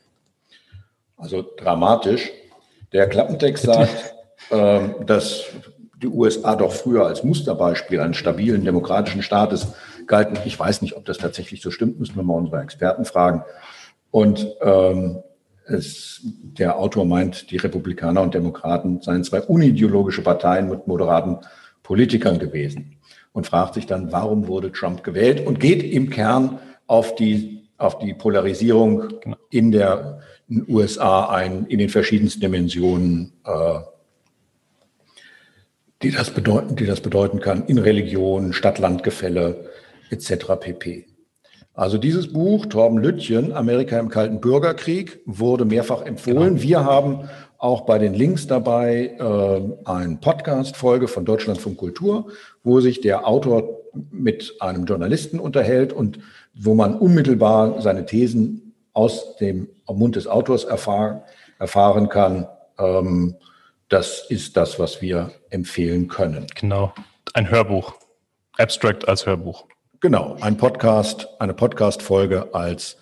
Also 1.17 1.43
dramatisch. 1.57 2.31
Der 2.93 3.07
Klappentext 3.09 3.63
sagt, 3.65 4.15
äh, 4.49 4.79
dass 5.05 5.45
die 6.03 6.07
USA 6.07 6.55
doch 6.55 6.71
früher 6.71 7.05
als 7.05 7.23
Musterbeispiel 7.23 7.99
eines 7.99 8.17
stabilen 8.17 8.63
demokratischen 8.63 9.23
Staates 9.23 9.73
galten. 10.05 10.37
Ich 10.45 10.59
weiß 10.59 10.81
nicht, 10.81 10.95
ob 10.95 11.05
das 11.05 11.17
tatsächlich 11.17 11.61
so 11.61 11.71
stimmt, 11.71 11.99
müssen 11.99 12.15
wir 12.15 12.23
mal 12.23 12.35
unsere 12.35 12.61
Experten 12.61 13.05
fragen. 13.05 13.43
Und 14.11 14.47
ähm, 14.61 15.23
es, 15.65 16.21
der 16.41 16.77
Autor 16.77 17.05
meint, 17.05 17.49
die 17.51 17.57
Republikaner 17.57 18.21
und 18.21 18.33
Demokraten 18.33 19.01
seien 19.01 19.23
zwei 19.23 19.41
unideologische 19.41 20.21
Parteien 20.21 20.69
mit 20.69 20.87
moderaten 20.87 21.39
Politikern 21.81 22.37
gewesen 22.37 22.97
und 23.31 23.47
fragt 23.47 23.73
sich 23.73 23.85
dann, 23.85 24.11
warum 24.11 24.47
wurde 24.47 24.71
Trump 24.71 25.03
gewählt 25.03 25.45
und 25.45 25.59
geht 25.59 25.83
im 25.83 26.09
Kern 26.09 26.59
auf 26.85 27.15
die, 27.15 27.69
auf 27.77 27.97
die 27.99 28.13
Polarisierung 28.13 29.19
genau. 29.21 29.37
in 29.49 29.71
der 29.71 30.19
in 30.49 30.65
den 30.65 30.75
USA 30.75 31.29
ein, 31.29 31.65
in 31.67 31.79
den 31.79 31.89
verschiedensten 31.89 32.41
Dimensionen 32.41 33.33
äh, 33.45 33.79
die 36.03 36.11
das 36.11 36.31
bedeuten, 36.31 36.75
die 36.75 36.85
das 36.85 37.01
bedeuten 37.01 37.39
kann 37.39 37.65
in 37.65 37.77
Religion, 37.77 38.53
Stadt-Land-Gefälle 38.53 39.69
etc. 40.09 40.45
pp. 40.59 41.05
Also 41.73 41.97
dieses 41.97 42.31
Buch, 42.31 42.67
Torben 42.67 42.99
Lüttchen, 42.99 43.53
Amerika 43.53 43.97
im 43.97 44.09
Kalten 44.09 44.39
Bürgerkrieg, 44.41 45.21
wurde 45.25 45.65
mehrfach 45.65 46.03
empfohlen. 46.03 46.55
Genau. 46.55 46.61
Wir 46.61 46.85
haben 46.85 47.29
auch 47.57 47.81
bei 47.81 47.97
den 47.97 48.13
Links 48.13 48.45
dabei 48.45 49.15
äh, 49.17 49.89
eine 49.89 50.17
Podcast-Folge 50.17 51.07
von 51.07 51.25
Deutschlandfunk 51.25 51.77
Kultur, 51.77 52.27
wo 52.63 52.79
sich 52.81 53.01
der 53.01 53.27
Autor 53.27 53.79
mit 54.11 54.55
einem 54.59 54.85
Journalisten 54.85 55.39
unterhält 55.39 55.93
und 55.93 56.19
wo 56.53 56.75
man 56.75 56.95
unmittelbar 56.95 57.81
seine 57.81 58.05
Thesen 58.05 58.73
aus 58.91 59.37
dem 59.37 59.69
Mund 59.87 60.15
des 60.15 60.27
Autors 60.27 60.65
erfahr 60.65 61.23
erfahren 61.57 62.09
kann. 62.09 62.47
Ähm, 62.77 63.35
das 63.93 64.25
ist 64.27 64.57
das, 64.57 64.79
was 64.79 65.03
wir 65.03 65.31
empfehlen 65.51 66.07
können. 66.07 66.47
Genau, 66.55 66.91
ein 67.35 67.51
Hörbuch. 67.51 67.93
Abstract 68.57 69.07
als 69.07 69.27
Hörbuch. 69.27 69.67
Genau, 69.99 70.35
ein 70.41 70.57
Podcast, 70.57 71.27
eine 71.39 71.53
Podcast-Folge 71.53 72.55
als 72.55 72.97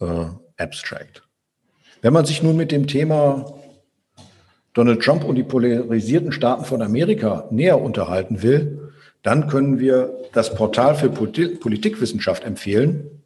äh, 0.00 0.26
Abstract. 0.56 1.22
Wenn 2.02 2.12
man 2.12 2.24
sich 2.24 2.42
nun 2.42 2.56
mit 2.56 2.72
dem 2.72 2.88
Thema 2.88 3.54
Donald 4.72 5.02
Trump 5.02 5.22
und 5.22 5.36
die 5.36 5.44
polarisierten 5.44 6.32
Staaten 6.32 6.64
von 6.64 6.82
Amerika 6.82 7.46
näher 7.52 7.80
unterhalten 7.80 8.42
will, 8.42 8.92
dann 9.22 9.46
können 9.46 9.78
wir 9.78 10.18
das 10.32 10.52
Portal 10.56 10.96
für 10.96 11.10
Politikwissenschaft 11.10 12.42
empfehlen. 12.42 13.22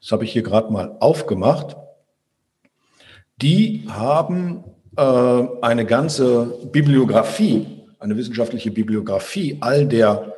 Das 0.00 0.10
habe 0.12 0.24
ich 0.24 0.32
hier 0.32 0.42
gerade 0.42 0.72
mal 0.72 0.96
aufgemacht. 1.00 1.76
Die 3.42 3.86
haben 3.90 4.64
eine 5.00 5.86
ganze 5.86 6.58
Bibliografie, 6.72 7.66
eine 8.00 8.16
wissenschaftliche 8.16 8.70
Bibliografie 8.70 9.58
all 9.60 9.86
der 9.86 10.32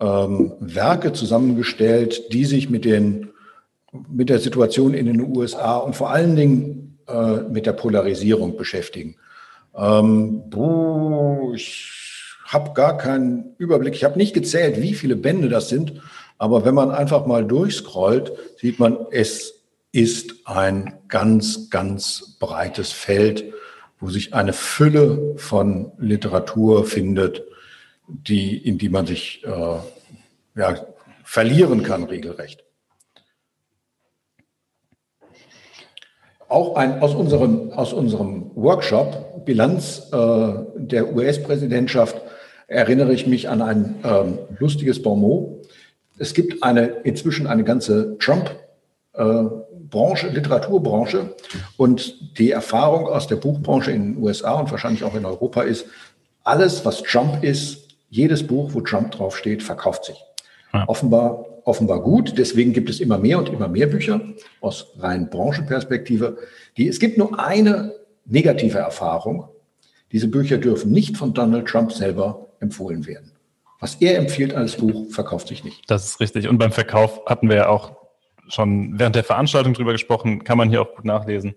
ähm, 0.00 0.52
Werke 0.60 1.12
zusammengestellt, 1.12 2.32
die 2.32 2.44
sich 2.44 2.70
mit, 2.70 2.84
den, 2.84 3.30
mit 4.08 4.28
der 4.28 4.38
Situation 4.38 4.94
in 4.94 5.06
den 5.06 5.36
USA 5.36 5.76
und 5.78 5.96
vor 5.96 6.10
allen 6.10 6.36
Dingen 6.36 6.98
äh, 7.08 7.38
mit 7.50 7.66
der 7.66 7.72
Polarisierung 7.72 8.56
beschäftigen. 8.56 9.16
Ähm, 9.74 10.42
ich 11.54 11.92
habe 12.46 12.74
gar 12.74 12.96
keinen 12.96 13.54
Überblick. 13.58 13.94
Ich 13.94 14.04
habe 14.04 14.18
nicht 14.18 14.34
gezählt, 14.34 14.80
wie 14.80 14.94
viele 14.94 15.16
Bände 15.16 15.48
das 15.48 15.68
sind. 15.68 16.00
Aber 16.38 16.64
wenn 16.64 16.74
man 16.74 16.90
einfach 16.90 17.26
mal 17.26 17.44
durchscrollt, 17.44 18.32
sieht 18.60 18.78
man, 18.78 18.98
es 19.10 19.54
ist 19.92 20.34
ein 20.44 20.94
ganz, 21.08 21.70
ganz 21.70 22.36
breites 22.38 22.92
Feld 22.92 23.44
wo 24.00 24.10
sich 24.10 24.34
eine 24.34 24.52
Fülle 24.52 25.34
von 25.36 25.92
Literatur 25.98 26.84
findet, 26.84 27.42
die, 28.06 28.56
in 28.56 28.78
die 28.78 28.88
man 28.88 29.06
sich 29.06 29.42
äh, 29.44 30.60
ja, 30.60 30.86
verlieren 31.24 31.82
kann, 31.82 32.04
regelrecht. 32.04 32.64
Auch 36.48 36.76
ein, 36.76 37.00
aus, 37.00 37.14
unserem, 37.14 37.72
aus 37.72 37.92
unserem 37.92 38.52
Workshop 38.54 39.44
Bilanz 39.44 40.08
äh, 40.12 40.52
der 40.76 41.12
US-Präsidentschaft 41.12 42.20
erinnere 42.68 43.12
ich 43.12 43.26
mich 43.26 43.48
an 43.48 43.62
ein 43.62 43.96
ähm, 44.04 44.38
lustiges 44.58 45.02
Bonmot. 45.02 45.66
Es 46.18 46.34
gibt 46.34 46.62
eine, 46.62 46.86
inzwischen 47.04 47.46
eine 47.46 47.64
ganze 47.64 48.16
Trump- 48.18 48.54
äh, 49.14 49.44
Branche, 49.90 50.28
Literaturbranche. 50.28 51.34
Und 51.76 52.38
die 52.38 52.50
Erfahrung 52.50 53.06
aus 53.06 53.26
der 53.26 53.36
Buchbranche 53.36 53.92
in 53.92 54.14
den 54.14 54.22
USA 54.22 54.54
und 54.54 54.70
wahrscheinlich 54.70 55.04
auch 55.04 55.14
in 55.14 55.24
Europa 55.24 55.62
ist, 55.62 55.86
alles, 56.44 56.84
was 56.84 57.02
Trump 57.02 57.42
ist, 57.42 57.88
jedes 58.08 58.46
Buch, 58.46 58.70
wo 58.72 58.80
Trump 58.80 59.10
draufsteht, 59.12 59.62
verkauft 59.62 60.04
sich. 60.04 60.16
Ja. 60.72 60.84
Offenbar, 60.88 61.44
offenbar 61.64 62.00
gut. 62.00 62.34
Deswegen 62.38 62.72
gibt 62.72 62.88
es 62.88 63.00
immer 63.00 63.18
mehr 63.18 63.38
und 63.38 63.48
immer 63.48 63.68
mehr 63.68 63.86
Bücher 63.86 64.20
aus 64.60 64.92
rein 64.98 65.28
Branchenperspektive. 65.28 66.36
Die, 66.76 66.88
es 66.88 67.00
gibt 67.00 67.18
nur 67.18 67.38
eine 67.38 67.94
negative 68.24 68.78
Erfahrung. 68.78 69.48
Diese 70.12 70.28
Bücher 70.28 70.58
dürfen 70.58 70.92
nicht 70.92 71.16
von 71.16 71.34
Donald 71.34 71.66
Trump 71.66 71.92
selber 71.92 72.48
empfohlen 72.60 73.06
werden. 73.06 73.32
Was 73.80 73.96
er 73.96 74.16
empfiehlt 74.16 74.54
als 74.54 74.76
Buch, 74.76 75.10
verkauft 75.10 75.48
sich 75.48 75.64
nicht. 75.64 75.82
Das 75.88 76.06
ist 76.06 76.20
richtig. 76.20 76.48
Und 76.48 76.58
beim 76.58 76.72
Verkauf 76.72 77.20
hatten 77.26 77.48
wir 77.48 77.56
ja 77.56 77.68
auch 77.68 77.92
schon 78.48 78.98
während 78.98 79.16
der 79.16 79.24
Veranstaltung 79.24 79.74
drüber 79.74 79.92
gesprochen, 79.92 80.44
kann 80.44 80.58
man 80.58 80.68
hier 80.68 80.82
auch 80.82 80.94
gut 80.94 81.04
nachlesen. 81.04 81.54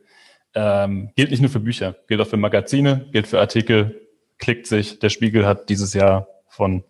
Ähm, 0.55 1.11
gilt 1.15 1.31
nicht 1.31 1.41
nur 1.41 1.49
für 1.49 1.59
Bücher, 1.59 1.95
gilt 2.07 2.21
auch 2.21 2.27
für 2.27 2.37
Magazine, 2.37 3.07
gilt 3.11 3.27
für 3.27 3.39
Artikel, 3.39 4.07
klickt 4.37 4.67
sich. 4.67 4.99
Der 4.99 5.09
Spiegel 5.09 5.45
hat 5.45 5.69
dieses 5.69 5.93
Jahr 5.93 6.27
von 6.47 6.83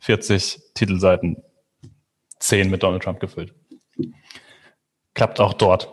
40 0.00 0.72
Titelseiten 0.74 1.42
10 2.38 2.70
mit 2.70 2.82
Donald 2.82 3.02
Trump 3.02 3.20
gefüllt. 3.20 3.54
Klappt 5.14 5.40
auch 5.40 5.52
dort. 5.52 5.88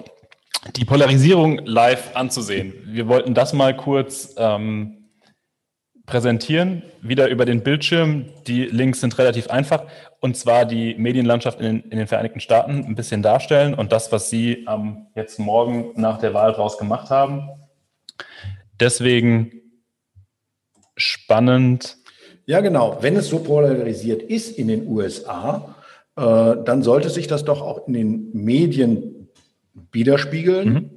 Die 0.76 0.86
Polarisierung 0.86 1.65
live 1.65 2.15
anzusehen. 2.15 2.74
Wir 2.86 3.08
wollten 3.08 3.34
das 3.34 3.54
mal 3.54 3.76
kurz 3.76 4.36
ähm, 4.38 4.99
präsentieren, 6.10 6.84
wieder 7.02 7.30
über 7.30 7.45
den 7.45 7.62
Bildschirm. 7.62 8.26
Die 8.48 8.65
Links 8.65 9.02
sind 9.02 9.17
relativ 9.17 9.50
einfach. 9.50 9.84
Und 10.19 10.36
zwar 10.36 10.65
die 10.65 10.95
Medienlandschaft 10.95 11.60
in 11.62 11.65
den, 11.65 11.91
in 11.91 11.98
den 11.98 12.08
Vereinigten 12.08 12.39
Staaten 12.39 12.84
ein 12.86 12.95
bisschen 12.95 13.22
darstellen 13.22 13.74
und 13.74 13.91
das, 13.91 14.12
was 14.12 14.30
Sie 14.30 14.65
ähm, 14.67 15.08
jetzt 15.15 15.39
morgen 15.39 15.91
nach 15.95 16.19
der 16.19 16.34
Wahl 16.34 16.52
draus 16.54 16.78
gemacht 16.78 17.10
haben. 17.10 17.50
Deswegen 18.80 19.62
spannend. 20.95 21.98
Ja, 22.45 22.60
genau. 22.62 22.98
Wenn 23.02 23.15
es 23.15 23.30
so 23.30 23.39
polarisiert 23.39 24.24
ist 24.24 24.58
in 24.58 24.67
den 24.67 24.88
USA, 24.88 25.76
äh, 26.15 26.56
dann 26.65 26.84
sollte 26.84 27.10
sich 27.10 27.28
das 27.28 27.45
doch 27.45 27.62
auch 27.62 27.88
in 27.88 27.93
den 27.93 28.30
Medien 28.34 29.30
widerspiegeln. 29.91 30.74
Mhm. 30.74 30.89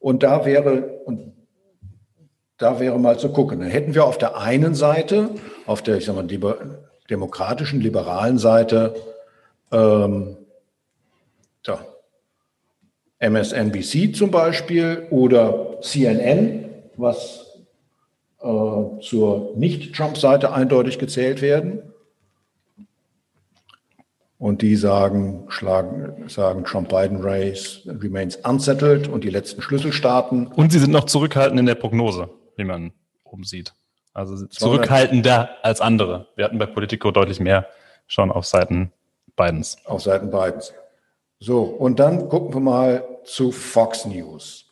Und 0.00 0.22
da 0.22 0.44
wäre, 0.44 0.97
da 2.58 2.80
wäre 2.80 2.98
mal 2.98 3.18
zu 3.18 3.30
gucken. 3.30 3.60
Dann 3.60 3.70
hätten 3.70 3.94
wir 3.94 4.04
auf 4.04 4.18
der 4.18 4.36
einen 4.36 4.74
Seite, 4.74 5.30
auf 5.66 5.82
der, 5.82 5.96
ich 5.96 6.04
sag 6.04 6.16
mal, 6.16 6.26
demokratischen, 7.08 7.80
liberalen 7.80 8.38
Seite, 8.38 8.94
ähm, 9.72 10.36
da, 11.62 11.80
MSNBC 13.20 14.14
zum 14.14 14.30
Beispiel 14.30 15.06
oder 15.10 15.80
CNN, 15.80 16.68
was 16.96 17.46
äh, 18.40 19.00
zur 19.00 19.52
Nicht-Trump-Seite 19.56 20.52
eindeutig 20.52 20.98
gezählt 20.98 21.42
werden. 21.42 21.82
Und 24.38 24.62
die 24.62 24.76
sagen, 24.76 25.46
schlagen, 25.48 26.28
sagen 26.28 26.62
Trump-Biden-Race 26.62 27.80
remains 27.86 28.36
unsettled 28.36 29.08
und 29.08 29.24
die 29.24 29.30
letzten 29.30 29.62
Schlüsselstaaten. 29.62 30.46
Und 30.46 30.70
sie 30.70 30.78
sind 30.78 30.92
noch 30.92 31.06
zurückhaltend 31.06 31.58
in 31.58 31.66
der 31.66 31.74
Prognose, 31.74 32.30
wie 32.58 32.64
man 32.64 32.92
oben 33.24 33.44
sieht. 33.44 33.74
Also 34.12 34.46
zurückhaltender 34.46 35.50
als 35.62 35.80
andere. 35.80 36.26
Wir 36.34 36.44
hatten 36.44 36.58
bei 36.58 36.66
Politico 36.66 37.10
deutlich 37.10 37.40
mehr 37.40 37.68
schon 38.06 38.32
auf 38.32 38.46
Seiten 38.46 38.92
Bidens. 39.36 39.78
Auf 39.84 40.02
Seiten 40.02 40.30
Bidens. 40.30 40.72
So, 41.38 41.62
und 41.62 42.00
dann 42.00 42.28
gucken 42.28 42.52
wir 42.52 42.60
mal 42.60 43.04
zu 43.24 43.52
Fox 43.52 44.04
News. 44.04 44.66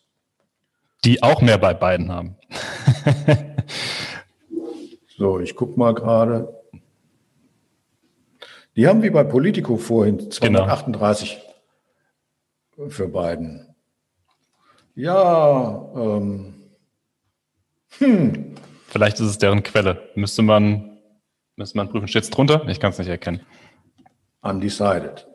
Die 1.04 1.22
auch 1.22 1.40
mehr 1.40 1.58
bei 1.58 1.74
Biden 1.74 2.10
haben. 2.10 2.36
so, 5.16 5.38
ich 5.38 5.54
gucke 5.54 5.78
mal 5.78 5.94
gerade. 5.94 6.52
Die 8.74 8.88
haben 8.88 9.02
wie 9.02 9.10
bei 9.10 9.22
Politico 9.22 9.76
vorhin 9.76 10.30
238 10.30 11.40
genau. 12.74 12.90
für 12.90 13.08
Biden. 13.08 13.74
Ja, 14.96 15.88
ähm, 15.94 16.55
hm. 17.98 18.54
Vielleicht 18.88 19.20
ist 19.20 19.26
es 19.26 19.38
deren 19.38 19.62
Quelle. 19.62 20.10
Müsste 20.14 20.42
man, 20.42 20.98
müsste 21.56 21.76
man 21.76 21.88
prüfen. 21.88 22.08
Steht 22.08 22.22
es 22.24 22.30
drunter? 22.30 22.66
Ich 22.68 22.80
kann 22.80 22.90
es 22.90 22.98
nicht 22.98 23.08
erkennen. 23.08 23.40
Undecided. 24.42 25.26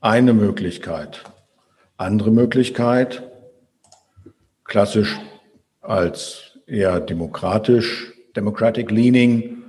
Eine 0.00 0.32
Möglichkeit. 0.32 1.24
Andere 1.96 2.30
Möglichkeit, 2.30 3.24
klassisch 4.62 5.18
als 5.80 6.58
eher 6.66 7.00
demokratisch, 7.00 8.12
democratic 8.36 8.92
leaning, 8.92 9.64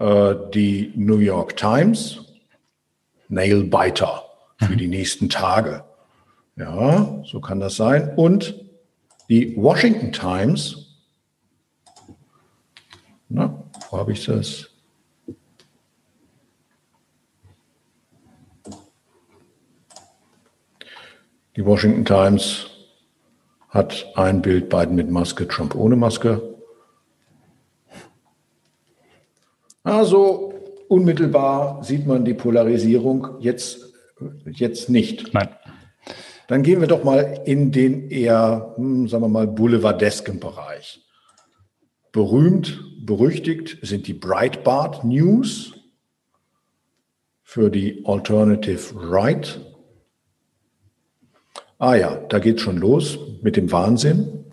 äh, 0.00 0.34
die 0.52 0.92
New 0.96 1.18
York 1.18 1.56
Times, 1.56 2.24
Nailbiter 3.28 4.24
für 4.58 4.76
die 4.76 4.88
nächsten 4.88 5.28
Tage. 5.28 5.84
Ja, 6.60 7.22
so 7.24 7.40
kann 7.40 7.58
das 7.58 7.76
sein. 7.76 8.12
Und 8.16 8.54
die 9.30 9.56
Washington 9.56 10.12
Times, 10.12 10.98
na, 13.30 13.64
wo 13.88 13.96
habe 13.96 14.12
ich 14.12 14.26
das? 14.26 14.68
Die 21.56 21.64
Washington 21.64 22.04
Times 22.04 22.66
hat 23.70 24.06
ein 24.14 24.42
Bild 24.42 24.68
Biden 24.68 24.96
mit 24.96 25.10
Maske, 25.10 25.48
Trump 25.48 25.74
ohne 25.74 25.96
Maske. 25.96 26.58
Also 29.82 30.52
unmittelbar 30.88 31.82
sieht 31.82 32.06
man 32.06 32.26
die 32.26 32.34
Polarisierung 32.34 33.40
jetzt, 33.40 33.94
jetzt 34.44 34.90
nicht. 34.90 35.32
Nein. 35.32 35.48
Dann 36.50 36.64
gehen 36.64 36.80
wir 36.80 36.88
doch 36.88 37.04
mal 37.04 37.42
in 37.44 37.70
den 37.70 38.10
eher, 38.10 38.74
hm, 38.74 39.06
sagen 39.06 39.22
wir 39.22 39.28
mal, 39.28 39.46
boulevardesken 39.46 40.40
Bereich. 40.40 41.00
Berühmt, 42.10 43.06
berüchtigt 43.06 43.78
sind 43.82 44.08
die 44.08 44.14
Breitbart 44.14 45.04
News 45.04 45.74
für 47.44 47.70
die 47.70 48.04
Alternative 48.04 48.82
Right. 48.96 49.60
Ah 51.78 51.94
ja, 51.94 52.16
da 52.16 52.40
geht 52.40 52.60
schon 52.60 52.78
los 52.78 53.16
mit 53.42 53.56
dem 53.56 53.70
Wahnsinn. 53.70 54.46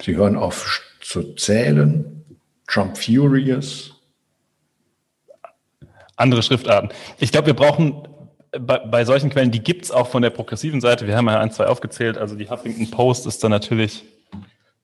Sie 0.00 0.14
hören 0.14 0.36
auf 0.36 0.84
zu 1.00 1.34
zählen. 1.34 2.24
Trump 2.68 2.96
Furious. 2.96 3.92
Andere 6.14 6.44
Schriftarten. 6.44 6.90
Ich 7.18 7.32
glaube, 7.32 7.48
wir 7.48 7.54
brauchen 7.54 8.06
bei, 8.52 8.78
bei 8.78 9.04
solchen 9.04 9.30
Quellen, 9.30 9.50
die 9.50 9.62
gibt 9.62 9.84
es 9.84 9.90
auch 9.90 10.08
von 10.08 10.22
der 10.22 10.30
progressiven 10.30 10.80
Seite. 10.80 11.06
Wir 11.06 11.16
haben 11.16 11.26
ja 11.26 11.40
ein, 11.40 11.50
zwei 11.50 11.66
aufgezählt. 11.66 12.18
Also 12.18 12.34
die 12.34 12.48
Huffington 12.48 12.90
Post 12.90 13.26
ist 13.26 13.42
da 13.44 13.48
natürlich. 13.48 14.04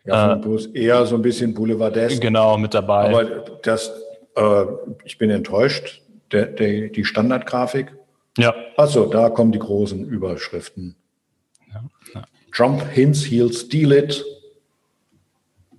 Ja, 0.05 0.35
äh, 0.35 0.79
eher 0.79 1.07
so 1.07 1.15
ein 1.17 1.23
bisschen 1.23 1.55
Boulevardesk. 1.55 2.21
Genau, 2.21 2.59
mit 2.59 2.75
dabei. 2.75 3.09
Aber 3.09 3.25
das, 3.63 3.91
äh, 4.37 4.65
ich 5.05 5.19
bin 5.19 5.31
enttäuscht. 5.31 6.03
Der, 6.33 6.47
der, 6.47 6.89
die 6.89 7.05
Standardgrafik. 7.05 7.95
Ja. 8.39 8.55
Also 8.77 9.07
da 9.07 9.31
kommen 9.31 9.53
die 9.53 9.59
großen 9.59 10.05
Überschriften. 10.05 10.97
Ja, 11.73 11.85
ja. 12.15 12.25
Trump 12.53 12.83
hints 12.91 13.25
he'll 13.25 13.53
steal 13.53 13.93
it. 13.93 14.25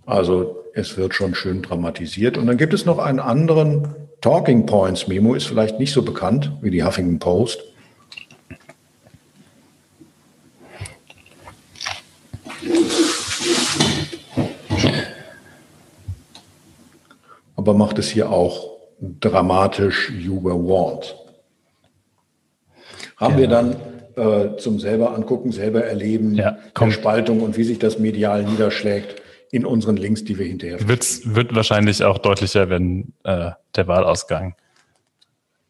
Also 0.05 0.63
es 0.73 0.97
wird 0.97 1.13
schon 1.13 1.35
schön 1.35 1.61
dramatisiert. 1.61 2.37
Und 2.37 2.47
dann 2.47 2.57
gibt 2.57 2.73
es 2.73 2.85
noch 2.85 2.99
einen 2.99 3.19
anderen 3.19 3.95
Talking 4.21 4.65
Points 4.65 5.07
Memo, 5.07 5.33
ist 5.33 5.47
vielleicht 5.47 5.79
nicht 5.79 5.91
so 5.91 6.03
bekannt 6.03 6.51
wie 6.61 6.71
die 6.71 6.83
Huffington 6.83 7.19
Post. 7.19 7.63
Aber 17.65 17.73
macht 17.73 17.97
es 17.97 18.09
hier 18.09 18.29
auch 18.29 18.77
dramatisch 18.99 20.11
You 20.11 20.43
Were 20.43 20.55
Warned. 20.55 21.15
Haben 23.17 23.33
ja. 23.33 23.39
wir 23.39 23.47
dann 23.47 23.75
äh, 24.15 24.57
zum 24.57 24.79
selber 24.79 25.15
angucken, 25.15 25.51
selber 25.51 25.83
erleben, 25.83 26.35
ja, 26.35 26.59
der 26.79 26.91
Spaltung 26.91 27.41
und 27.41 27.57
wie 27.57 27.63
sich 27.63 27.79
das 27.79 27.97
medial 27.97 28.43
niederschlägt 28.43 29.19
in 29.51 29.65
unseren 29.65 29.97
Links, 29.97 30.23
die 30.23 30.37
wir 30.37 30.45
hinterher 30.45 30.87
Wird's, 30.87 31.33
Wird 31.33 31.55
wahrscheinlich 31.55 32.03
auch 32.03 32.19
deutlicher, 32.19 32.69
wenn 32.69 33.13
äh, 33.23 33.49
der 33.75 33.87
Wahlausgang 33.87 34.55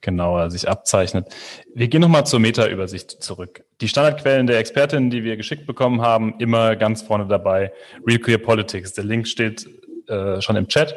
genauer 0.01 0.51
sich 0.51 0.67
abzeichnet. 0.67 1.33
Wir 1.73 1.87
gehen 1.87 2.01
nochmal 2.01 2.25
zur 2.25 2.41
Meta-Übersicht 2.41 3.23
zurück. 3.23 3.63
Die 3.79 3.87
Standardquellen 3.87 4.47
der 4.47 4.59
Expertinnen, 4.59 5.09
die 5.11 5.23
wir 5.23 5.37
geschickt 5.37 5.65
bekommen 5.65 6.01
haben, 6.01 6.35
immer 6.39 6.75
ganz 6.75 7.03
vorne 7.03 7.25
dabei. 7.25 7.71
Real 8.05 8.19
Clear 8.19 8.37
Politics. 8.37 8.91
Der 8.91 9.05
Link 9.05 9.29
steht 9.29 9.65
äh, 10.09 10.41
schon 10.41 10.57
im 10.57 10.67
Chat. 10.67 10.93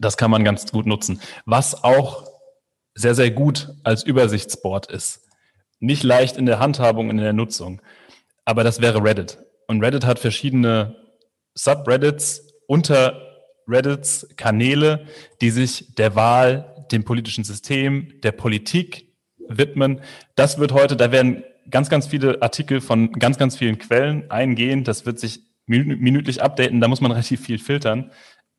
Das 0.00 0.16
kann 0.16 0.30
man 0.30 0.44
ganz 0.44 0.72
gut 0.72 0.86
nutzen. 0.86 1.20
Was 1.44 1.84
auch 1.84 2.26
sehr, 2.94 3.14
sehr 3.14 3.30
gut 3.30 3.68
als 3.84 4.02
Übersichtsboard 4.02 4.90
ist. 4.90 5.26
Nicht 5.78 6.02
leicht 6.02 6.36
in 6.36 6.46
der 6.46 6.58
Handhabung 6.58 7.10
in 7.10 7.18
der 7.18 7.32
Nutzung. 7.32 7.80
Aber 8.44 8.64
das 8.64 8.80
wäre 8.80 9.04
Reddit. 9.04 9.38
Und 9.68 9.82
Reddit 9.82 10.04
hat 10.04 10.18
verschiedene 10.18 10.96
Subreddits, 11.54 12.46
unter 12.66 13.20
Reddits, 13.68 14.26
Kanäle, 14.36 15.06
die 15.40 15.50
sich 15.50 15.94
der 15.94 16.14
Wahl, 16.16 16.86
dem 16.90 17.04
politischen 17.04 17.44
System, 17.44 18.20
der 18.22 18.32
Politik 18.32 19.14
widmen. 19.48 20.00
Das 20.34 20.58
wird 20.58 20.72
heute, 20.72 20.96
da 20.96 21.12
werden 21.12 21.44
ganz, 21.70 21.88
ganz 21.88 22.06
viele 22.06 22.42
Artikel 22.42 22.80
von 22.80 23.12
ganz, 23.12 23.38
ganz 23.38 23.56
vielen 23.56 23.78
Quellen 23.78 24.30
eingehen. 24.30 24.82
Das 24.82 25.06
wird 25.06 25.20
sich 25.20 25.42
minütlich 25.66 26.42
updaten. 26.42 26.80
Da 26.80 26.88
muss 26.88 27.00
man 27.00 27.12
relativ 27.12 27.42
viel 27.42 27.58
filtern 27.58 28.10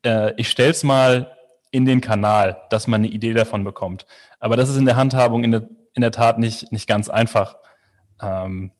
äh, 0.04 0.32
ich 0.36 0.48
stelle 0.48 0.70
es 0.70 0.82
mal 0.82 1.36
in 1.70 1.86
den 1.86 2.00
Kanal, 2.00 2.62
dass 2.70 2.86
man 2.86 3.00
eine 3.00 3.08
Idee 3.08 3.32
davon 3.32 3.64
bekommt. 3.64 4.06
Aber 4.38 4.56
das 4.56 4.68
ist 4.68 4.76
in 4.76 4.84
der 4.84 4.96
Handhabung 4.96 5.44
in 5.44 5.52
der, 5.52 5.68
in 5.94 6.02
der 6.02 6.12
Tat 6.12 6.38
nicht, 6.38 6.70
nicht 6.70 6.86
ganz 6.86 7.08
einfach. 7.08 7.56
Ähm, 8.20 8.72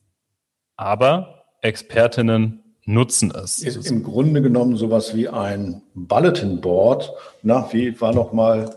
aber 0.76 1.44
Expertinnen 1.62 2.62
nutzen 2.85 3.30
es. 3.30 3.61
Ist 3.61 3.90
im 3.90 4.02
Grunde 4.02 4.42
genommen 4.42 4.76
sowas 4.76 5.14
wie 5.14 5.28
ein 5.28 5.82
Bulletin 5.94 6.61
Board. 6.61 7.12
Na, 7.42 7.72
wie 7.72 7.98
war 8.00 8.12
noch 8.12 8.32
mal 8.32 8.74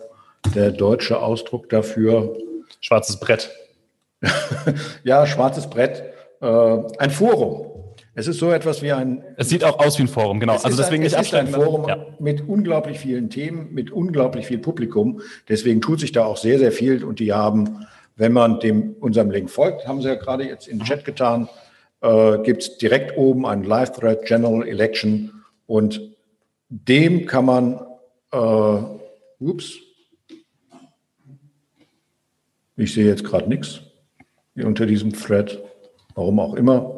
der 0.53 0.71
deutsche 0.71 1.19
Ausdruck 1.19 1.69
dafür? 1.69 2.37
Schwarzes 2.79 3.19
Brett. 3.19 3.51
ja, 5.03 5.25
schwarzes 5.25 5.67
Brett. 5.69 6.03
Äh, 6.41 6.77
ein 6.99 7.09
Forum. 7.09 7.64
Es 8.17 8.27
ist 8.27 8.39
so 8.39 8.49
etwas 8.51 8.81
wie 8.81 8.93
ein. 8.93 9.23
Es 9.35 9.49
sieht 9.49 9.65
auch 9.65 9.77
aus 9.77 9.97
wie 9.97 10.03
ein 10.03 10.07
Forum, 10.07 10.39
genau. 10.39 10.53
also 10.53 10.77
deswegen 10.77 11.03
ein, 11.03 11.07
es 11.07 11.13
ist 11.13 11.33
ein 11.33 11.47
Forum 11.47 11.85
ja. 11.89 12.05
mit 12.17 12.47
unglaublich 12.47 12.97
vielen 12.97 13.29
Themen, 13.29 13.73
mit 13.73 13.91
unglaublich 13.91 14.47
viel 14.47 14.57
Publikum. 14.57 15.19
Deswegen 15.49 15.81
tut 15.81 15.99
sich 15.99 16.13
da 16.13 16.23
auch 16.23 16.37
sehr, 16.37 16.57
sehr 16.57 16.71
viel. 16.71 17.03
Und 17.03 17.19
die 17.19 17.33
haben, 17.33 17.85
wenn 18.15 18.31
man 18.31 18.61
dem 18.61 18.95
unserem 19.01 19.31
Link 19.31 19.49
folgt, 19.49 19.85
haben 19.85 20.01
sie 20.01 20.07
ja 20.07 20.15
gerade 20.15 20.45
jetzt 20.45 20.69
in 20.69 20.79
den 20.79 20.85
Chat 20.85 21.03
getan, 21.03 21.49
äh, 21.99 22.37
gibt 22.39 22.63
es 22.63 22.77
direkt 22.77 23.17
oben 23.17 23.45
einen 23.45 23.65
Live-Thread 23.65 24.25
General 24.25 24.65
Election 24.65 25.43
Und 25.67 25.99
dem 26.69 27.25
kann 27.25 27.45
man, 27.45 27.81
äh, 28.31 28.77
ups, 29.39 29.73
ich 32.77 32.93
sehe 32.93 33.05
jetzt 33.05 33.25
gerade 33.25 33.49
nichts 33.49 33.81
unter 34.55 34.85
diesem 34.85 35.11
Thread, 35.11 35.61
warum 36.13 36.39
auch 36.39 36.53
immer. 36.53 36.94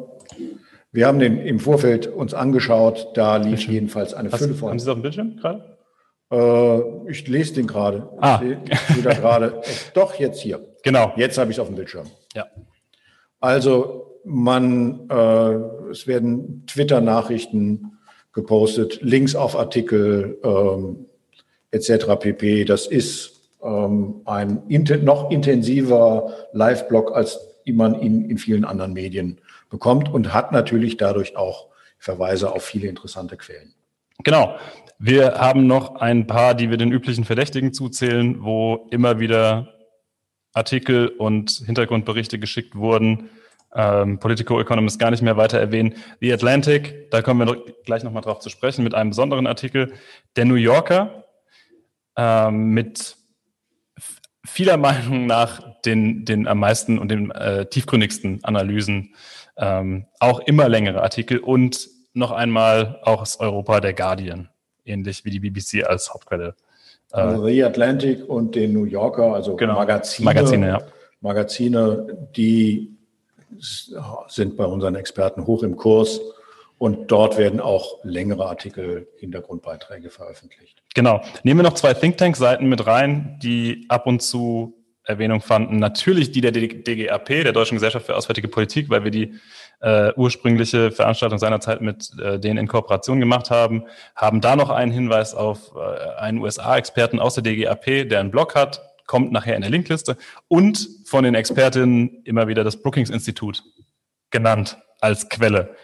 Wir 0.90 1.06
haben 1.06 1.18
den 1.18 1.38
im 1.38 1.60
Vorfeld 1.60 2.06
uns 2.06 2.32
angeschaut, 2.34 3.08
da 3.14 3.36
lief 3.36 3.68
jedenfalls 3.68 4.14
eine 4.14 4.30
Fülle 4.30 4.54
von. 4.54 4.70
Haben 4.70 4.78
Sie 4.78 4.84
es 4.84 4.88
auf 4.88 4.96
dem 4.96 5.02
Bildschirm 5.02 5.36
gerade? 5.36 5.78
Äh, 6.30 7.10
ich 7.10 7.26
lese 7.28 7.54
den 7.54 7.66
gerade. 7.66 8.08
Ah. 8.18 8.40
Wieder 8.40 9.14
gerade. 9.14 9.60
Doch, 9.94 10.14
jetzt 10.14 10.40
hier. 10.40 10.60
Genau. 10.82 11.12
Jetzt 11.16 11.38
habe 11.38 11.50
ich 11.50 11.56
es 11.56 11.60
auf 11.60 11.68
dem 11.68 11.76
Bildschirm. 11.76 12.06
Ja. 12.34 12.46
Also 13.40 14.20
man, 14.24 15.08
äh, 15.10 15.90
es 15.90 16.06
werden 16.06 16.64
Twitter-Nachrichten 16.66 17.98
gepostet, 18.32 19.00
Links 19.02 19.34
auf 19.34 19.56
Artikel 19.56 20.38
ähm, 20.42 21.06
etc. 21.70 22.18
pp. 22.18 22.64
Das 22.64 22.86
ist 22.86 23.50
ähm, 23.62 24.22
ein 24.24 24.62
inten 24.68 25.04
noch 25.04 25.30
intensiver 25.30 26.32
Live-Blog, 26.52 27.14
als 27.14 27.40
man 27.66 28.00
ihn 28.00 28.24
in 28.30 28.38
vielen 28.38 28.64
anderen 28.64 28.94
Medien 28.94 29.40
bekommt 29.68 30.08
und 30.08 30.32
hat 30.32 30.52
natürlich 30.52 30.96
dadurch 30.96 31.36
auch 31.36 31.68
Verweise 31.98 32.52
auf 32.52 32.64
viele 32.64 32.88
interessante 32.88 33.36
Quellen. 33.36 33.74
Genau. 34.24 34.56
Wir 34.98 35.34
haben 35.38 35.66
noch 35.66 35.96
ein 35.96 36.26
paar, 36.26 36.54
die 36.54 36.70
wir 36.70 36.76
den 36.76 36.90
üblichen 36.90 37.24
Verdächtigen 37.24 37.72
zuzählen, 37.72 38.42
wo 38.42 38.88
immer 38.90 39.20
wieder 39.20 39.74
Artikel 40.52 41.08
und 41.08 41.62
Hintergrundberichte 41.66 42.38
geschickt 42.38 42.74
wurden. 42.74 43.30
Ähm, 43.74 44.18
Politico 44.18 44.60
Economist 44.60 44.98
gar 44.98 45.10
nicht 45.10 45.22
mehr 45.22 45.36
weiter 45.36 45.60
erwähnen. 45.60 45.94
The 46.20 46.32
Atlantic, 46.32 47.10
da 47.10 47.22
kommen 47.22 47.46
wir 47.46 47.74
gleich 47.84 48.02
nochmal 48.02 48.22
drauf 48.22 48.40
zu 48.40 48.48
sprechen, 48.48 48.82
mit 48.82 48.94
einem 48.94 49.10
besonderen 49.10 49.46
Artikel. 49.46 49.92
Der 50.34 50.46
New 50.46 50.56
Yorker 50.56 51.24
ähm, 52.16 52.70
mit 52.70 53.17
vieler 54.48 54.76
Meinung 54.76 55.26
nach 55.26 55.62
den, 55.84 56.24
den 56.24 56.46
am 56.46 56.58
meisten 56.58 56.98
und 56.98 57.10
den 57.10 57.30
äh, 57.30 57.66
tiefgründigsten 57.66 58.42
Analysen, 58.44 59.14
ähm, 59.56 60.06
auch 60.18 60.40
immer 60.40 60.68
längere 60.68 61.02
Artikel 61.02 61.38
und 61.38 61.88
noch 62.14 62.32
einmal 62.32 63.00
auch 63.02 63.22
aus 63.22 63.38
Europa 63.40 63.80
der 63.80 63.92
Guardian, 63.92 64.48
ähnlich 64.84 65.24
wie 65.24 65.30
die 65.30 65.40
BBC 65.40 65.84
als 65.84 66.12
Hauptquelle. 66.12 66.54
Äh, 67.12 67.16
also 67.16 67.46
The 67.46 67.64
Atlantic 67.64 68.28
und 68.28 68.54
den 68.54 68.72
New 68.72 68.84
Yorker, 68.84 69.34
also 69.34 69.56
genau, 69.56 69.74
Magazine, 69.74 70.24
Magazine, 70.24 70.68
ja. 70.68 70.82
Magazine, 71.20 72.28
die 72.36 72.96
sind 74.28 74.56
bei 74.56 74.64
unseren 74.64 74.94
Experten 74.94 75.46
hoch 75.46 75.62
im 75.62 75.76
Kurs 75.76 76.20
und 76.78 77.10
dort 77.10 77.38
werden 77.38 77.60
auch 77.60 77.98
längere 78.04 78.46
Artikel, 78.46 79.08
Hintergrundbeiträge 79.18 80.10
veröffentlicht. 80.10 80.82
Genau. 80.94 81.22
Nehmen 81.42 81.60
wir 81.60 81.64
noch 81.64 81.74
zwei 81.74 81.94
Think 81.94 82.16
Tank-Seiten 82.16 82.68
mit 82.68 82.86
rein, 82.86 83.38
die 83.42 83.86
ab 83.88 84.06
und 84.06 84.22
zu 84.22 84.74
Erwähnung 85.04 85.40
fanden. 85.40 85.78
Natürlich 85.78 86.32
die 86.32 86.40
der 86.40 86.52
DGAP, 86.52 87.26
der 87.26 87.52
Deutschen 87.52 87.76
Gesellschaft 87.76 88.06
für 88.06 88.14
Auswärtige 88.14 88.48
Politik, 88.48 88.90
weil 88.90 89.04
wir 89.04 89.10
die 89.10 89.34
äh, 89.80 90.12
ursprüngliche 90.14 90.90
Veranstaltung 90.90 91.38
seinerzeit 91.38 91.80
mit 91.80 92.10
äh, 92.20 92.38
denen 92.38 92.58
in 92.58 92.68
Kooperation 92.68 93.18
gemacht 93.18 93.50
haben, 93.50 93.84
haben 94.14 94.40
da 94.40 94.54
noch 94.54 94.70
einen 94.70 94.92
Hinweis 94.92 95.34
auf 95.34 95.72
äh, 95.74 96.20
einen 96.20 96.38
USA-Experten 96.38 97.20
aus 97.20 97.34
der 97.34 97.42
DGAP, 97.42 98.08
der 98.08 98.20
einen 98.20 98.30
Blog 98.30 98.54
hat, 98.54 98.82
kommt 99.06 99.32
nachher 99.32 99.56
in 99.56 99.62
der 99.62 99.70
Linkliste 99.70 100.16
und 100.46 100.88
von 101.06 101.24
den 101.24 101.34
Expertinnen 101.34 102.22
immer 102.24 102.46
wieder 102.46 102.62
das 102.62 102.76
Brookings-Institut 102.76 103.64
genannt 104.30 104.76
als 105.00 105.28
Quelle. 105.28 105.74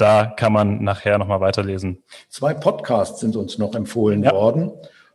Da 0.00 0.24
kann 0.24 0.54
man 0.54 0.82
nachher 0.82 1.18
nochmal 1.18 1.40
weiterlesen. 1.40 2.02
Zwei 2.30 2.54
Podcasts 2.54 3.20
sind 3.20 3.36
uns 3.36 3.58
noch 3.58 3.74
empfohlen 3.74 4.22
ja. 4.22 4.32
worden. 4.32 4.72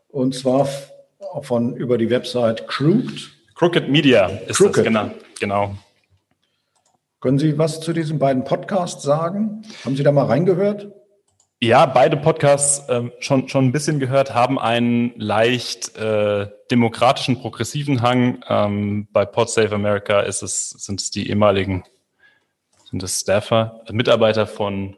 Und 0.09 0.35
zwar 0.35 0.69
von 1.41 1.75
über 1.75 1.97
die 1.97 2.11
Website 2.11 2.67
Crooked. 2.67 3.31
Crooked 3.55 3.89
Media 3.89 4.27
ist 4.27 4.57
Crooked. 4.57 4.77
das 4.77 4.83
genannt. 4.83 5.15
Genau. 5.39 5.73
Können 7.19 7.39
Sie 7.39 7.57
was 7.57 7.79
zu 7.79 7.93
diesen 7.93 8.19
beiden 8.19 8.43
Podcasts 8.43 9.01
sagen? 9.01 9.63
Haben 9.83 9.95
Sie 9.95 10.03
da 10.03 10.11
mal 10.11 10.25
reingehört? 10.25 10.91
Ja, 11.59 11.87
beide 11.87 12.17
Podcasts 12.17 12.83
ähm, 12.87 13.11
schon, 13.19 13.49
schon 13.49 13.65
ein 13.65 13.71
bisschen 13.71 13.99
gehört, 13.99 14.35
haben 14.35 14.59
einen 14.59 15.13
leicht 15.17 15.97
äh, 15.97 16.47
demokratischen, 16.69 17.39
progressiven 17.39 18.03
Hang. 18.03 18.43
Ähm, 18.47 19.07
bei 19.11 19.25
Pod 19.25 19.49
Save 19.49 19.73
America 19.73 20.19
ist 20.19 20.43
es, 20.43 20.69
sind 20.69 21.01
es 21.01 21.09
die 21.09 21.27
ehemaligen 21.27 21.83
sind 22.95 23.03
das 23.03 23.19
Staffer, 23.19 23.81
Mitarbeiter 23.91 24.47
von, 24.47 24.95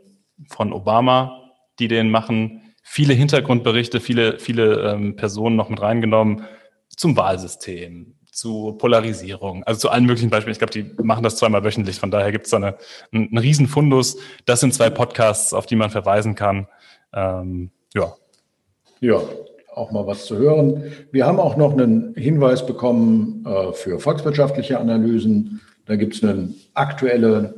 von 0.49 0.71
Obama, 0.71 1.51
die 1.79 1.87
den 1.87 2.11
machen. 2.11 2.61
Viele 2.83 3.15
Hintergrundberichte, 3.15 3.99
viele, 3.99 4.37
viele 4.37 4.91
ähm, 4.91 5.15
Personen 5.15 5.55
noch 5.55 5.69
mit 5.69 5.81
reingenommen 5.81 6.43
zum 6.89 7.17
Wahlsystem, 7.17 8.13
zu 8.31 8.75
Polarisierung, 8.77 9.63
also 9.63 9.79
zu 9.79 9.89
allen 9.89 10.05
möglichen 10.05 10.29
Beispielen. 10.29 10.51
Ich 10.51 10.59
glaube, 10.59 10.73
die 10.73 11.03
machen 11.03 11.23
das 11.23 11.37
zweimal 11.37 11.63
wöchentlich, 11.63 11.99
von 11.99 12.11
daher 12.11 12.31
gibt 12.31 12.45
es 12.45 12.51
da 12.51 12.57
eine, 12.57 12.77
einen, 13.11 13.29
einen 13.29 13.37
Riesenfundus. 13.39 14.17
Das 14.45 14.59
sind 14.59 14.75
zwei 14.75 14.91
Podcasts, 14.91 15.51
auf 15.51 15.65
die 15.65 15.75
man 15.75 15.89
verweisen 15.89 16.35
kann. 16.35 16.67
Ähm, 17.13 17.71
ja. 17.95 18.13
Ja, 18.99 19.21
auch 19.73 19.89
mal 19.89 20.05
was 20.05 20.27
zu 20.27 20.37
hören. 20.37 20.83
Wir 21.11 21.25
haben 21.25 21.39
auch 21.39 21.57
noch 21.57 21.71
einen 21.71 22.13
Hinweis 22.13 22.63
bekommen 22.63 23.43
äh, 23.47 23.73
für 23.73 23.99
volkswirtschaftliche 23.99 24.79
Analysen. 24.79 25.61
Da 25.87 25.95
gibt 25.95 26.13
es 26.13 26.23
eine 26.23 26.53
aktuelle 26.75 27.55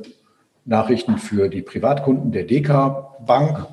Nachrichten 0.64 1.18
für 1.18 1.48
die 1.48 1.62
Privatkunden 1.62 2.32
der 2.32 2.44
DK 2.44 3.24
Bank. 3.26 3.66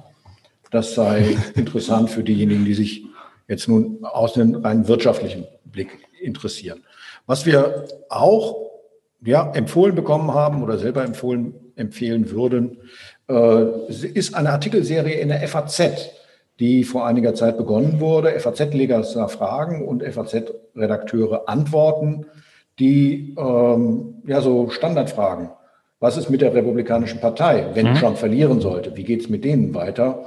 Das 0.71 0.95
sei 0.95 1.38
interessant 1.56 2.10
für 2.10 2.23
diejenigen, 2.23 2.65
die 2.65 2.73
sich 2.73 3.06
jetzt 3.47 3.67
nun 3.67 4.04
aus 4.04 4.36
einem 4.36 4.56
rein 4.56 4.88
wirtschaftlichen 4.88 5.45
Blick 5.65 6.00
interessieren. 6.21 6.84
Was 7.26 7.45
wir 7.45 7.86
auch 8.10 8.67
ja, 9.23 9.52
empfohlen 9.52 9.95
bekommen 9.95 10.34
haben 10.34 10.63
oder 10.63 10.78
selber 10.78 11.04
empfohlen, 11.04 11.54
empfehlen 11.76 12.32
würden, 12.32 12.78
äh, 13.30 13.89
ist 13.89 14.36
eine 14.36 14.52
Artikelserie 14.52 15.15
in 15.15 15.30
der 15.30 15.47
FAZ, 15.47 16.12
die 16.60 16.84
vor 16.84 17.06
einiger 17.06 17.34
Zeit 17.36 17.58
begonnen 17.58 18.00
wurde. 18.00 18.39
FAZ-Leger 18.39 19.04
fragen 19.28 19.88
und 19.88 20.04
FAZ-Redakteure 20.04 21.47
antworten, 21.47 22.26
die 22.80 23.36
ähm, 23.38 24.21
ja 24.26 24.41
so 24.41 24.69
Standardfragen 24.69 25.50
was 26.00 26.18
ist 26.18 26.30
mit 26.30 26.42
der 26.42 26.54
Republikanischen 26.54 27.20
Partei, 27.20 27.72
wenn 27.74 27.92
mhm. 27.92 27.96
Trump 27.96 28.18
verlieren 28.18 28.62
sollte? 28.62 28.96
Wie 28.96 29.04
geht 29.04 29.22
es 29.22 29.30
mit 29.30 29.44
denen 29.44 29.74
weiter? 29.74 30.26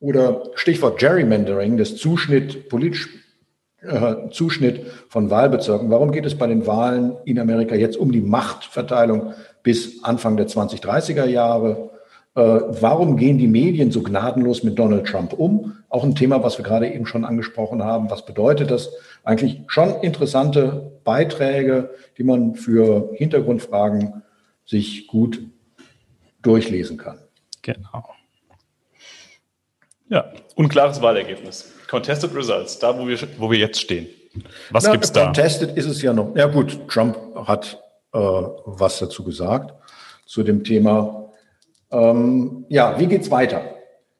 Oder 0.00 0.42
Stichwort 0.54 0.98
Gerrymandering, 0.98 1.78
das 1.78 1.96
Zuschnitt, 1.96 2.68
politisch 2.68 3.08
äh, 3.80 4.30
Zuschnitt 4.30 4.86
von 5.08 5.30
Wahlbezirken. 5.30 5.90
Warum 5.90 6.10
geht 6.12 6.26
es 6.26 6.36
bei 6.36 6.46
den 6.46 6.66
Wahlen 6.66 7.16
in 7.24 7.38
Amerika 7.38 7.74
jetzt 7.74 7.96
um 7.96 8.12
die 8.12 8.20
Machtverteilung 8.20 9.34
bis 9.62 10.02
Anfang 10.04 10.36
der 10.36 10.46
2030er 10.46 11.26
Jahre? 11.26 11.90
Äh, 12.34 12.40
warum 12.40 13.16
gehen 13.16 13.38
die 13.38 13.46
Medien 13.46 13.92
so 13.92 14.02
gnadenlos 14.02 14.62
mit 14.62 14.78
Donald 14.78 15.06
Trump 15.06 15.32
um? 15.34 15.76
Auch 15.88 16.02
ein 16.02 16.14
Thema, 16.14 16.42
was 16.42 16.58
wir 16.58 16.64
gerade 16.64 16.88
eben 16.88 17.06
schon 17.06 17.24
angesprochen 17.24 17.84
haben. 17.84 18.10
Was 18.10 18.26
bedeutet 18.26 18.70
das? 18.70 18.90
Eigentlich 19.22 19.60
schon 19.68 20.00
interessante 20.02 20.90
Beiträge, 21.04 21.90
die 22.18 22.24
man 22.24 22.56
für 22.56 23.10
Hintergrundfragen 23.14 24.23
sich 24.64 25.06
gut 25.06 25.40
durchlesen 26.42 26.96
kann. 26.96 27.18
Genau. 27.62 28.14
Ja, 30.08 30.32
unklares 30.54 31.00
Wahlergebnis. 31.00 31.72
Contested 31.88 32.34
Results, 32.34 32.78
da 32.78 32.98
wo 32.98 33.08
wir, 33.08 33.18
wo 33.38 33.50
wir 33.50 33.58
jetzt 33.58 33.80
stehen. 33.80 34.06
Was 34.70 34.90
gibt 34.90 35.04
es 35.04 35.12
da? 35.12 35.24
Contested 35.24 35.76
ist 35.76 35.86
es 35.86 36.02
ja 36.02 36.12
noch. 36.12 36.34
Ja 36.36 36.46
gut, 36.46 36.88
Trump 36.88 37.16
hat 37.46 37.80
äh, 38.12 38.18
was 38.18 38.98
dazu 38.98 39.24
gesagt 39.24 39.72
zu 40.26 40.42
dem 40.42 40.64
Thema. 40.64 41.32
Ähm, 41.90 42.66
ja, 42.68 42.98
wie 42.98 43.06
geht 43.06 43.22
es 43.22 43.30
weiter? 43.30 43.62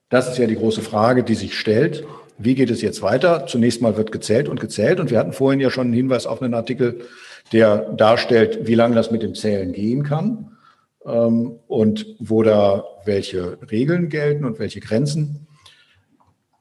Das 0.08 0.28
ist 0.28 0.38
ja 0.38 0.46
die 0.46 0.56
große 0.56 0.82
Frage, 0.82 1.24
die 1.24 1.34
sich 1.34 1.58
stellt. 1.58 2.04
Wie 2.38 2.54
geht 2.54 2.70
es 2.70 2.82
jetzt 2.82 3.02
weiter? 3.02 3.46
Zunächst 3.46 3.80
mal 3.82 3.96
wird 3.96 4.12
gezählt 4.12 4.48
und 4.48 4.60
gezählt. 4.60 5.00
Und 5.00 5.10
wir 5.10 5.18
hatten 5.18 5.32
vorhin 5.32 5.60
ja 5.60 5.70
schon 5.70 5.88
einen 5.88 5.94
Hinweis 5.94 6.26
auf 6.26 6.42
einen 6.42 6.54
Artikel 6.54 7.06
der 7.52 7.92
darstellt, 7.92 8.66
wie 8.66 8.74
lange 8.74 8.94
das 8.94 9.10
mit 9.10 9.22
dem 9.22 9.34
Zählen 9.34 9.72
gehen 9.72 10.02
kann 10.02 10.56
ähm, 11.04 11.58
und 11.66 12.06
wo 12.18 12.42
da 12.42 12.84
welche 13.04 13.58
Regeln 13.70 14.08
gelten 14.08 14.44
und 14.44 14.58
welche 14.58 14.80
Grenzen. 14.80 15.46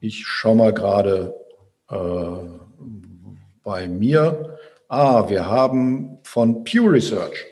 Ich 0.00 0.26
schaue 0.26 0.56
mal 0.56 0.72
gerade 0.72 1.34
äh, 1.90 1.96
bei 3.62 3.88
mir. 3.88 4.58
Ah, 4.88 5.28
wir 5.28 5.46
haben 5.46 6.18
von 6.22 6.64
Pew 6.64 6.86
Research, 6.86 7.46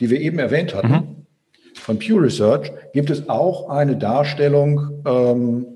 die 0.00 0.10
wir 0.10 0.20
eben 0.20 0.38
erwähnt 0.38 0.74
hatten, 0.74 0.92
mhm. 0.92 1.26
von 1.74 1.98
Pew 1.98 2.16
Research 2.18 2.72
gibt 2.92 3.10
es 3.10 3.28
auch 3.28 3.68
eine 3.68 3.96
Darstellung, 3.96 5.02
ähm, 5.06 5.66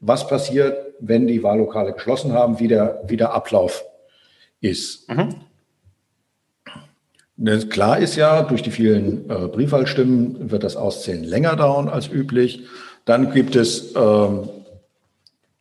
was 0.00 0.26
passiert, 0.28 0.94
wenn 1.00 1.26
die 1.26 1.42
Wahllokale 1.42 1.94
geschlossen 1.94 2.32
haben, 2.32 2.60
wie 2.60 2.68
der, 2.68 3.02
wie 3.06 3.16
der 3.16 3.32
Ablauf 3.32 3.84
ist. 4.60 5.08
Mhm. 5.10 5.36
Ne, 7.42 7.58
klar 7.58 7.98
ist 7.98 8.16
ja, 8.16 8.42
durch 8.42 8.62
die 8.62 8.70
vielen 8.70 9.30
äh, 9.30 9.48
Briefwahlstimmen 9.48 10.50
wird 10.50 10.62
das 10.62 10.76
Auszählen 10.76 11.24
länger 11.24 11.56
dauern 11.56 11.88
als 11.88 12.06
üblich. 12.06 12.66
Dann 13.06 13.32
gibt 13.32 13.56
es, 13.56 13.94
ähm, 13.96 14.50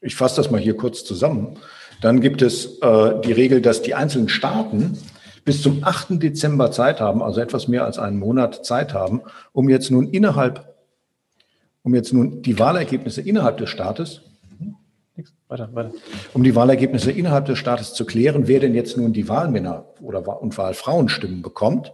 ich 0.02 0.14
fasse 0.14 0.36
das 0.36 0.52
mal 0.52 0.60
hier 0.60 0.76
kurz 0.76 1.06
zusammen, 1.06 1.56
dann 2.02 2.20
gibt 2.20 2.42
es 2.42 2.80
äh, 2.82 3.22
die 3.22 3.32
Regel, 3.32 3.62
dass 3.62 3.82
die 3.82 3.96
einzelnen 3.96 4.28
Staaten 4.28 4.98
bis 5.46 5.62
zum 5.62 5.82
8. 5.82 6.22
Dezember 6.22 6.70
Zeit 6.72 7.00
haben, 7.00 7.24
also 7.24 7.40
etwas 7.40 7.70
mehr 7.70 7.86
als 7.86 7.98
einen 7.98 8.20
Monat 8.20 8.66
Zeit 8.66 8.94
haben, 8.94 9.22
um 9.54 9.70
jetzt 9.70 9.90
nun 9.90 10.10
innerhalb, 10.10 10.76
um 11.84 11.96
jetzt 11.96 12.12
nun 12.12 12.42
die 12.42 12.60
Wahlergebnisse 12.60 13.22
innerhalb 13.22 13.56
des 13.56 13.70
Staates 13.70 14.20
weiter, 15.50 15.70
weiter. 15.74 15.92
Um 16.34 16.44
die 16.44 16.56
Wahlergebnisse 16.56 17.12
innerhalb 17.12 17.46
des 17.46 17.58
Staates 17.58 17.94
zu 17.94 18.06
klären, 18.06 18.48
wer 18.48 18.60
denn 18.60 18.76
jetzt 18.76 18.96
nun 18.96 19.12
die 19.12 19.28
Wahlmänner 19.28 19.88
oder 20.02 20.42
und 20.42 20.58
Wahlfrauenstimmen 20.58 21.42
bekommt, 21.42 21.92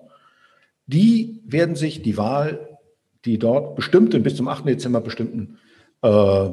die 0.86 1.42
werden 1.46 1.76
sich 1.76 2.04
die 2.04 2.18
Wahl, 2.18 2.78
die 3.24 3.40
dort 3.40 3.76
bestimmten, 3.76 4.22
bis 4.22 4.36
zum 4.36 4.48
8. 4.48 4.68
Dezember 4.68 5.02
bestimmten 5.02 5.58
äh, 6.04 6.50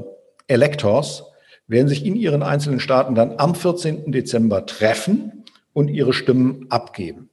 Electors, 0.46 1.24
werden 1.66 1.88
sich 1.88 2.06
in 2.06 2.16
ihren 2.16 2.42
einzelnen 2.42 2.80
Staaten 2.80 3.14
dann 3.14 3.34
am 3.38 3.54
14. 3.54 4.10
Dezember 4.12 4.64
treffen 4.64 5.44
und 5.72 5.88
ihre 5.88 6.12
Stimmen 6.12 6.66
abgeben. 6.70 7.28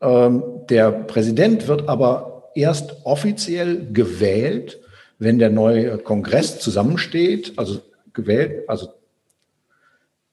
Ähm, 0.00 0.42
der 0.68 0.90
Präsident 0.90 1.68
wird 1.68 1.88
aber 1.88 2.50
erst 2.54 3.04
offiziell 3.04 3.92
gewählt, 3.92 4.80
wenn 5.18 5.38
der 5.38 5.50
neue 5.50 5.98
Kongress 5.98 6.58
zusammensteht, 6.58 7.52
also 7.56 7.80
gewählt, 8.14 8.68
also 8.68 8.88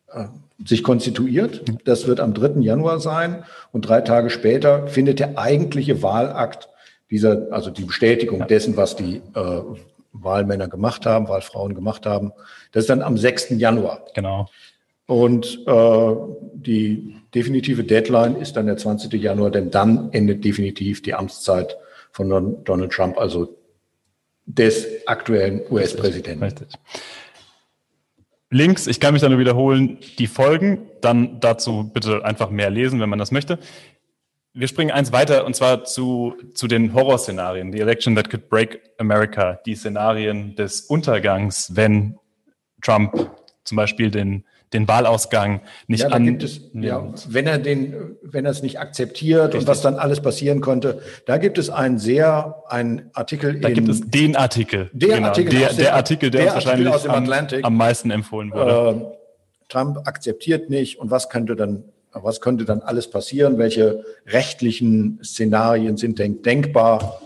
äh, 0.07 0.25
sich 0.65 0.83
konstituiert. 0.83 1.63
Das 1.85 2.07
wird 2.07 2.19
am 2.19 2.33
3. 2.33 2.59
Januar 2.61 2.99
sein 2.99 3.43
und 3.71 3.87
drei 3.87 4.01
Tage 4.01 4.29
später 4.29 4.87
findet 4.87 5.19
der 5.19 5.37
eigentliche 5.37 6.01
Wahlakt 6.03 6.69
dieser, 7.09 7.47
also 7.51 7.69
die 7.69 7.85
Bestätigung 7.85 8.47
dessen, 8.47 8.77
was 8.77 8.95
die 8.95 9.21
äh, 9.35 9.61
Wahlmänner 10.11 10.67
gemacht 10.67 11.05
haben, 11.05 11.27
Wahlfrauen 11.27 11.73
gemacht 11.75 12.05
haben. 12.05 12.33
Das 12.71 12.83
ist 12.83 12.89
dann 12.89 13.01
am 13.01 13.17
6. 13.17 13.51
Januar. 13.51 14.05
Genau. 14.13 14.47
Und 15.05 15.63
äh, 15.65 16.15
die 16.53 17.15
definitive 17.33 17.83
Deadline 17.83 18.35
ist 18.35 18.55
dann 18.57 18.67
der 18.67 18.77
20. 18.77 19.11
Januar, 19.13 19.49
denn 19.49 19.71
dann 19.71 20.11
endet 20.11 20.43
definitiv 20.45 21.01
die 21.01 21.15
Amtszeit 21.15 21.77
von 22.11 22.63
Donald 22.63 22.91
Trump, 22.91 23.17
also 23.17 23.55
des 24.45 24.85
aktuellen 25.07 25.61
US-Präsidenten. 25.69 26.43
Richtig. 26.43 26.67
Links, 28.51 28.87
ich 28.87 28.99
kann 28.99 29.13
mich 29.13 29.21
da 29.21 29.29
nur 29.29 29.37
wiederholen, 29.37 29.99
die 30.17 30.25
Folgen, 30.25 30.87
dann 31.01 31.39
dazu 31.39 31.91
bitte 31.93 32.25
einfach 32.25 32.49
mehr 32.49 32.71
lesen, 32.71 32.99
wenn 32.99 33.09
man 33.09 33.19
das 33.19 33.31
möchte. 33.31 33.59
Wir 34.53 34.67
springen 34.67 34.89
eins 34.89 35.11
weiter 35.11 35.45
und 35.45 35.55
zwar 35.55 35.83
zu, 35.83 36.35
zu 36.55 36.67
den 36.67 36.93
Horrorszenarien, 36.93 37.71
die 37.71 37.79
Election 37.79 38.15
that 38.15 38.31
could 38.31 38.49
break 38.49 38.81
America, 38.97 39.59
die 39.67 39.75
Szenarien 39.75 40.55
des 40.55 40.81
Untergangs, 40.81 41.75
wenn 41.75 42.17
Trump 42.81 43.29
zum 43.63 43.75
Beispiel 43.75 44.09
den 44.09 44.45
den 44.73 44.87
Wahlausgang 44.87 45.61
nicht 45.87 46.03
ja, 46.03 46.09
an. 46.09 46.39
Es, 46.41 46.61
ja, 46.73 47.11
wenn 47.27 47.47
er 47.47 47.57
den, 47.57 48.17
wenn 48.21 48.45
er 48.45 48.51
es 48.51 48.61
nicht 48.61 48.79
akzeptiert 48.79 49.45
Richtig. 49.45 49.61
und 49.61 49.67
was 49.67 49.81
dann 49.81 49.95
alles 49.95 50.21
passieren 50.21 50.61
konnte, 50.61 51.01
da 51.25 51.37
gibt 51.37 51.57
es 51.57 51.69
einen 51.69 51.97
sehr, 51.97 52.63
einen 52.67 53.09
Artikel. 53.13 53.59
Da 53.59 53.69
in, 53.69 53.73
gibt 53.75 53.89
es 53.89 54.01
den 54.01 54.35
Artikel. 54.35 54.89
Der 54.93 55.15
genau, 55.15 55.27
Artikel, 55.29 55.59
der, 55.59 55.73
der 55.73 55.95
Artikel, 55.95 56.29
der, 56.29 56.41
der 56.41 56.55
uns 56.55 56.65
wahrscheinlich 56.65 57.09
am, 57.09 57.65
am, 57.65 57.77
meisten 57.77 58.11
empfohlen 58.11 58.51
wurde. 58.51 59.01
Äh, 59.01 59.19
Trump 59.69 60.07
akzeptiert 60.07 60.69
nicht 60.69 60.99
und 60.99 61.11
was 61.11 61.29
könnte 61.29 61.55
dann, 61.55 61.83
was 62.11 62.41
könnte 62.41 62.65
dann 62.65 62.81
alles 62.81 63.09
passieren? 63.09 63.57
Welche 63.57 64.03
rechtlichen 64.27 65.19
Szenarien 65.23 65.97
sind 65.97 66.19
denk 66.19 66.43
denkbar? 66.43 67.21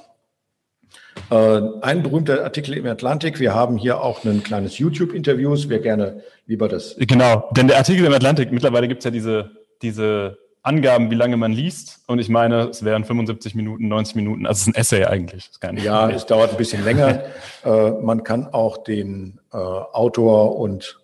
Äh, 1.33 1.61
ein 1.81 2.03
berühmter 2.03 2.43
Artikel 2.43 2.75
im 2.75 2.85
Atlantik. 2.85 3.39
Wir 3.39 3.55
haben 3.55 3.77
hier 3.77 4.01
auch 4.01 4.23
ein 4.23 4.43
kleines 4.43 4.77
YouTube-Interview. 4.77 5.55
Wer 5.67 5.79
gerne 5.79 6.21
lieber 6.45 6.67
das. 6.67 6.95
Genau, 6.99 7.49
denn 7.55 7.67
der 7.67 7.77
Artikel 7.77 8.05
im 8.05 8.13
Atlantik, 8.13 8.51
mittlerweile 8.51 8.87
gibt 8.87 8.99
es 8.99 9.05
ja 9.05 9.09
diese, 9.11 9.49
diese 9.81 10.37
Angaben, 10.61 11.09
wie 11.09 11.15
lange 11.15 11.35
man 11.35 11.51
liest. 11.51 12.01
Und 12.05 12.19
ich 12.19 12.29
meine, 12.29 12.69
es 12.69 12.85
wären 12.85 13.03
75 13.03 13.55
Minuten, 13.55 13.87
90 13.87 14.15
Minuten. 14.15 14.45
Also 14.45 14.59
es 14.59 14.67
ist 14.67 14.75
ein 14.75 14.79
Essay 14.79 15.05
eigentlich. 15.05 15.49
ja, 15.83 16.07
es 16.11 16.27
dauert 16.27 16.51
ein 16.51 16.57
bisschen 16.57 16.85
länger. 16.85 17.23
äh, 17.65 17.89
man 17.89 18.23
kann 18.23 18.47
auch 18.53 18.77
den 18.83 19.39
äh, 19.51 19.57
Autor 19.57 20.59
und 20.59 20.99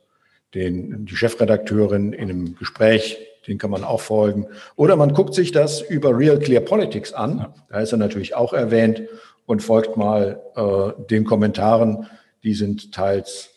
den, 0.54 1.08
die 1.08 1.16
Chefredakteurin 1.16 2.14
in 2.14 2.30
einem 2.30 2.56
Gespräch, 2.56 3.18
den 3.48 3.58
kann 3.58 3.72
man 3.72 3.84
auch 3.84 4.02
folgen. 4.02 4.46
Oder 4.76 4.96
man 4.96 5.14
guckt 5.14 5.34
sich 5.34 5.52
das 5.52 5.82
über 5.82 6.16
Real 6.16 6.38
Clear 6.38 6.62
Politics 6.62 7.14
an. 7.14 7.40
Ja. 7.40 7.54
Da 7.70 7.80
ist 7.80 7.92
er 7.92 7.98
natürlich 7.98 8.36
auch 8.36 8.54
erwähnt 8.54 9.02
und 9.50 9.64
folgt 9.64 9.98
mal 9.98 10.40
äh, 10.56 11.04
den 11.10 11.26
Kommentaren. 11.26 12.06
Die 12.44 12.54
sind 12.54 12.92
teils 12.92 13.50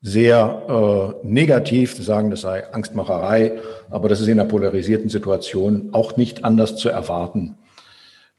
sehr 0.00 1.14
äh, 1.22 1.26
negativ, 1.26 2.02
sagen, 2.02 2.30
das 2.30 2.40
sei 2.40 2.72
Angstmacherei, 2.72 3.60
aber 3.90 4.08
das 4.08 4.22
ist 4.22 4.28
in 4.28 4.40
einer 4.40 4.48
polarisierten 4.48 5.10
Situation 5.10 5.90
auch 5.92 6.16
nicht 6.16 6.46
anders 6.46 6.76
zu 6.76 6.88
erwarten. 6.88 7.58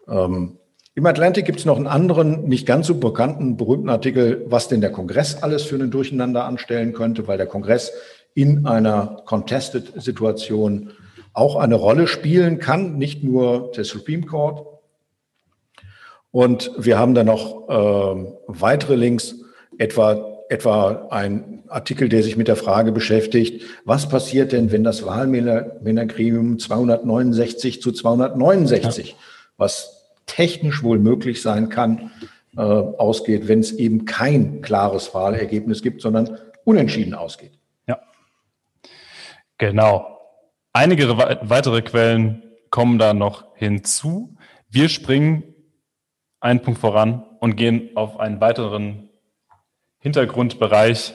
Ähm, 0.08 0.58
Im 0.96 1.06
Atlantic 1.06 1.46
gibt 1.46 1.60
es 1.60 1.66
noch 1.66 1.78
einen 1.78 1.86
anderen, 1.86 2.50
nicht 2.50 2.66
ganz 2.66 2.88
so 2.88 2.96
bekannten, 2.96 3.56
berühmten 3.56 3.90
Artikel, 3.90 4.44
was 4.48 4.68
denn 4.68 4.82
der 4.82 4.92
Kongress 4.92 5.44
alles 5.44 5.62
für 5.62 5.76
einen 5.76 5.92
Durcheinander 5.92 6.46
anstellen 6.46 6.94
könnte, 6.94 7.28
weil 7.28 7.38
der 7.38 7.46
Kongress 7.46 7.92
in 8.34 8.66
einer 8.66 9.22
Contested-Situation 9.28 10.90
auch 11.34 11.56
eine 11.56 11.76
Rolle 11.76 12.08
spielen 12.08 12.58
kann, 12.58 12.98
nicht 12.98 13.24
nur 13.24 13.72
der 13.76 13.84
Supreme 13.84 14.26
Court, 14.26 14.72
und 16.32 16.72
wir 16.78 16.98
haben 16.98 17.14
dann 17.14 17.28
noch 17.28 17.70
äh, 17.70 18.26
weitere 18.48 18.96
Links, 18.96 19.36
etwa, 19.78 20.44
etwa 20.50 21.08
ein 21.10 21.64
Artikel, 21.68 22.10
der 22.10 22.24
sich 22.24 22.38
mit 22.38 22.48
der 22.48 22.56
Frage 22.56 22.92
beschäftigt, 22.92 23.64
was 23.86 24.08
passiert 24.08 24.52
denn, 24.52 24.72
wenn 24.72 24.84
das 24.84 25.06
Wahlmännergremium 25.06 26.60
269 26.60 27.82
zu 27.82 27.92
269, 27.92 29.10
ja. 29.10 29.16
was 29.58 30.14
technisch 30.26 30.84
wohl 30.84 31.00
möglich 31.00 31.42
sein 31.42 31.70
kann, 31.70 32.12
äh, 32.56 32.62
ausgeht, 32.62 33.48
wenn 33.48 33.60
es 33.60 33.74
eben 33.74 34.06
kein 34.06 34.62
klares 34.62 35.14
Wahlergebnis 35.14 35.82
gibt, 35.82 36.02
sondern 36.02 36.38
unentschieden 36.64 37.14
ausgeht. 37.14 37.54
Ja, 37.88 38.00
genau. 39.58 40.20
Einige 40.74 41.10
weitere 41.18 41.82
Quellen 41.82 42.44
kommen 42.70 42.98
da 42.98 43.14
noch 43.14 43.46
hinzu. 43.56 44.36
Wir 44.70 44.88
springen 44.88 45.51
einen 46.42 46.62
Punkt 46.62 46.80
voran 46.80 47.24
und 47.40 47.56
gehen 47.56 47.92
auf 47.96 48.20
einen 48.20 48.42
weiteren 48.42 49.10
Hintergrundbereich, 50.00 51.14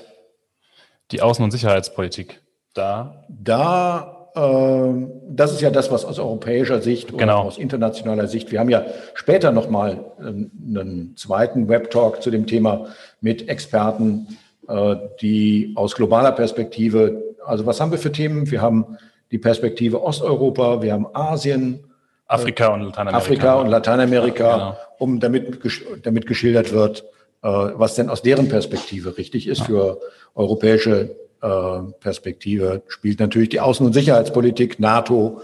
die 1.10 1.22
Außen- 1.22 1.42
und 1.42 1.50
Sicherheitspolitik. 1.50 2.40
Da, 2.72 3.24
da 3.28 4.30
äh, 4.36 5.06
das 5.28 5.52
ist 5.52 5.60
ja 5.60 5.70
das, 5.70 5.90
was 5.90 6.04
aus 6.04 6.18
europäischer 6.18 6.80
Sicht 6.80 7.12
oder 7.12 7.20
genau. 7.20 7.42
aus 7.42 7.58
internationaler 7.58 8.28
Sicht, 8.28 8.52
wir 8.52 8.60
haben 8.60 8.68
ja 8.68 8.84
später 9.14 9.50
nochmal 9.50 10.04
ähm, 10.20 10.50
einen 10.68 11.16
zweiten 11.16 11.68
Web-Talk 11.68 12.22
zu 12.22 12.30
dem 12.30 12.46
Thema 12.46 12.86
mit 13.20 13.48
Experten, 13.48 14.38
äh, 14.68 14.96
die 15.20 15.72
aus 15.74 15.94
globaler 15.94 16.32
Perspektive, 16.32 17.22
also 17.44 17.66
was 17.66 17.80
haben 17.80 17.90
wir 17.90 17.98
für 17.98 18.12
Themen? 18.12 18.50
Wir 18.50 18.60
haben 18.60 18.98
die 19.32 19.38
Perspektive 19.38 20.02
Osteuropa, 20.02 20.82
wir 20.82 20.92
haben 20.92 21.06
Asien, 21.14 21.84
Afrika 22.26 22.74
und 22.74 22.82
Lateinamerika. 22.82 23.16
Afrika 23.16 23.54
und 23.54 23.68
Lateinamerika, 23.68 24.52
genau. 24.52 24.76
um 24.98 25.20
damit, 25.20 25.60
damit 26.02 26.26
geschildert 26.26 26.72
wird, 26.72 27.04
äh, 27.42 27.48
was 27.48 27.94
denn 27.94 28.10
aus 28.10 28.22
deren 28.22 28.48
Perspektive 28.48 29.16
richtig 29.16 29.46
ist. 29.46 29.60
Ja. 29.60 29.64
Für 29.66 30.00
europäische 30.34 31.16
äh, 31.40 31.92
Perspektive 32.00 32.82
spielt 32.88 33.20
natürlich 33.20 33.50
die 33.50 33.60
Außen- 33.60 33.84
und 33.84 33.92
Sicherheitspolitik, 33.92 34.80
NATO, 34.80 35.42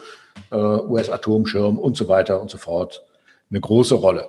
äh, 0.50 0.56
US-Atomschirm 0.56 1.78
und 1.78 1.96
so 1.96 2.08
weiter 2.08 2.40
und 2.40 2.50
so 2.50 2.58
fort 2.58 3.04
eine 3.50 3.60
große 3.60 3.94
Rolle. 3.94 4.28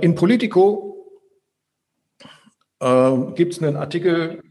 In 0.00 0.16
Politico 0.16 0.96
gibt 2.80 3.52
es 3.52 3.62
einen 3.62 3.76
Artikel, 3.76 4.42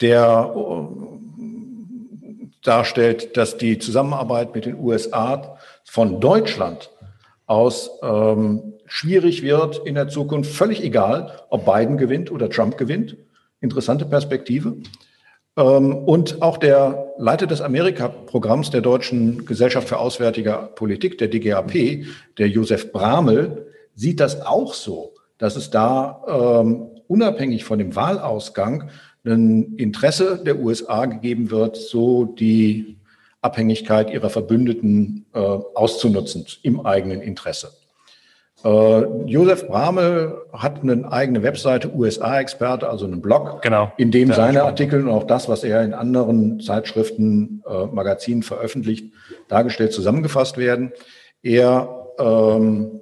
der 0.00 0.54
darstellt, 2.62 3.36
dass 3.36 3.56
die 3.56 3.78
Zusammenarbeit 3.78 4.54
mit 4.54 4.66
den 4.66 4.78
USA 4.78 5.56
von 5.84 6.20
Deutschland 6.20 6.90
aus 7.46 7.90
ähm, 8.02 8.74
schwierig 8.86 9.42
wird 9.42 9.78
in 9.84 9.94
der 9.94 10.08
Zukunft. 10.08 10.52
Völlig 10.52 10.82
egal, 10.82 11.32
ob 11.48 11.64
Biden 11.64 11.96
gewinnt 11.96 12.30
oder 12.30 12.50
Trump 12.50 12.76
gewinnt. 12.76 13.16
Interessante 13.60 14.04
Perspektive. 14.04 14.76
Ähm, 15.56 15.94
und 15.94 16.42
auch 16.42 16.58
der 16.58 17.12
Leiter 17.18 17.46
des 17.46 17.60
Amerika-Programms 17.60 18.70
der 18.70 18.80
Deutschen 18.80 19.46
Gesellschaft 19.46 19.88
für 19.88 19.98
Auswärtige 19.98 20.70
Politik, 20.74 21.18
der 21.18 21.28
DGAP, 21.28 22.04
der 22.38 22.48
Josef 22.48 22.92
Bramel, 22.92 23.66
sieht 23.94 24.20
das 24.20 24.42
auch 24.42 24.74
so, 24.74 25.14
dass 25.38 25.56
es 25.56 25.70
da 25.70 26.22
ähm, 26.28 26.88
unabhängig 27.08 27.64
von 27.64 27.78
dem 27.78 27.96
Wahlausgang 27.96 28.90
ein 29.24 29.74
Interesse 29.76 30.42
der 30.44 30.58
USA 30.58 31.06
gegeben 31.06 31.50
wird, 31.50 31.76
so 31.76 32.24
die 32.24 32.98
Abhängigkeit 33.42 34.10
ihrer 34.10 34.30
Verbündeten 34.30 35.26
äh, 35.32 35.38
auszunutzen 35.38 36.46
im 36.62 36.84
eigenen 36.84 37.22
Interesse. 37.22 37.72
Äh, 38.62 39.04
Josef 39.24 39.66
Bramel 39.66 40.42
hat 40.52 40.82
eine 40.82 41.10
eigene 41.10 41.42
Webseite, 41.42 41.94
USA-Experte, 41.94 42.90
also 42.90 43.06
einen 43.06 43.22
Blog, 43.22 43.62
genau, 43.62 43.90
in 43.96 44.10
dem 44.10 44.32
seine 44.32 44.64
Artikel 44.64 45.02
und 45.02 45.08
auch 45.08 45.24
das, 45.24 45.48
was 45.48 45.64
er 45.64 45.82
in 45.82 45.94
anderen 45.94 46.60
Zeitschriften, 46.60 47.62
äh, 47.66 47.86
Magazinen 47.86 48.42
veröffentlicht, 48.42 49.14
dargestellt, 49.48 49.94
zusammengefasst 49.94 50.58
werden. 50.58 50.92
Er, 51.42 52.06
ähm, 52.18 53.00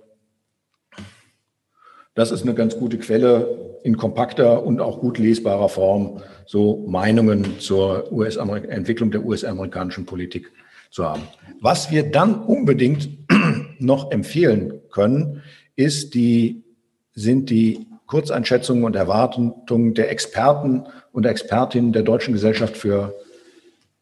das 2.14 2.30
ist 2.30 2.42
eine 2.42 2.54
ganz 2.54 2.76
gute 2.76 2.98
Quelle 2.98 3.67
in 3.82 3.96
kompakter 3.96 4.64
und 4.64 4.80
auch 4.80 5.00
gut 5.00 5.18
lesbarer 5.18 5.68
Form, 5.68 6.22
so 6.46 6.84
Meinungen 6.88 7.58
zur 7.60 8.10
US 8.12 8.36
Entwicklung 8.36 9.10
der 9.10 9.24
US-amerikanischen 9.24 10.06
Politik 10.06 10.50
zu 10.90 11.04
haben. 11.04 11.22
Was 11.60 11.90
wir 11.90 12.10
dann 12.10 12.42
unbedingt 12.42 13.08
noch 13.78 14.10
empfehlen 14.10 14.80
können, 14.90 15.42
ist 15.76 16.14
die, 16.14 16.64
sind 17.12 17.50
die 17.50 17.86
Kurzeinschätzungen 18.06 18.84
und 18.84 18.96
Erwartungen 18.96 19.94
der 19.94 20.10
Experten 20.10 20.84
und 21.12 21.26
Expertinnen 21.26 21.92
der 21.92 22.02
Deutschen 22.02 22.32
Gesellschaft 22.32 22.76
für 22.76 23.14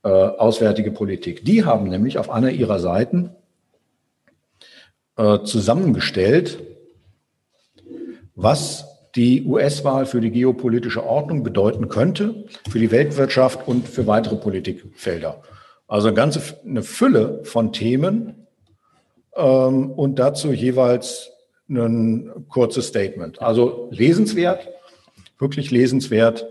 äh, 0.04 0.08
Auswärtige 0.08 0.92
Politik. 0.92 1.44
Die 1.44 1.64
haben 1.64 1.88
nämlich 1.88 2.18
auf 2.18 2.30
einer 2.30 2.50
ihrer 2.50 2.78
Seiten 2.78 3.30
äh, 5.16 5.40
zusammengestellt, 5.40 6.62
was 8.36 8.95
die 9.16 9.44
US-Wahl 9.44 10.06
für 10.06 10.20
die 10.20 10.30
geopolitische 10.30 11.04
Ordnung 11.04 11.42
bedeuten 11.42 11.88
könnte, 11.88 12.44
für 12.70 12.78
die 12.78 12.90
Weltwirtschaft 12.90 13.66
und 13.66 13.88
für 13.88 14.06
weitere 14.06 14.36
Politikfelder. 14.36 15.42
Also 15.88 16.08
eine 16.08 16.16
ganze 16.16 16.40
eine 16.64 16.82
Fülle 16.82 17.40
von 17.44 17.72
Themen 17.72 18.46
ähm, 19.34 19.90
und 19.90 20.18
dazu 20.18 20.52
jeweils 20.52 21.30
ein 21.68 22.30
kurzes 22.48 22.88
Statement. 22.88 23.40
Also 23.40 23.88
lesenswert, 23.90 24.68
wirklich 25.38 25.70
lesenswert, 25.70 26.46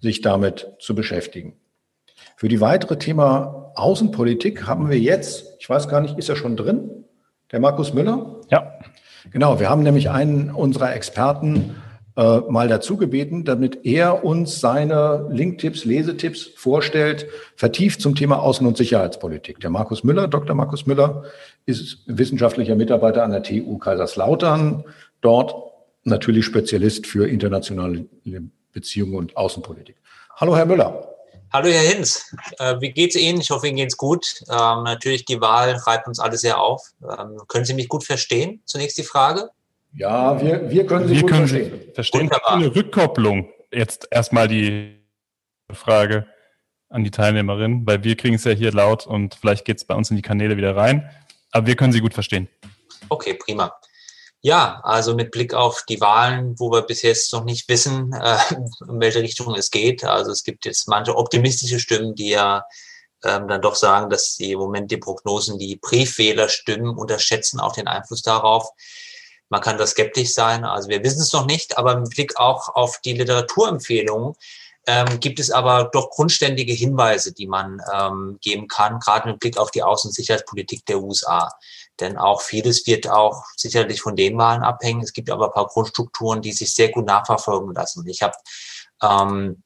sich 0.00 0.20
damit 0.20 0.68
zu 0.78 0.94
beschäftigen. 0.94 1.54
Für 2.36 2.48
die 2.48 2.60
weitere 2.60 2.98
Thema 2.98 3.72
Außenpolitik 3.74 4.66
haben 4.66 4.88
wir 4.88 4.98
jetzt, 4.98 5.56
ich 5.58 5.68
weiß 5.68 5.88
gar 5.88 6.00
nicht, 6.00 6.18
ist 6.18 6.28
er 6.28 6.36
schon 6.36 6.56
drin? 6.56 7.04
Der 7.52 7.60
Markus 7.60 7.92
Müller? 7.92 8.40
Ja. 8.50 8.74
Genau, 9.30 9.60
wir 9.60 9.68
haben 9.68 9.82
nämlich 9.82 10.08
einen 10.08 10.50
unserer 10.50 10.94
Experten 10.94 11.74
äh, 12.20 12.40
mal 12.50 12.68
dazu 12.68 12.98
gebeten, 12.98 13.46
damit 13.46 13.86
er 13.86 14.26
uns 14.26 14.60
seine 14.60 15.26
Linktipps, 15.30 15.86
Lesetipps 15.86 16.50
vorstellt, 16.54 17.26
vertieft 17.56 18.02
zum 18.02 18.14
Thema 18.14 18.40
Außen- 18.44 18.66
und 18.66 18.76
Sicherheitspolitik. 18.76 19.58
Der 19.60 19.70
Markus 19.70 20.04
Müller, 20.04 20.28
Dr. 20.28 20.54
Markus 20.54 20.84
Müller, 20.84 21.24
ist 21.64 22.02
wissenschaftlicher 22.04 22.74
Mitarbeiter 22.74 23.24
an 23.24 23.30
der 23.30 23.42
TU 23.42 23.78
Kaiserslautern, 23.78 24.84
dort 25.22 25.54
natürlich 26.04 26.44
Spezialist 26.44 27.06
für 27.06 27.26
internationale 27.26 28.04
Beziehungen 28.72 29.14
und 29.14 29.38
Außenpolitik. 29.38 29.96
Hallo, 30.36 30.54
Herr 30.54 30.66
Müller. 30.66 31.08
Hallo 31.54 31.68
Herr 31.68 31.94
Hinz, 31.94 32.36
äh, 32.58 32.76
wie 32.80 32.92
geht's 32.92 33.16
Ihnen? 33.16 33.40
Ich 33.40 33.48
hoffe, 33.48 33.66
Ihnen 33.66 33.78
geht's 33.78 33.96
gut. 33.96 34.42
Ähm, 34.50 34.82
natürlich, 34.82 35.24
die 35.24 35.40
Wahl 35.40 35.70
reibt 35.70 36.06
uns 36.06 36.20
alle 36.20 36.36
sehr 36.36 36.60
auf. 36.60 36.90
Ähm, 37.02 37.40
können 37.48 37.64
Sie 37.64 37.72
mich 37.72 37.88
gut 37.88 38.04
verstehen? 38.04 38.60
Zunächst 38.66 38.98
die 38.98 39.04
Frage. 39.04 39.48
Ja, 39.92 40.40
wir, 40.40 40.70
wir 40.70 40.86
können 40.86 41.08
Sie 41.08 41.14
wir 41.14 41.22
gut 41.22 41.30
können 41.30 41.48
verstehen. 41.48 41.80
Sie 41.86 41.92
verstehen. 41.92 42.20
Wunderbar. 42.22 42.52
Eine 42.54 42.74
Rückkopplung. 42.74 43.52
Jetzt 43.72 44.08
erstmal 44.10 44.48
die 44.48 45.00
Frage 45.72 46.26
an 46.88 47.04
die 47.04 47.10
Teilnehmerin, 47.10 47.86
weil 47.86 48.02
wir 48.02 48.16
kriegen 48.16 48.34
es 48.34 48.44
ja 48.44 48.52
hier 48.52 48.72
laut 48.72 49.06
und 49.06 49.34
vielleicht 49.34 49.64
geht 49.64 49.78
es 49.78 49.84
bei 49.84 49.94
uns 49.94 50.10
in 50.10 50.16
die 50.16 50.22
Kanäle 50.22 50.56
wieder 50.56 50.76
rein. 50.76 51.08
Aber 51.52 51.66
wir 51.66 51.76
können 51.76 51.92
Sie 51.92 52.00
gut 52.00 52.14
verstehen. 52.14 52.48
Okay, 53.08 53.34
prima. 53.34 53.72
Ja, 54.42 54.80
also 54.84 55.14
mit 55.14 55.32
Blick 55.32 55.52
auf 55.52 55.84
die 55.88 56.00
Wahlen, 56.00 56.58
wo 56.58 56.70
wir 56.72 56.82
bis 56.82 57.02
jetzt 57.02 57.32
noch 57.32 57.44
nicht 57.44 57.68
wissen, 57.68 58.12
äh, 58.12 58.38
in 58.88 59.00
welche 59.00 59.20
Richtung 59.20 59.54
es 59.54 59.70
geht. 59.70 60.04
Also 60.04 60.32
es 60.32 60.44
gibt 60.44 60.64
jetzt 60.64 60.88
manche 60.88 61.14
optimistische 61.14 61.78
Stimmen, 61.78 62.14
die 62.14 62.30
ja 62.30 62.64
ähm, 63.22 63.48
dann 63.48 63.60
doch 63.60 63.74
sagen, 63.74 64.08
dass 64.08 64.36
die 64.36 64.52
im 64.52 64.58
Moment 64.58 64.90
die 64.90 64.96
Prognosen, 64.96 65.58
die 65.58 65.76
Briefwählerstimmen 65.76 66.96
unterschätzen 66.96 67.60
auch 67.60 67.74
den 67.74 67.86
Einfluss 67.86 68.22
darauf. 68.22 68.70
Man 69.50 69.60
kann 69.60 69.78
da 69.78 69.86
skeptisch 69.86 70.32
sein, 70.32 70.64
also 70.64 70.88
wir 70.88 71.02
wissen 71.02 71.20
es 71.20 71.32
noch 71.32 71.44
nicht, 71.44 71.76
aber 71.76 71.96
mit 71.98 72.10
Blick 72.10 72.38
auch 72.38 72.68
auf 72.74 73.00
die 73.04 73.12
Literaturempfehlungen 73.12 74.34
ähm, 74.86 75.20
gibt 75.20 75.40
es 75.40 75.50
aber 75.50 75.90
doch 75.92 76.10
grundständige 76.10 76.72
Hinweise, 76.72 77.32
die 77.32 77.46
man 77.46 77.82
ähm, 77.92 78.38
geben 78.40 78.68
kann, 78.68 78.98
gerade 78.98 79.28
mit 79.28 79.40
Blick 79.40 79.58
auf 79.58 79.70
die 79.70 79.84
Außen- 79.84 80.06
und 80.06 80.14
Sicherheitspolitik 80.14 80.86
der 80.86 81.02
USA. 81.02 81.52
Denn 82.00 82.16
auch 82.16 82.40
vieles 82.40 82.86
wird 82.86 83.08
auch 83.08 83.44
sicherlich 83.56 84.00
von 84.00 84.16
den 84.16 84.38
Wahlen 84.38 84.62
abhängen. 84.62 85.02
Es 85.02 85.12
gibt 85.12 85.30
aber 85.30 85.46
ein 85.46 85.52
paar 85.52 85.66
Grundstrukturen, 85.66 86.40
die 86.40 86.52
sich 86.52 86.72
sehr 86.74 86.90
gut 86.90 87.06
nachverfolgen 87.06 87.74
lassen. 87.74 88.06
Ich 88.06 88.22
habe 88.22 88.36
ähm, 89.02 89.62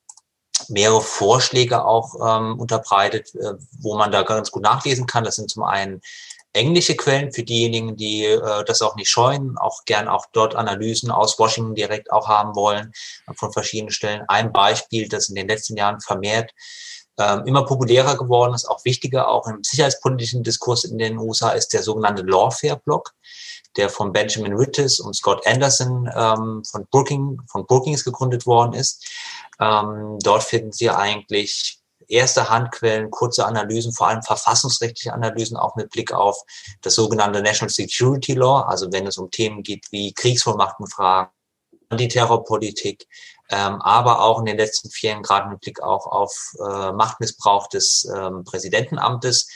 mehrere 0.69 1.03
Vorschläge 1.03 1.85
auch 1.85 2.15
ähm, 2.21 2.59
unterbreitet, 2.59 3.35
äh, 3.35 3.55
wo 3.81 3.97
man 3.97 4.11
da 4.11 4.23
ganz 4.23 4.51
gut 4.51 4.63
nachlesen 4.63 5.07
kann. 5.07 5.25
Das 5.25 5.37
sind 5.37 5.51
zum 5.51 5.63
einen 5.63 6.01
englische 6.55 6.97
Quellen 6.97 7.33
für 7.33 7.43
diejenigen, 7.43 7.97
die 7.97 8.25
äh, 8.25 8.65
das 8.65 8.81
auch 8.81 8.97
nicht 8.97 9.11
scheuen, 9.11 9.59
auch 9.59 9.85
gern 9.85 10.09
auch 10.09 10.27
dort 10.33 10.55
Analysen 10.55 11.11
aus 11.11 11.39
Washington 11.39 11.75
direkt 11.75 12.11
auch 12.11 12.29
haben 12.29 12.55
wollen 12.55 12.93
von 13.37 13.53
verschiedenen 13.53 13.91
Stellen. 13.91 14.23
Ein 14.29 14.53
Beispiel, 14.53 15.09
das 15.09 15.29
in 15.29 15.35
den 15.35 15.49
letzten 15.49 15.77
Jahren 15.77 16.01
vermehrt 16.01 16.53
ähm, 17.19 17.45
immer 17.47 17.65
populärer 17.65 18.17
geworden 18.17 18.55
ist, 18.55 18.65
auch 18.65 18.85
wichtiger, 18.85 19.29
auch 19.29 19.47
im 19.47 19.63
sicherheitspolitischen 19.63 20.43
Diskurs 20.43 20.85
in 20.85 20.99
den 20.99 21.19
USA, 21.19 21.51
ist 21.51 21.73
der 21.73 21.83
sogenannte 21.83 22.23
Lawfare-Block, 22.23 23.13
der 23.77 23.89
von 23.89 24.13
Benjamin 24.13 24.55
Rittes 24.55 25.01
und 25.01 25.15
Scott 25.15 25.47
Anderson 25.47 26.11
ähm, 26.15 26.63
von, 26.65 26.87
Brooking, 26.91 27.41
von 27.49 27.67
Brookings 27.67 28.05
gegründet 28.05 28.47
worden 28.47 28.73
ist. 28.73 29.07
Ähm, 29.61 30.19
dort 30.23 30.43
finden 30.43 30.73
Sie 30.73 30.91
eigentlich 30.91 31.79
erste 32.09 32.51
Handquellen, 32.51 33.11
kurze 33.11 33.47
Analysen, 33.47 33.93
vor 33.93 34.09
allem 34.09 34.23
verfassungsrechtliche 34.23 35.13
Analysen, 35.13 35.57
auch 35.57 35.77
mit 35.77 35.91
Blick 35.91 36.13
auf 36.13 36.37
das 36.83 36.95
sogenannte 36.95 37.43
National 37.43 37.71
Security 37.71 38.35
Law, 38.35 38.63
also 38.63 38.93
wenn 38.93 39.07
es 39.07 39.19
um 39.19 39.31
Themen 39.31 39.63
geht 39.63 39.87
wie 39.91 40.13
Kriegsvollmachtenfragen, 40.13 41.31
Antiterrorpolitik, 41.91 43.07
ähm, 43.51 43.81
aber 43.83 44.23
auch 44.23 44.41
in 44.41 44.47
den 44.47 44.57
letzten 44.57 44.91
vier 44.91 45.11
Jahren 45.11 45.23
gerade 45.23 45.51
mit 45.51 45.61
Blick 45.61 45.83
auch 45.83 46.07
auf 46.07 46.55
äh, 46.59 46.93
Machtmissbrauch 46.93 47.69
des 47.69 48.11
ähm, 48.15 48.45
Präsidentenamtes 48.45 49.49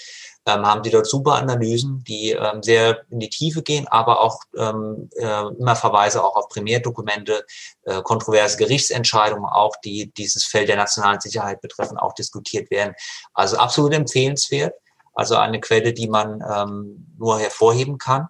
ähm, 0.48 0.66
haben 0.66 0.82
die 0.82 0.90
dort 0.90 1.06
super 1.06 1.34
Analysen, 1.34 2.02
die 2.04 2.30
ähm, 2.30 2.62
sehr 2.62 3.04
in 3.10 3.20
die 3.20 3.28
Tiefe 3.28 3.62
gehen, 3.62 3.86
aber 3.88 4.20
auch 4.20 4.40
ähm, 4.56 5.10
äh, 5.16 5.46
immer 5.58 5.76
Verweise 5.76 6.24
auch 6.24 6.36
auf 6.36 6.48
Primärdokumente, 6.48 7.44
äh, 7.82 8.00
kontroverse 8.02 8.56
Gerichtsentscheidungen, 8.56 9.44
auch 9.44 9.76
die 9.84 10.10
dieses 10.16 10.44
Feld 10.44 10.68
der 10.68 10.76
nationalen 10.76 11.20
Sicherheit 11.20 11.60
betreffen, 11.60 11.98
auch 11.98 12.14
diskutiert 12.14 12.70
werden. 12.70 12.94
Also 13.34 13.58
absolut 13.58 13.92
empfehlenswert. 13.92 14.74
Also 15.14 15.36
eine 15.36 15.60
Quelle, 15.60 15.92
die 15.92 16.08
man 16.08 16.42
ähm, 16.48 17.06
nur 17.18 17.38
hervorheben 17.38 17.98
kann. 17.98 18.28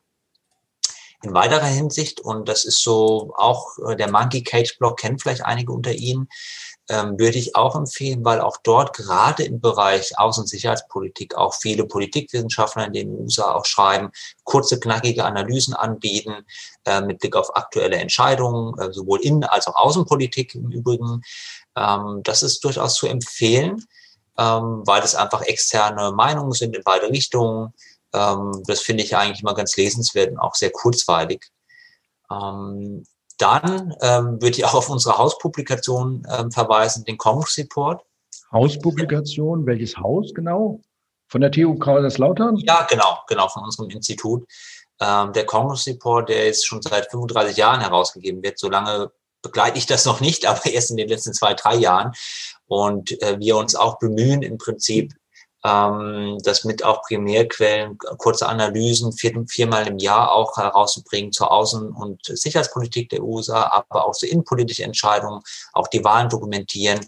In 1.23 1.35
weiterer 1.35 1.67
Hinsicht, 1.67 2.21
und 2.21 2.49
das 2.49 2.65
ist 2.65 2.83
so 2.83 3.35
auch 3.37 3.77
äh, 3.87 3.97
der 3.97 4.11
Monkey 4.11 4.43
Cage 4.43 4.79
Blog, 4.79 4.99
kennen 4.99 5.19
vielleicht 5.19 5.45
einige 5.45 5.73
unter 5.73 5.93
Ihnen, 5.93 6.29
ähm, 6.89 7.19
würde 7.19 7.39
ich 7.39 7.55
auch 7.55 7.77
empfehlen, 7.77 8.25
weil 8.25 8.41
auch 8.41 8.57
dort 8.63 8.97
gerade 8.97 9.45
im 9.45 9.61
Bereich 9.61 10.19
Außen- 10.19 10.41
und 10.41 10.49
Sicherheitspolitik 10.49 11.35
auch 11.35 11.55
viele 11.55 11.85
Politikwissenschaftler 11.85 12.87
in 12.87 12.93
den 12.95 13.11
USA 13.11 13.53
auch 13.53 13.67
schreiben, 13.67 14.11
kurze, 14.45 14.81
knackige 14.81 15.25
Analysen 15.25 15.75
anbieten 15.75 16.47
äh, 16.87 17.03
mit 17.03 17.19
Blick 17.19 17.37
auf 17.37 17.55
aktuelle 17.55 17.97
Entscheidungen, 17.97 18.79
äh, 18.79 18.93
sowohl 18.93 19.21
Innen- 19.21 19.45
als 19.45 19.67
auch 19.67 19.77
Außenpolitik 19.77 20.55
im 20.55 20.71
Übrigen. 20.71 21.23
Ähm, 21.77 22.23
das 22.25 22.43
ist 22.43 22.65
durchaus 22.65 22.95
zu 22.95 23.07
empfehlen, 23.07 23.85
ähm, 24.39 24.83
weil 24.87 25.03
es 25.03 25.15
einfach 25.15 25.43
externe 25.43 26.13
Meinungen 26.13 26.53
sind 26.53 26.75
in 26.75 26.83
beide 26.83 27.11
Richtungen. 27.11 27.75
Ähm, 28.15 28.63
das 28.67 28.81
finde 28.81 29.05
ich 29.05 29.15
eigentlich 29.15 29.43
immer 29.43 29.55
ganz 29.55 29.77
lesenswert 29.77 30.31
und 30.31 30.39
auch 30.39 30.55
sehr 30.55 30.71
kurzweilig. 30.71 31.45
Ähm, 32.31 33.05
dann 33.39 33.95
ähm, 34.03 34.43
würde 34.43 34.57
ich 34.57 34.65
auch 34.65 34.75
auf 34.75 34.91
unsere 34.91 35.17
Hauspublikation 35.17 36.27
ähm, 36.31 36.51
verweisen, 36.51 37.05
den 37.05 37.17
Congress 37.17 37.57
Report. 37.59 38.05
Hauspublikation, 38.53 39.67
welches 39.67 39.97
Haus 39.97 40.35
genau? 40.35 40.81
Von 41.29 41.41
der 41.41 41.51
TU 41.51 41.79
Kaiserslautern? 41.79 42.57
Ja, 42.57 42.87
genau, 42.89 43.19
genau, 43.29 43.49
von 43.49 43.65
unserem 43.65 43.91
Institut. 43.91 44.47
Ähm, 45.01 45.33
der 45.33 45.47
Congress 45.47 45.87
Report, 45.87 46.29
der 46.29 46.49
ist 46.49 46.67
schon 46.67 46.83
seit 46.83 47.11
35 47.11 47.57
Jahren 47.57 47.81
herausgegeben 47.81 48.43
wird. 48.43 48.59
So 48.59 48.69
lange 48.69 49.13
begleite 49.43 49.79
ich 49.79 49.87
das 49.87 50.05
noch 50.05 50.21
nicht, 50.21 50.47
aber 50.49 50.67
erst 50.67 50.91
in 50.91 50.97
den 50.97 51.09
letzten 51.09 51.33
zwei, 51.33 51.55
drei 51.55 51.77
Jahren. 51.77 52.13
Und 52.67 53.21
äh, 53.23 53.39
wir 53.39 53.57
uns 53.57 53.75
auch 53.75 53.99
bemühen, 53.99 54.43
im 54.43 54.59
Prinzip 54.59 55.15
ähm, 55.65 56.39
das 56.45 56.65
mit 56.65 56.85
auch 56.85 57.03
Primärquellen, 57.03 57.99
kurze 58.19 58.49
Analysen 58.49 59.13
vier, 59.13 59.45
viermal 59.49 59.87
im 59.89 59.99
Jahr 59.99 60.33
auch 60.33 60.57
herauszubringen 60.57 61.33
zur 61.33 61.53
Außen- 61.53 61.93
und 61.93 62.21
Sicherheitspolitik 62.25 63.09
der 63.11 63.23
USA, 63.23 63.65
aber 63.65 64.07
auch 64.07 64.13
zu 64.13 64.27
innenpolitischen 64.27 64.85
Entscheidungen, 64.85 65.41
auch 65.73 65.89
die 65.89 66.05
Wahlen 66.05 66.29
dokumentieren. 66.29 67.01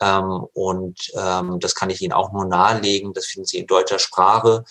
Ähm, 0.00 0.46
und 0.52 1.10
ähm, 1.14 1.58
das 1.60 1.74
kann 1.74 1.90
ich 1.90 2.00
Ihnen 2.00 2.12
auch 2.12 2.32
nur 2.32 2.44
nahelegen. 2.44 3.12
Das 3.12 3.26
finden 3.26 3.46
Sie 3.46 3.58
in 3.58 3.66
deutscher 3.66 3.98
Sprache. 3.98 4.64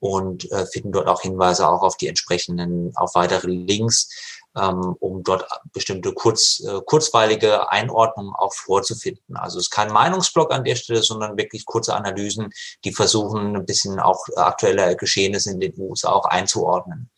und 0.00 0.50
äh, 0.52 0.64
finden 0.66 0.92
dort 0.92 1.08
auch 1.08 1.22
Hinweise 1.22 1.68
auch 1.68 1.82
auf 1.82 1.96
die 1.96 2.06
entsprechenden, 2.06 2.92
auf 2.94 3.16
weitere 3.16 3.48
Links, 3.50 4.08
ähm, 4.60 4.96
um 5.00 5.22
dort 5.22 5.46
bestimmte 5.72 6.12
kurz, 6.12 6.60
äh, 6.60 6.80
kurzweilige 6.84 7.70
Einordnungen 7.70 8.34
auch 8.34 8.52
vorzufinden. 8.52 9.36
Also 9.36 9.58
es 9.58 9.66
ist 9.66 9.70
kein 9.70 9.92
Meinungsblock 9.92 10.52
an 10.52 10.64
der 10.64 10.76
Stelle, 10.76 11.02
sondern 11.02 11.36
wirklich 11.36 11.64
kurze 11.64 11.94
Analysen, 11.94 12.50
die 12.84 12.92
versuchen, 12.92 13.56
ein 13.56 13.66
bisschen 13.66 14.00
auch 14.00 14.24
aktuelle 14.36 14.96
Geschehnisse 14.96 15.52
in 15.52 15.60
den 15.60 15.74
USA 15.78 16.12
auch 16.12 16.26
einzuordnen. 16.26 17.10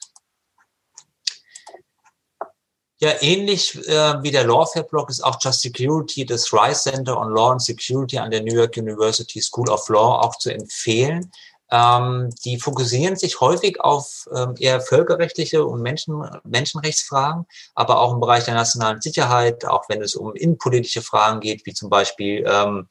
Ja, 3.03 3.15
ähnlich 3.23 3.77
äh, 3.89 4.23
wie 4.23 4.31
der 4.31 4.45
Lawfare-Blog 4.45 5.09
ist 5.09 5.25
auch 5.25 5.39
Just 5.41 5.63
Security, 5.63 6.27
das 6.27 6.53
Rice 6.53 6.83
Center 6.83 7.19
on 7.19 7.33
Law 7.35 7.53
and 7.53 7.63
Security 7.63 8.19
an 8.19 8.31
der 8.31 8.43
New 8.43 8.53
York 8.53 8.77
University 8.77 9.41
School 9.41 9.71
of 9.71 9.89
Law 9.89 10.21
auch 10.21 10.37
zu 10.37 10.53
empfehlen. 10.53 11.33
Ähm, 11.73 12.31
die 12.45 12.59
fokussieren 12.59 13.17
sich 13.17 13.41
häufig 13.41 13.81
auf 13.81 14.29
ähm, 14.35 14.55
eher 14.59 14.81
völkerrechtliche 14.81 15.65
und 15.65 15.83
Menschen, 15.83 16.23
Menschenrechtsfragen, 16.45 17.47
aber 17.75 18.01
auch 18.01 18.13
im 18.13 18.21
Bereich 18.21 18.45
der 18.45 18.55
nationalen 18.55 19.01
Sicherheit, 19.01 19.65
auch 19.65 19.89
wenn 19.89 20.03
es 20.03 20.17
um 20.17 20.35
innenpolitische 20.35 21.03
Fragen 21.03 21.41
geht, 21.41 21.65
wie 21.67 21.75
zum 21.75 21.89
Beispiel 21.89 22.45
ähm, 22.47 22.89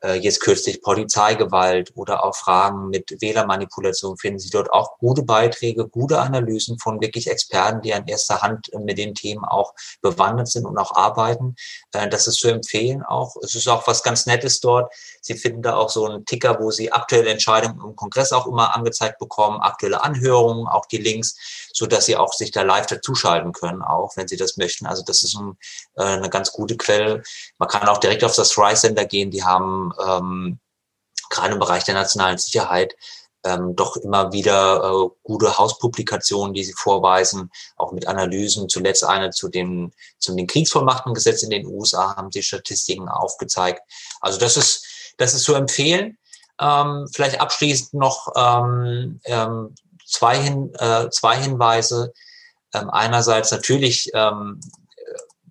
äh, 0.00 0.14
jetzt 0.14 0.40
kürzlich 0.40 0.80
Polizeigewalt 0.80 1.92
oder 1.96 2.24
auch 2.24 2.36
Fragen 2.36 2.88
mit 2.88 3.20
Wählermanipulation 3.20 4.16
finden 4.16 4.38
Sie 4.38 4.50
dort 4.50 4.72
auch 4.72 4.98
gute 4.98 5.22
Beiträge, 5.22 5.88
gute 5.88 6.20
Analysen 6.20 6.78
von 6.78 7.00
wirklich 7.00 7.28
Experten, 7.28 7.82
die 7.82 7.92
an 7.92 8.06
erster 8.06 8.40
Hand 8.40 8.72
äh, 8.72 8.78
mit 8.78 8.98
den 8.98 9.14
Themen 9.14 9.44
auch 9.44 9.74
bewandert 10.00 10.48
sind 10.48 10.66
und 10.66 10.78
auch 10.78 10.94
arbeiten. 10.94 11.56
Äh, 11.92 12.08
das 12.08 12.28
ist 12.28 12.38
zu 12.38 12.48
empfehlen 12.48 13.02
auch. 13.02 13.34
Es 13.42 13.54
ist 13.56 13.68
auch 13.68 13.86
was 13.86 14.02
ganz 14.04 14.26
Nettes 14.26 14.60
dort. 14.60 14.92
Sie 15.20 15.34
finden 15.34 15.62
da 15.62 15.74
auch 15.74 15.90
so 15.90 16.06
einen 16.06 16.24
Ticker, 16.24 16.60
wo 16.60 16.70
Sie 16.70 16.92
aktuelle 16.92 17.30
Entscheidungen 17.30 17.80
im 17.84 17.96
Kongress 17.96 18.32
auch 18.32 18.46
immer 18.46 18.76
angezeigt 18.76 19.18
bekommen, 19.18 19.60
aktuelle 19.60 20.02
Anhörungen, 20.04 20.68
auch 20.68 20.86
die 20.86 20.98
Links, 20.98 21.36
so 21.72 21.86
dass 21.86 22.06
Sie 22.06 22.16
auch 22.16 22.32
sich 22.32 22.52
da 22.52 22.62
live 22.62 22.86
dazuschalten 22.86 23.52
können, 23.52 23.82
auch 23.82 24.16
wenn 24.16 24.28
Sie 24.28 24.36
das 24.36 24.56
möchten. 24.56 24.86
Also 24.86 25.02
das 25.02 25.24
ist 25.24 25.36
ein, 25.36 25.56
eine 25.96 26.30
ganz 26.30 26.52
gute 26.52 26.76
Quelle. 26.76 27.22
Man 27.58 27.68
kann 27.68 27.88
auch 27.88 27.98
direkt 27.98 28.22
auf 28.22 28.36
das 28.36 28.56
Rice 28.56 28.82
Center 28.82 29.04
gehen. 29.04 29.30
Die 29.30 29.42
haben 29.42 29.87
ähm, 30.04 30.58
gerade 31.30 31.54
im 31.54 31.60
Bereich 31.60 31.84
der 31.84 31.94
nationalen 31.94 32.38
Sicherheit 32.38 32.94
ähm, 33.44 33.76
doch 33.76 33.96
immer 33.96 34.32
wieder 34.32 34.82
äh, 34.82 35.08
gute 35.22 35.56
Hauspublikationen, 35.56 36.54
die 36.54 36.64
sie 36.64 36.72
vorweisen, 36.72 37.50
auch 37.76 37.92
mit 37.92 38.06
Analysen. 38.06 38.68
Zuletzt 38.68 39.04
eine 39.04 39.30
zu 39.30 39.48
dem, 39.48 39.92
zu 40.18 40.34
dem 40.34 40.46
Kriegsvollmachtengesetz 40.46 41.42
in 41.42 41.50
den 41.50 41.66
USA 41.66 42.16
haben 42.16 42.32
sie 42.32 42.42
Statistiken 42.42 43.08
aufgezeigt. 43.08 43.80
Also 44.20 44.38
das 44.38 44.56
ist, 44.56 45.14
das 45.18 45.34
ist 45.34 45.44
zu 45.44 45.54
empfehlen. 45.54 46.18
Ähm, 46.60 47.06
vielleicht 47.12 47.40
abschließend 47.40 47.94
noch 47.94 48.32
ähm, 48.36 49.20
ähm, 49.24 49.74
zwei, 50.04 50.38
Hin, 50.38 50.74
äh, 50.74 51.08
zwei 51.10 51.36
Hinweise. 51.36 52.12
Ähm, 52.74 52.90
einerseits 52.90 53.50
natürlich 53.52 54.10
ähm, 54.14 54.60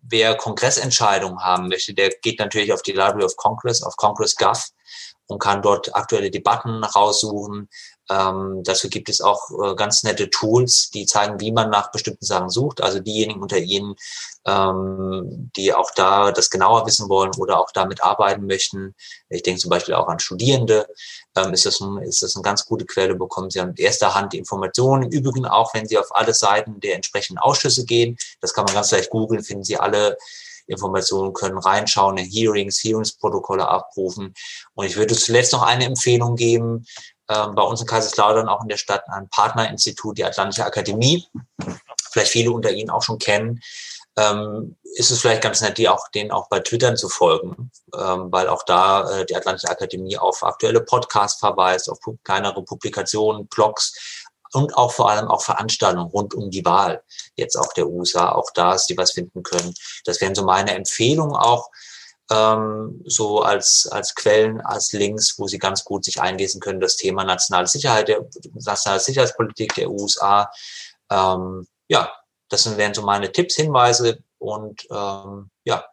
wer 0.09 0.35
Kongressentscheidungen 0.35 1.43
haben 1.43 1.67
möchte, 1.67 1.93
der 1.93 2.09
geht 2.21 2.39
natürlich 2.39 2.73
auf 2.73 2.81
die 2.81 2.93
Library 2.93 3.23
of 3.23 3.35
Congress, 3.35 3.83
auf 3.83 3.95
Congress 3.97 4.35
Gov 4.35 4.69
und 5.27 5.39
kann 5.39 5.61
dort 5.61 5.93
aktuelle 5.95 6.31
Debatten 6.31 6.83
raussuchen. 6.83 7.69
Ähm, 8.09 8.61
dazu 8.63 8.89
gibt 8.89 9.09
es 9.09 9.19
auch 9.19 9.49
äh, 9.51 9.75
ganz 9.75 10.03
nette 10.03 10.29
Tools, 10.29 10.89
die 10.91 11.05
zeigen, 11.05 11.41
wie 11.41 11.51
man 11.51 11.69
nach 11.69 11.91
bestimmten 11.91 12.25
Sachen 12.25 12.49
sucht. 12.49 12.81
Also 12.81 12.99
diejenigen 12.99 13.41
unter 13.41 13.57
Ihnen, 13.57 13.95
ähm, 14.45 15.51
die 15.57 15.73
auch 15.73 15.91
da 15.93 16.31
das 16.31 16.49
genauer 16.49 16.85
wissen 16.85 17.09
wollen 17.09 17.31
oder 17.37 17.59
auch 17.59 17.71
damit 17.73 18.01
arbeiten 18.01 18.45
möchten. 18.45 18.95
Ich 19.29 19.43
denke 19.43 19.59
zum 19.59 19.69
Beispiel 19.69 19.95
auch 19.95 20.07
an 20.07 20.19
Studierende. 20.19 20.87
Ähm, 21.37 21.53
ist, 21.53 21.65
das 21.65 21.79
ein, 21.79 21.97
ist 21.99 22.23
das 22.23 22.35
eine 22.35 22.41
ganz 22.41 22.65
gute 22.65 22.85
Quelle, 22.85 23.15
bekommen 23.15 23.49
Sie 23.51 23.59
an 23.59 23.75
erster 23.77 24.15
Hand 24.15 24.33
Informationen. 24.33 25.03
Im 25.03 25.11
Übrigen 25.11 25.45
auch, 25.45 25.73
wenn 25.73 25.87
Sie 25.87 25.97
auf 25.97 26.15
alle 26.15 26.33
Seiten 26.33 26.79
der 26.79 26.95
entsprechenden 26.95 27.37
Ausschüsse 27.37 27.85
gehen, 27.85 28.17
das 28.41 28.53
kann 28.53 28.65
man 28.65 28.73
ganz 28.73 28.91
leicht 28.91 29.11
googeln, 29.11 29.43
finden 29.43 29.63
Sie 29.63 29.77
alle 29.77 30.17
Informationen, 30.65 31.33
können 31.33 31.57
reinschauen 31.57 32.17
in 32.17 32.25
Hearings, 32.25 32.83
Hearingsprotokolle 32.83 33.67
abrufen. 33.67 34.33
Und 34.73 34.85
ich 34.85 34.97
würde 34.97 35.15
zuletzt 35.15 35.53
noch 35.53 35.63
eine 35.63 35.85
Empfehlung 35.85 36.35
geben, 36.35 36.85
ähm, 37.29 37.55
bei 37.55 37.61
uns 37.61 37.81
in 37.81 37.87
Kaiserslautern 37.87 38.49
auch 38.49 38.63
in 38.63 38.69
der 38.69 38.77
Stadt 38.77 39.03
ein 39.09 39.29
Partnerinstitut, 39.29 40.17
die 40.17 40.25
Atlantische 40.25 40.65
Akademie. 40.65 41.25
Vielleicht 42.11 42.31
viele 42.31 42.51
unter 42.51 42.71
Ihnen 42.71 42.89
auch 42.89 43.03
schon 43.03 43.19
kennen. 43.19 43.61
Ähm, 44.17 44.75
ist 44.95 45.11
es 45.11 45.21
vielleicht 45.21 45.43
ganz 45.43 45.61
nett, 45.61 45.77
die 45.77 45.87
auch, 45.87 46.07
denen 46.09 46.31
auch 46.31 46.49
bei 46.49 46.59
Twitter 46.59 46.95
zu 46.95 47.07
folgen, 47.07 47.71
ähm, 47.93 48.31
weil 48.31 48.49
auch 48.49 48.63
da 48.63 49.09
äh, 49.09 49.25
die 49.25 49.35
Atlantische 49.35 49.69
Akademie 49.69 50.17
auf 50.17 50.43
aktuelle 50.43 50.81
Podcasts 50.81 51.39
verweist, 51.39 51.89
auf 51.89 51.99
kleinere 52.23 52.63
Publikationen, 52.63 53.47
Blogs 53.47 54.25
und 54.53 54.75
auch 54.75 54.91
vor 54.91 55.11
allem 55.11 55.27
auch 55.27 55.43
Veranstaltungen 55.43 56.07
rund 56.07 56.33
um 56.33 56.49
die 56.49 56.65
Wahl, 56.65 57.03
jetzt 57.35 57.55
auch 57.57 57.71
der 57.73 57.87
USA, 57.87 58.31
auch 58.31 58.49
da, 58.53 58.71
dass 58.71 58.87
sie 58.87 58.97
was 58.97 59.11
finden 59.11 59.43
können. 59.43 59.73
Das 60.05 60.19
wären 60.19 60.35
so 60.35 60.43
meine 60.43 60.73
Empfehlungen 60.73 61.35
auch, 61.35 61.69
ähm, 62.31 63.01
so 63.05 63.41
als, 63.41 63.87
als 63.91 64.15
Quellen, 64.15 64.61
als 64.61 64.91
Links, 64.91 65.37
wo 65.37 65.47
Sie 65.47 65.59
ganz 65.59 65.83
gut 65.83 66.03
sich 66.03 66.21
einlesen 66.21 66.59
können, 66.59 66.81
das 66.81 66.97
Thema 66.97 67.23
nationale 67.23 67.67
Sicherheit, 67.67 68.07
der 68.07 68.25
nationale 68.53 68.99
Sicherheitspolitik 68.99 69.75
der 69.75 69.89
USA. 69.89 70.51
Ähm, 71.09 71.67
ja, 71.87 72.11
das 72.49 72.77
wären 72.77 72.93
so 72.93 73.03
meine 73.03 73.31
Tipps, 73.31 73.55
Hinweise 73.55 74.19
und 74.39 74.87
ähm, 74.91 75.49
ja. 75.65 75.83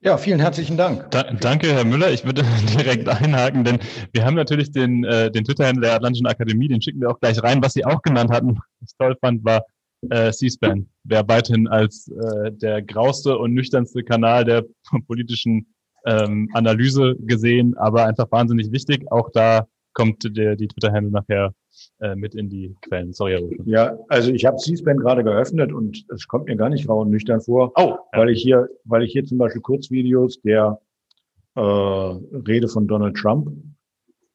Ja, 0.00 0.18
vielen 0.18 0.40
herzlichen 0.40 0.76
Dank. 0.76 1.10
Da, 1.12 1.22
danke, 1.22 1.72
Herr 1.72 1.84
Müller. 1.84 2.10
Ich 2.10 2.24
würde 2.24 2.44
direkt 2.76 3.08
einhaken, 3.08 3.64
denn 3.64 3.78
wir 4.12 4.24
haben 4.24 4.34
natürlich 4.34 4.70
den, 4.70 5.04
äh, 5.04 5.30
den 5.30 5.44
Twitter-Händler 5.44 5.88
der 5.88 5.96
Atlantischen 5.96 6.26
Akademie, 6.26 6.68
den 6.68 6.82
schicken 6.82 7.00
wir 7.00 7.10
auch 7.10 7.20
gleich 7.20 7.42
rein. 7.42 7.62
Was 7.62 7.72
Sie 7.72 7.86
auch 7.86 8.02
genannt 8.02 8.30
hatten, 8.30 8.58
was 8.80 8.90
ich 8.90 8.96
toll 8.98 9.16
fand, 9.20 9.44
war 9.44 9.64
äh, 10.10 10.30
C-SPAN 10.30 10.88
wäre 11.04 11.26
weiterhin 11.28 11.68
als 11.68 12.08
äh, 12.08 12.52
der 12.52 12.82
grauste 12.82 13.38
und 13.38 13.54
nüchternste 13.54 14.02
Kanal 14.02 14.44
der 14.44 14.64
politischen 15.06 15.74
ähm, 16.06 16.50
Analyse 16.52 17.16
gesehen, 17.20 17.76
aber 17.78 18.04
einfach 18.04 18.30
wahnsinnig 18.30 18.72
wichtig. 18.72 19.10
Auch 19.10 19.30
da 19.32 19.66
kommt 19.94 20.24
der, 20.36 20.56
die 20.56 20.68
Twitter-Handle 20.68 21.12
nachher 21.12 21.54
äh, 22.00 22.14
mit 22.14 22.34
in 22.34 22.48
die 22.48 22.74
Quellen. 22.82 23.12
Sorry, 23.12 23.32
Herr. 23.32 23.66
Ja, 23.66 23.98
also 24.08 24.30
ich 24.30 24.44
habe 24.44 24.56
C-SPAN 24.56 24.98
gerade 24.98 25.24
geöffnet 25.24 25.72
und 25.72 26.04
es 26.12 26.26
kommt 26.26 26.46
mir 26.46 26.56
gar 26.56 26.68
nicht 26.68 26.86
grau 26.86 27.00
und 27.00 27.10
nüchtern 27.10 27.40
vor, 27.40 27.72
oh, 27.76 27.80
ja. 27.80 27.98
weil 28.12 28.30
ich 28.30 28.42
hier, 28.42 28.68
weil 28.84 29.02
ich 29.02 29.12
hier 29.12 29.24
zum 29.24 29.38
Beispiel 29.38 29.62
Kurzvideos 29.62 30.40
der 30.42 30.80
äh, 31.54 31.60
Rede 31.60 32.68
von 32.68 32.86
Donald 32.86 33.16
Trump, 33.16 33.50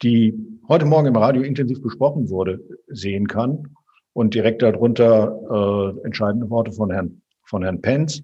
die 0.02 0.34
heute 0.68 0.86
Morgen 0.86 1.08
im 1.08 1.16
Radio 1.16 1.42
intensiv 1.42 1.82
besprochen 1.82 2.30
wurde, 2.30 2.60
sehen 2.88 3.28
kann 3.28 3.68
und 4.14 4.34
direkt 4.34 4.62
darunter 4.62 5.96
äh, 6.02 6.06
entscheidende 6.06 6.50
Worte 6.50 6.72
von 6.72 6.92
Herrn, 6.92 7.22
von 7.44 7.64
Herrn 7.64 7.82
Pence 7.82 8.24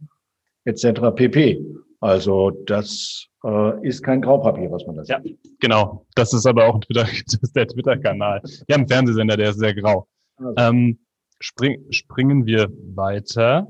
etc. 0.66 1.02
pp. 1.16 1.64
Also 2.06 2.52
das 2.52 3.26
äh, 3.44 3.88
ist 3.88 4.04
kein 4.04 4.22
Graupapier, 4.22 4.70
was 4.70 4.86
man 4.86 4.98
da 4.98 5.04
sieht. 5.04 5.26
Ja, 5.26 5.50
genau. 5.60 6.06
Das 6.14 6.34
ist 6.34 6.46
aber 6.46 6.68
auch 6.68 6.80
Twitter, 6.80 7.04
das 7.26 7.40
ist 7.42 7.56
der 7.56 7.68
Twitter-Kanal. 7.68 8.42
Wir 8.44 8.74
haben 8.76 8.82
einen 8.82 8.88
Fernsehsender, 8.88 9.36
der 9.36 9.50
ist 9.50 9.58
sehr 9.60 9.74
grau. 9.74 10.08
Also. 10.38 10.54
Ähm, 10.56 11.00
spring, 11.40 11.84
springen 11.90 12.46
wir 12.46 12.70
weiter. 12.94 13.68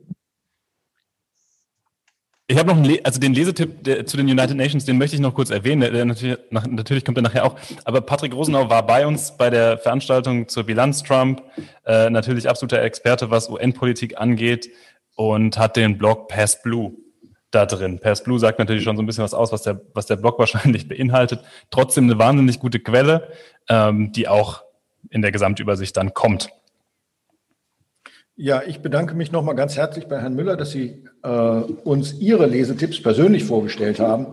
Ich 2.47 2.57
habe 2.57 2.67
noch 2.67 2.75
einen, 2.75 2.85
Le 2.85 2.99
also 3.05 3.21
den 3.21 3.33
Lesetipp 3.33 3.85
der, 3.85 4.05
zu 4.05 4.17
den 4.17 4.27
United 4.27 4.57
Nations, 4.57 4.83
den 4.83 4.97
möchte 4.97 5.15
ich 5.15 5.21
noch 5.21 5.33
kurz 5.33 5.49
erwähnen. 5.49 5.79
Der, 5.79 5.91
der 5.91 6.03
natürlich, 6.03 6.37
nach, 6.51 6.67
natürlich, 6.67 7.05
kommt 7.05 7.17
er 7.17 7.21
nachher 7.21 7.45
auch. 7.45 7.55
Aber 7.85 8.01
Patrick 8.01 8.35
Rosenau 8.35 8.69
war 8.69 8.85
bei 8.85 9.07
uns 9.07 9.37
bei 9.37 9.49
der 9.49 9.77
Veranstaltung 9.77 10.49
zur 10.49 10.65
Bilanz 10.65 11.03
Trump. 11.03 11.41
Äh, 11.85 12.09
natürlich 12.09 12.49
absoluter 12.49 12.81
Experte, 12.81 13.31
was 13.31 13.49
UN-Politik 13.49 14.19
angeht 14.19 14.69
und 15.15 15.57
hat 15.57 15.77
den 15.77 15.97
Blog 15.97 16.27
Pass 16.27 16.61
Blue 16.61 16.91
da 17.55 17.65
drin. 17.65 17.99
Pass 17.99 18.23
Blue 18.23 18.39
sagt 18.39 18.59
natürlich 18.59 18.83
schon 18.83 18.97
so 18.97 19.03
ein 19.03 19.05
bisschen 19.05 19.23
was 19.23 19.33
aus, 19.33 19.51
was 19.51 19.63
der, 19.63 19.81
was 19.93 20.05
der 20.05 20.17
Blog 20.17 20.37
wahrscheinlich 20.39 20.87
beinhaltet. 20.87 21.39
Trotzdem 21.71 22.05
eine 22.05 22.19
wahnsinnig 22.19 22.59
gute 22.59 22.79
Quelle, 22.79 23.29
ähm, 23.69 24.11
die 24.11 24.27
auch 24.27 24.63
in 25.09 25.21
der 25.21 25.31
Gesamtübersicht 25.31 25.95
dann 25.97 26.13
kommt. 26.13 26.49
Ja, 28.37 28.63
ich 28.63 28.81
bedanke 28.81 29.15
mich 29.15 29.31
nochmal 29.31 29.55
ganz 29.55 29.77
herzlich 29.77 30.07
bei 30.07 30.19
Herrn 30.19 30.35
Müller, 30.35 30.57
dass 30.57 30.71
Sie 30.71 31.05
äh, 31.23 31.29
uns 31.29 32.13
Ihre 32.19 32.47
Lesetipps 32.47 33.01
persönlich 33.01 33.45
vorgestellt 33.45 33.99
haben. 33.99 34.27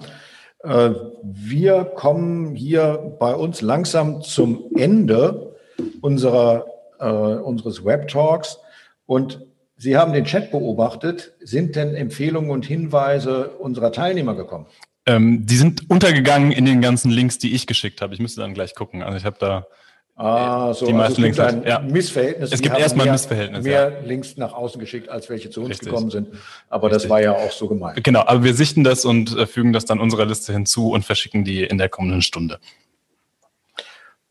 Äh, 0.65 0.91
wir 1.23 1.85
kommen 1.85 2.57
hier 2.57 3.17
bei 3.21 3.35
uns 3.35 3.61
langsam 3.63 4.23
zum 4.23 4.65
Ende 4.77 5.55
unserer, 6.01 6.67
äh, 6.99 7.05
unseres 7.07 7.85
Web-Talks 7.85 8.59
und 9.07 9.47
Sie 9.83 9.97
haben 9.97 10.13
den 10.13 10.25
Chat 10.25 10.53
beobachtet. 10.53 11.33
Sind 11.41 11.75
denn 11.75 11.97
Empfehlungen 11.97 12.53
und 12.53 12.65
Hinweise 12.65 13.49
unserer 13.49 13.91
Teilnehmer 13.91 14.37
gekommen? 14.37 14.67
Ähm, 15.07 15.45
die 15.45 15.57
sind 15.57 15.91
untergegangen 15.91 16.53
in 16.53 16.67
den 16.67 16.81
ganzen 16.81 17.11
Links, 17.11 17.39
die 17.39 17.53
ich 17.53 17.67
geschickt 17.67 18.01
habe. 18.01 18.15
Ich 18.15 18.21
müsste 18.21 18.43
dann 18.43 18.55
gleich 18.55 18.77
gucken. 18.77 19.03
Also 19.03 19.19
ich 19.19 19.25
habe 19.25 19.37
da 19.41 19.67
Ah, 20.15 20.73
so, 20.73 20.87
die 20.87 20.93
meisten 20.93 21.25
also 21.25 21.43
es 21.43 21.49
gibt 21.49 21.51
ein 21.65 21.67
ja. 21.67 21.81
Missverhältnis. 21.81 22.53
Es 22.53 22.63
gibt 22.63 22.79
erstmal 22.79 23.07
ein 23.07 23.13
Missverhältnis. 23.13 23.65
Mehr 23.65 23.91
ja. 23.91 24.07
Links 24.07 24.37
nach 24.37 24.53
außen 24.53 24.79
geschickt, 24.79 25.09
als 25.09 25.29
welche 25.29 25.51
zu 25.51 25.63
uns 25.63 25.71
Richtig. 25.71 25.89
gekommen 25.89 26.11
sind. 26.11 26.29
Aber 26.69 26.89
Richtig. 26.89 27.03
das 27.03 27.11
war 27.11 27.21
ja 27.21 27.33
auch 27.33 27.51
so 27.51 27.67
gemeint. 27.67 28.05
Genau, 28.05 28.21
aber 28.21 28.45
wir 28.45 28.55
sichten 28.55 28.85
das 28.85 29.05
und 29.05 29.37
äh, 29.37 29.47
fügen 29.47 29.73
das 29.73 29.85
dann 29.85 29.99
unserer 29.99 30.27
Liste 30.27 30.53
hinzu 30.53 30.93
und 30.93 31.05
verschicken 31.05 31.45
die 31.45 31.65
in 31.65 31.79
der 31.79 31.89
kommenden 31.89 32.23
Stunde. 32.23 32.61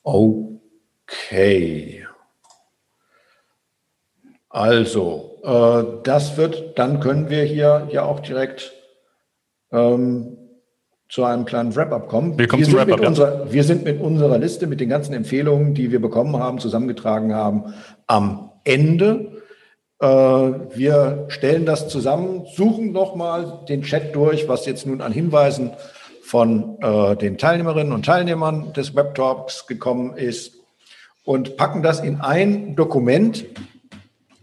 Okay. 0.04 2.08
Also, 4.48 5.31
äh, 5.44 5.84
das 6.04 6.38
wird, 6.38 6.78
dann 6.78 7.00
können 7.00 7.30
wir 7.30 7.44
hier 7.44 7.88
ja 7.92 8.04
auch 8.04 8.20
direkt 8.20 8.74
ähm, 9.72 10.38
zu 11.10 11.26
einem 11.26 11.46
kleinen 11.46 11.76
Wrap-up 11.76 12.08
kommen. 12.08 12.38
Wir, 12.38 12.48
zum 12.48 12.64
sind 12.64 12.74
Wrap-up, 12.74 12.88
mit 12.88 13.02
ja. 13.02 13.08
unserer, 13.08 13.52
wir 13.52 13.64
sind 13.64 13.84
mit 13.84 14.00
unserer 14.00 14.38
Liste, 14.38 14.68
mit 14.68 14.80
den 14.80 14.90
ganzen 14.90 15.14
Empfehlungen, 15.14 15.74
die 15.74 15.92
wir 15.92 16.02
bekommen 16.02 16.38
haben, 16.38 16.60
zusammengetragen 16.60 17.36
haben, 17.36 17.74
am 18.08 18.52
Ende. 18.64 19.42
Äh, 20.00 20.08
wir 20.08 21.26
stellen 21.28 21.66
das 21.66 21.90
zusammen, 21.90 22.46
suchen 22.54 22.92
nochmal 22.92 23.60
den 23.68 23.82
Chat 23.82 24.16
durch, 24.16 24.48
was 24.48 24.66
jetzt 24.66 24.86
nun 24.86 25.02
an 25.02 25.12
Hinweisen 25.12 25.72
von 26.24 26.78
äh, 26.82 27.18
den 27.18 27.38
Teilnehmerinnen 27.38 27.92
und 27.92 28.06
Teilnehmern 28.06 28.72
des 28.72 28.96
Webtalks 28.96 29.68
gekommen 29.68 30.16
ist 30.16 30.54
und 31.26 31.58
packen 31.58 31.84
das 31.84 32.00
in 32.00 32.22
ein 32.22 32.76
Dokument, 32.78 33.44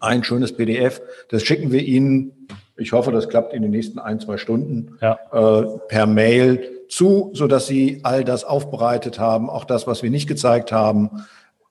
ein 0.00 0.24
schönes 0.24 0.52
PDF. 0.56 1.00
Das 1.30 1.42
schicken 1.42 1.72
wir 1.72 1.82
Ihnen, 1.82 2.48
ich 2.76 2.92
hoffe, 2.92 3.10
das 3.12 3.28
klappt 3.28 3.52
in 3.54 3.62
den 3.62 3.70
nächsten 3.72 3.98
ein, 3.98 4.20
zwei 4.20 4.36
Stunden, 4.36 4.98
Ja. 5.00 5.18
äh, 5.32 5.64
per 5.88 6.06
Mail 6.06 6.70
zu, 6.88 7.30
sodass 7.34 7.66
Sie 7.66 8.00
all 8.04 8.24
das 8.24 8.44
aufbereitet 8.44 9.18
haben, 9.18 9.50
auch 9.50 9.64
das, 9.64 9.86
was 9.86 10.02
wir 10.02 10.10
nicht 10.10 10.28
gezeigt 10.28 10.72
haben, 10.72 11.24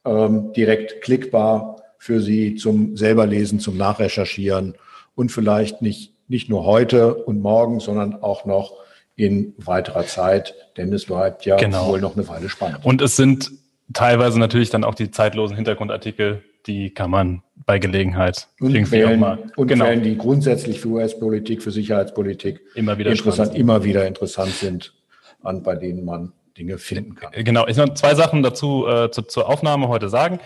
ähm, 0.05 0.53
direkt 0.53 1.01
klickbar 1.01 1.77
für 1.97 2.21
Sie 2.21 2.55
zum 2.55 2.95
selberlesen, 2.97 3.59
zum 3.59 3.77
Nachrecherchieren 3.77 4.75
und 5.15 5.31
vielleicht 5.31 5.81
nicht, 5.81 6.13
nicht 6.27 6.49
nur 6.49 6.65
heute 6.65 7.15
und 7.15 7.41
morgen, 7.41 7.79
sondern 7.79 8.21
auch 8.21 8.45
noch 8.45 8.73
in 9.15 9.55
weiterer 9.57 10.05
Zeit, 10.05 10.53
denn 10.77 10.93
es 10.93 11.05
bleibt 11.05 11.45
ja 11.45 11.55
Genau. 11.55 11.87
wohl 11.87 11.99
noch 12.01 12.15
eine 12.15 12.27
Weile 12.27 12.49
spannend. 12.49 12.85
Und 12.85 13.01
es 13.01 13.15
sind 13.15 13.51
teilweise 13.93 14.37
natürlich 14.37 14.69
dann 14.69 14.83
auch 14.83 14.93
die 14.93 15.09
zeitlosen 15.09 15.55
Hintergrundartikel, 15.55 16.43
die 16.67 16.91
kann 16.93 17.09
man 17.09 17.43
bei 17.65 17.79
Gelegenheit 17.79 18.47
Und 18.59 18.75
irgendwie 18.75 19.03
auch 19.03 19.07
Quellen, 19.07 19.19
mal 19.19 19.51
und 19.55 19.67
genau, 19.67 19.85
Quellen, 19.85 20.03
die 20.03 20.17
grundsätzlich 20.17 20.79
für 20.79 20.89
US-Politik, 20.89 21.63
für 21.63 21.71
Sicherheitspolitik 21.71 22.61
immer 22.75 22.97
wieder 22.97 23.11
interessant, 23.11 23.47
spannend. 23.47 23.59
immer 23.59 23.83
wieder 23.83 24.05
interessant 24.05 24.51
sind, 24.51 24.93
an, 25.41 25.63
bei 25.63 25.75
denen 25.75 26.05
man 26.05 26.33
Dinge 26.57 26.77
finden 26.77 27.15
kann. 27.15 27.31
Genau, 27.31 27.67
ich 27.67 27.77
noch 27.77 27.93
zwei 27.93 28.15
Sachen 28.15 28.43
dazu 28.43 28.87
äh, 28.87 29.11
zu, 29.11 29.21
zur 29.23 29.47
Aufnahme 29.49 29.87
heute 29.87 30.09
sagen. 30.09 30.39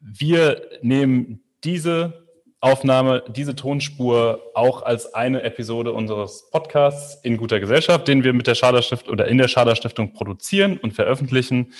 Wir 0.00 0.62
nehmen 0.82 1.40
diese 1.64 2.26
Aufnahme, 2.60 3.22
diese 3.28 3.54
Tonspur 3.54 4.40
auch 4.54 4.82
als 4.82 5.14
eine 5.14 5.42
Episode 5.42 5.92
unseres 5.92 6.48
Podcasts 6.50 7.22
in 7.22 7.36
guter 7.36 7.60
Gesellschaft, 7.60 8.08
den 8.08 8.24
wir 8.24 8.32
mit 8.32 8.46
der 8.46 8.54
Schader 8.54 8.82
oder 9.08 9.28
in 9.28 9.38
der 9.38 9.48
Schader 9.48 9.76
Stiftung 9.76 10.12
produzieren 10.12 10.78
und 10.78 10.92
veröffentlichen. 10.92 11.72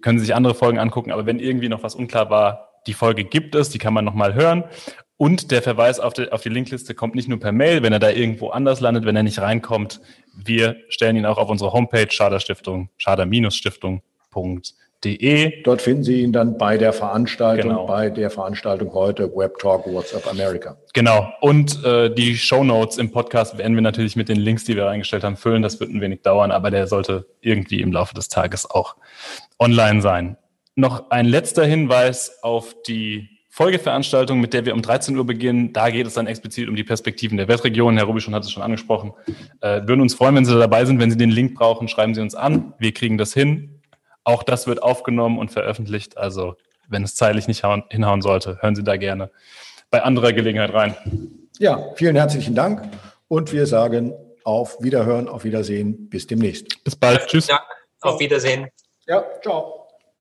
Können 0.00 0.18
Sie 0.18 0.26
sich 0.26 0.34
andere 0.34 0.54
Folgen 0.54 0.78
angucken, 0.78 1.12
aber 1.12 1.26
wenn 1.26 1.38
irgendwie 1.38 1.68
noch 1.68 1.82
was 1.82 1.94
unklar 1.94 2.30
war, 2.30 2.71
die 2.86 2.94
Folge 2.94 3.24
gibt 3.24 3.54
es, 3.54 3.68
die 3.70 3.78
kann 3.78 3.94
man 3.94 4.04
nochmal 4.04 4.34
hören. 4.34 4.64
Und 5.16 5.52
der 5.52 5.62
Verweis 5.62 6.00
auf 6.00 6.14
die, 6.14 6.32
auf 6.32 6.42
die 6.42 6.48
Linkliste 6.48 6.94
kommt 6.94 7.14
nicht 7.14 7.28
nur 7.28 7.38
per 7.38 7.52
Mail, 7.52 7.84
wenn 7.84 7.92
er 7.92 8.00
da 8.00 8.10
irgendwo 8.10 8.48
anders 8.48 8.80
landet, 8.80 9.04
wenn 9.04 9.14
er 9.14 9.22
nicht 9.22 9.40
reinkommt. 9.40 10.00
Wir 10.34 10.78
stellen 10.88 11.14
ihn 11.14 11.26
auch 11.26 11.38
auf 11.38 11.48
unsere 11.48 11.72
Homepage 11.72 12.10
Schader-Stiftung, 12.10 12.88
schader-stiftung.de. 12.96 15.62
Dort 15.62 15.82
finden 15.82 16.04
Sie 16.04 16.22
ihn 16.22 16.32
dann 16.32 16.56
bei 16.58 16.78
der 16.78 16.92
Veranstaltung, 16.92 17.70
Genau. 17.70 17.86
bei 17.86 18.10
der 18.10 18.30
Veranstaltung 18.30 18.92
heute 18.94 19.30
Web 19.34 19.58
Talk 19.58 19.86
WhatsApp 19.86 20.26
America. 20.28 20.76
Genau. 20.92 21.28
Und 21.40 21.84
äh, 21.84 22.12
die 22.12 22.36
Show 22.36 22.64
Notes 22.64 22.98
im 22.98 23.10
Podcast 23.10 23.58
werden 23.58 23.74
wir 23.74 23.82
natürlich 23.82 24.16
mit 24.16 24.28
den 24.28 24.38
Links, 24.38 24.64
die 24.64 24.76
wir 24.76 24.86
reingestellt 24.86 25.24
haben, 25.24 25.36
füllen. 25.36 25.62
Das 25.62 25.80
wird 25.80 25.90
ein 25.90 26.00
wenig 26.00 26.22
dauern, 26.22 26.50
aber 26.50 26.70
der 26.70 26.86
sollte 26.86 27.26
irgendwie 27.40 27.80
im 27.80 27.92
Laufe 27.92 28.14
des 28.14 28.28
Tages 28.28 28.68
auch 28.68 28.96
online 29.58 30.02
sein. 30.02 30.36
Noch 30.74 31.10
ein 31.10 31.26
letzter 31.26 31.64
Hinweis 31.64 32.42
auf 32.42 32.74
die 32.86 33.28
Folgeveranstaltung, 33.50 34.40
mit 34.40 34.54
der 34.54 34.64
wir 34.64 34.72
um 34.72 34.80
13 34.80 35.16
Uhr 35.16 35.26
beginnen. 35.26 35.74
Da 35.74 35.90
geht 35.90 36.06
es 36.06 36.14
dann 36.14 36.26
explizit 36.26 36.68
um 36.68 36.76
die 36.76 36.84
Perspektiven 36.84 37.36
der 37.36 37.48
Wettregion. 37.48 37.98
Herr 37.98 38.06
Rubischon 38.06 38.34
hat 38.34 38.44
es 38.44 38.50
schon 38.50 38.62
angesprochen. 38.62 39.12
Äh, 39.60 39.82
würden 39.86 40.00
uns 40.00 40.14
freuen, 40.14 40.34
wenn 40.34 40.46
Sie 40.46 40.58
dabei 40.58 40.86
sind. 40.86 40.98
Wenn 40.98 41.10
Sie 41.10 41.18
den 41.18 41.30
Link 41.30 41.54
brauchen, 41.54 41.86
schreiben 41.88 42.14
Sie 42.14 42.22
uns 42.22 42.34
an. 42.34 42.72
Wir 42.78 42.94
kriegen 42.94 43.18
das 43.18 43.34
hin. 43.34 43.82
Auch 44.24 44.42
das 44.42 44.66
wird 44.66 44.82
aufgenommen 44.82 45.38
und 45.38 45.50
veröffentlicht. 45.50 46.16
Also, 46.16 46.54
wenn 46.88 47.02
es 47.02 47.14
zeitlich 47.14 47.46
nicht 47.46 47.62
hauen, 47.62 47.84
hinhauen 47.90 48.22
sollte, 48.22 48.56
hören 48.62 48.74
Sie 48.74 48.84
da 48.84 48.96
gerne 48.96 49.30
bei 49.90 50.02
anderer 50.02 50.32
Gelegenheit 50.32 50.72
rein. 50.72 50.96
Ja, 51.58 51.92
vielen 51.94 52.16
herzlichen 52.16 52.54
Dank 52.54 52.88
und 53.28 53.52
wir 53.52 53.66
sagen 53.66 54.14
auf 54.42 54.82
Wiederhören, 54.82 55.28
auf 55.28 55.44
Wiedersehen, 55.44 56.08
bis 56.08 56.26
demnächst. 56.26 56.82
Bis 56.82 56.96
bald. 56.96 57.26
Tschüss. 57.28 57.46
Ja, 57.46 57.60
auf 58.00 58.18
Wiedersehen. 58.18 58.68
Ja, 59.06 59.22
ciao. 59.42 59.81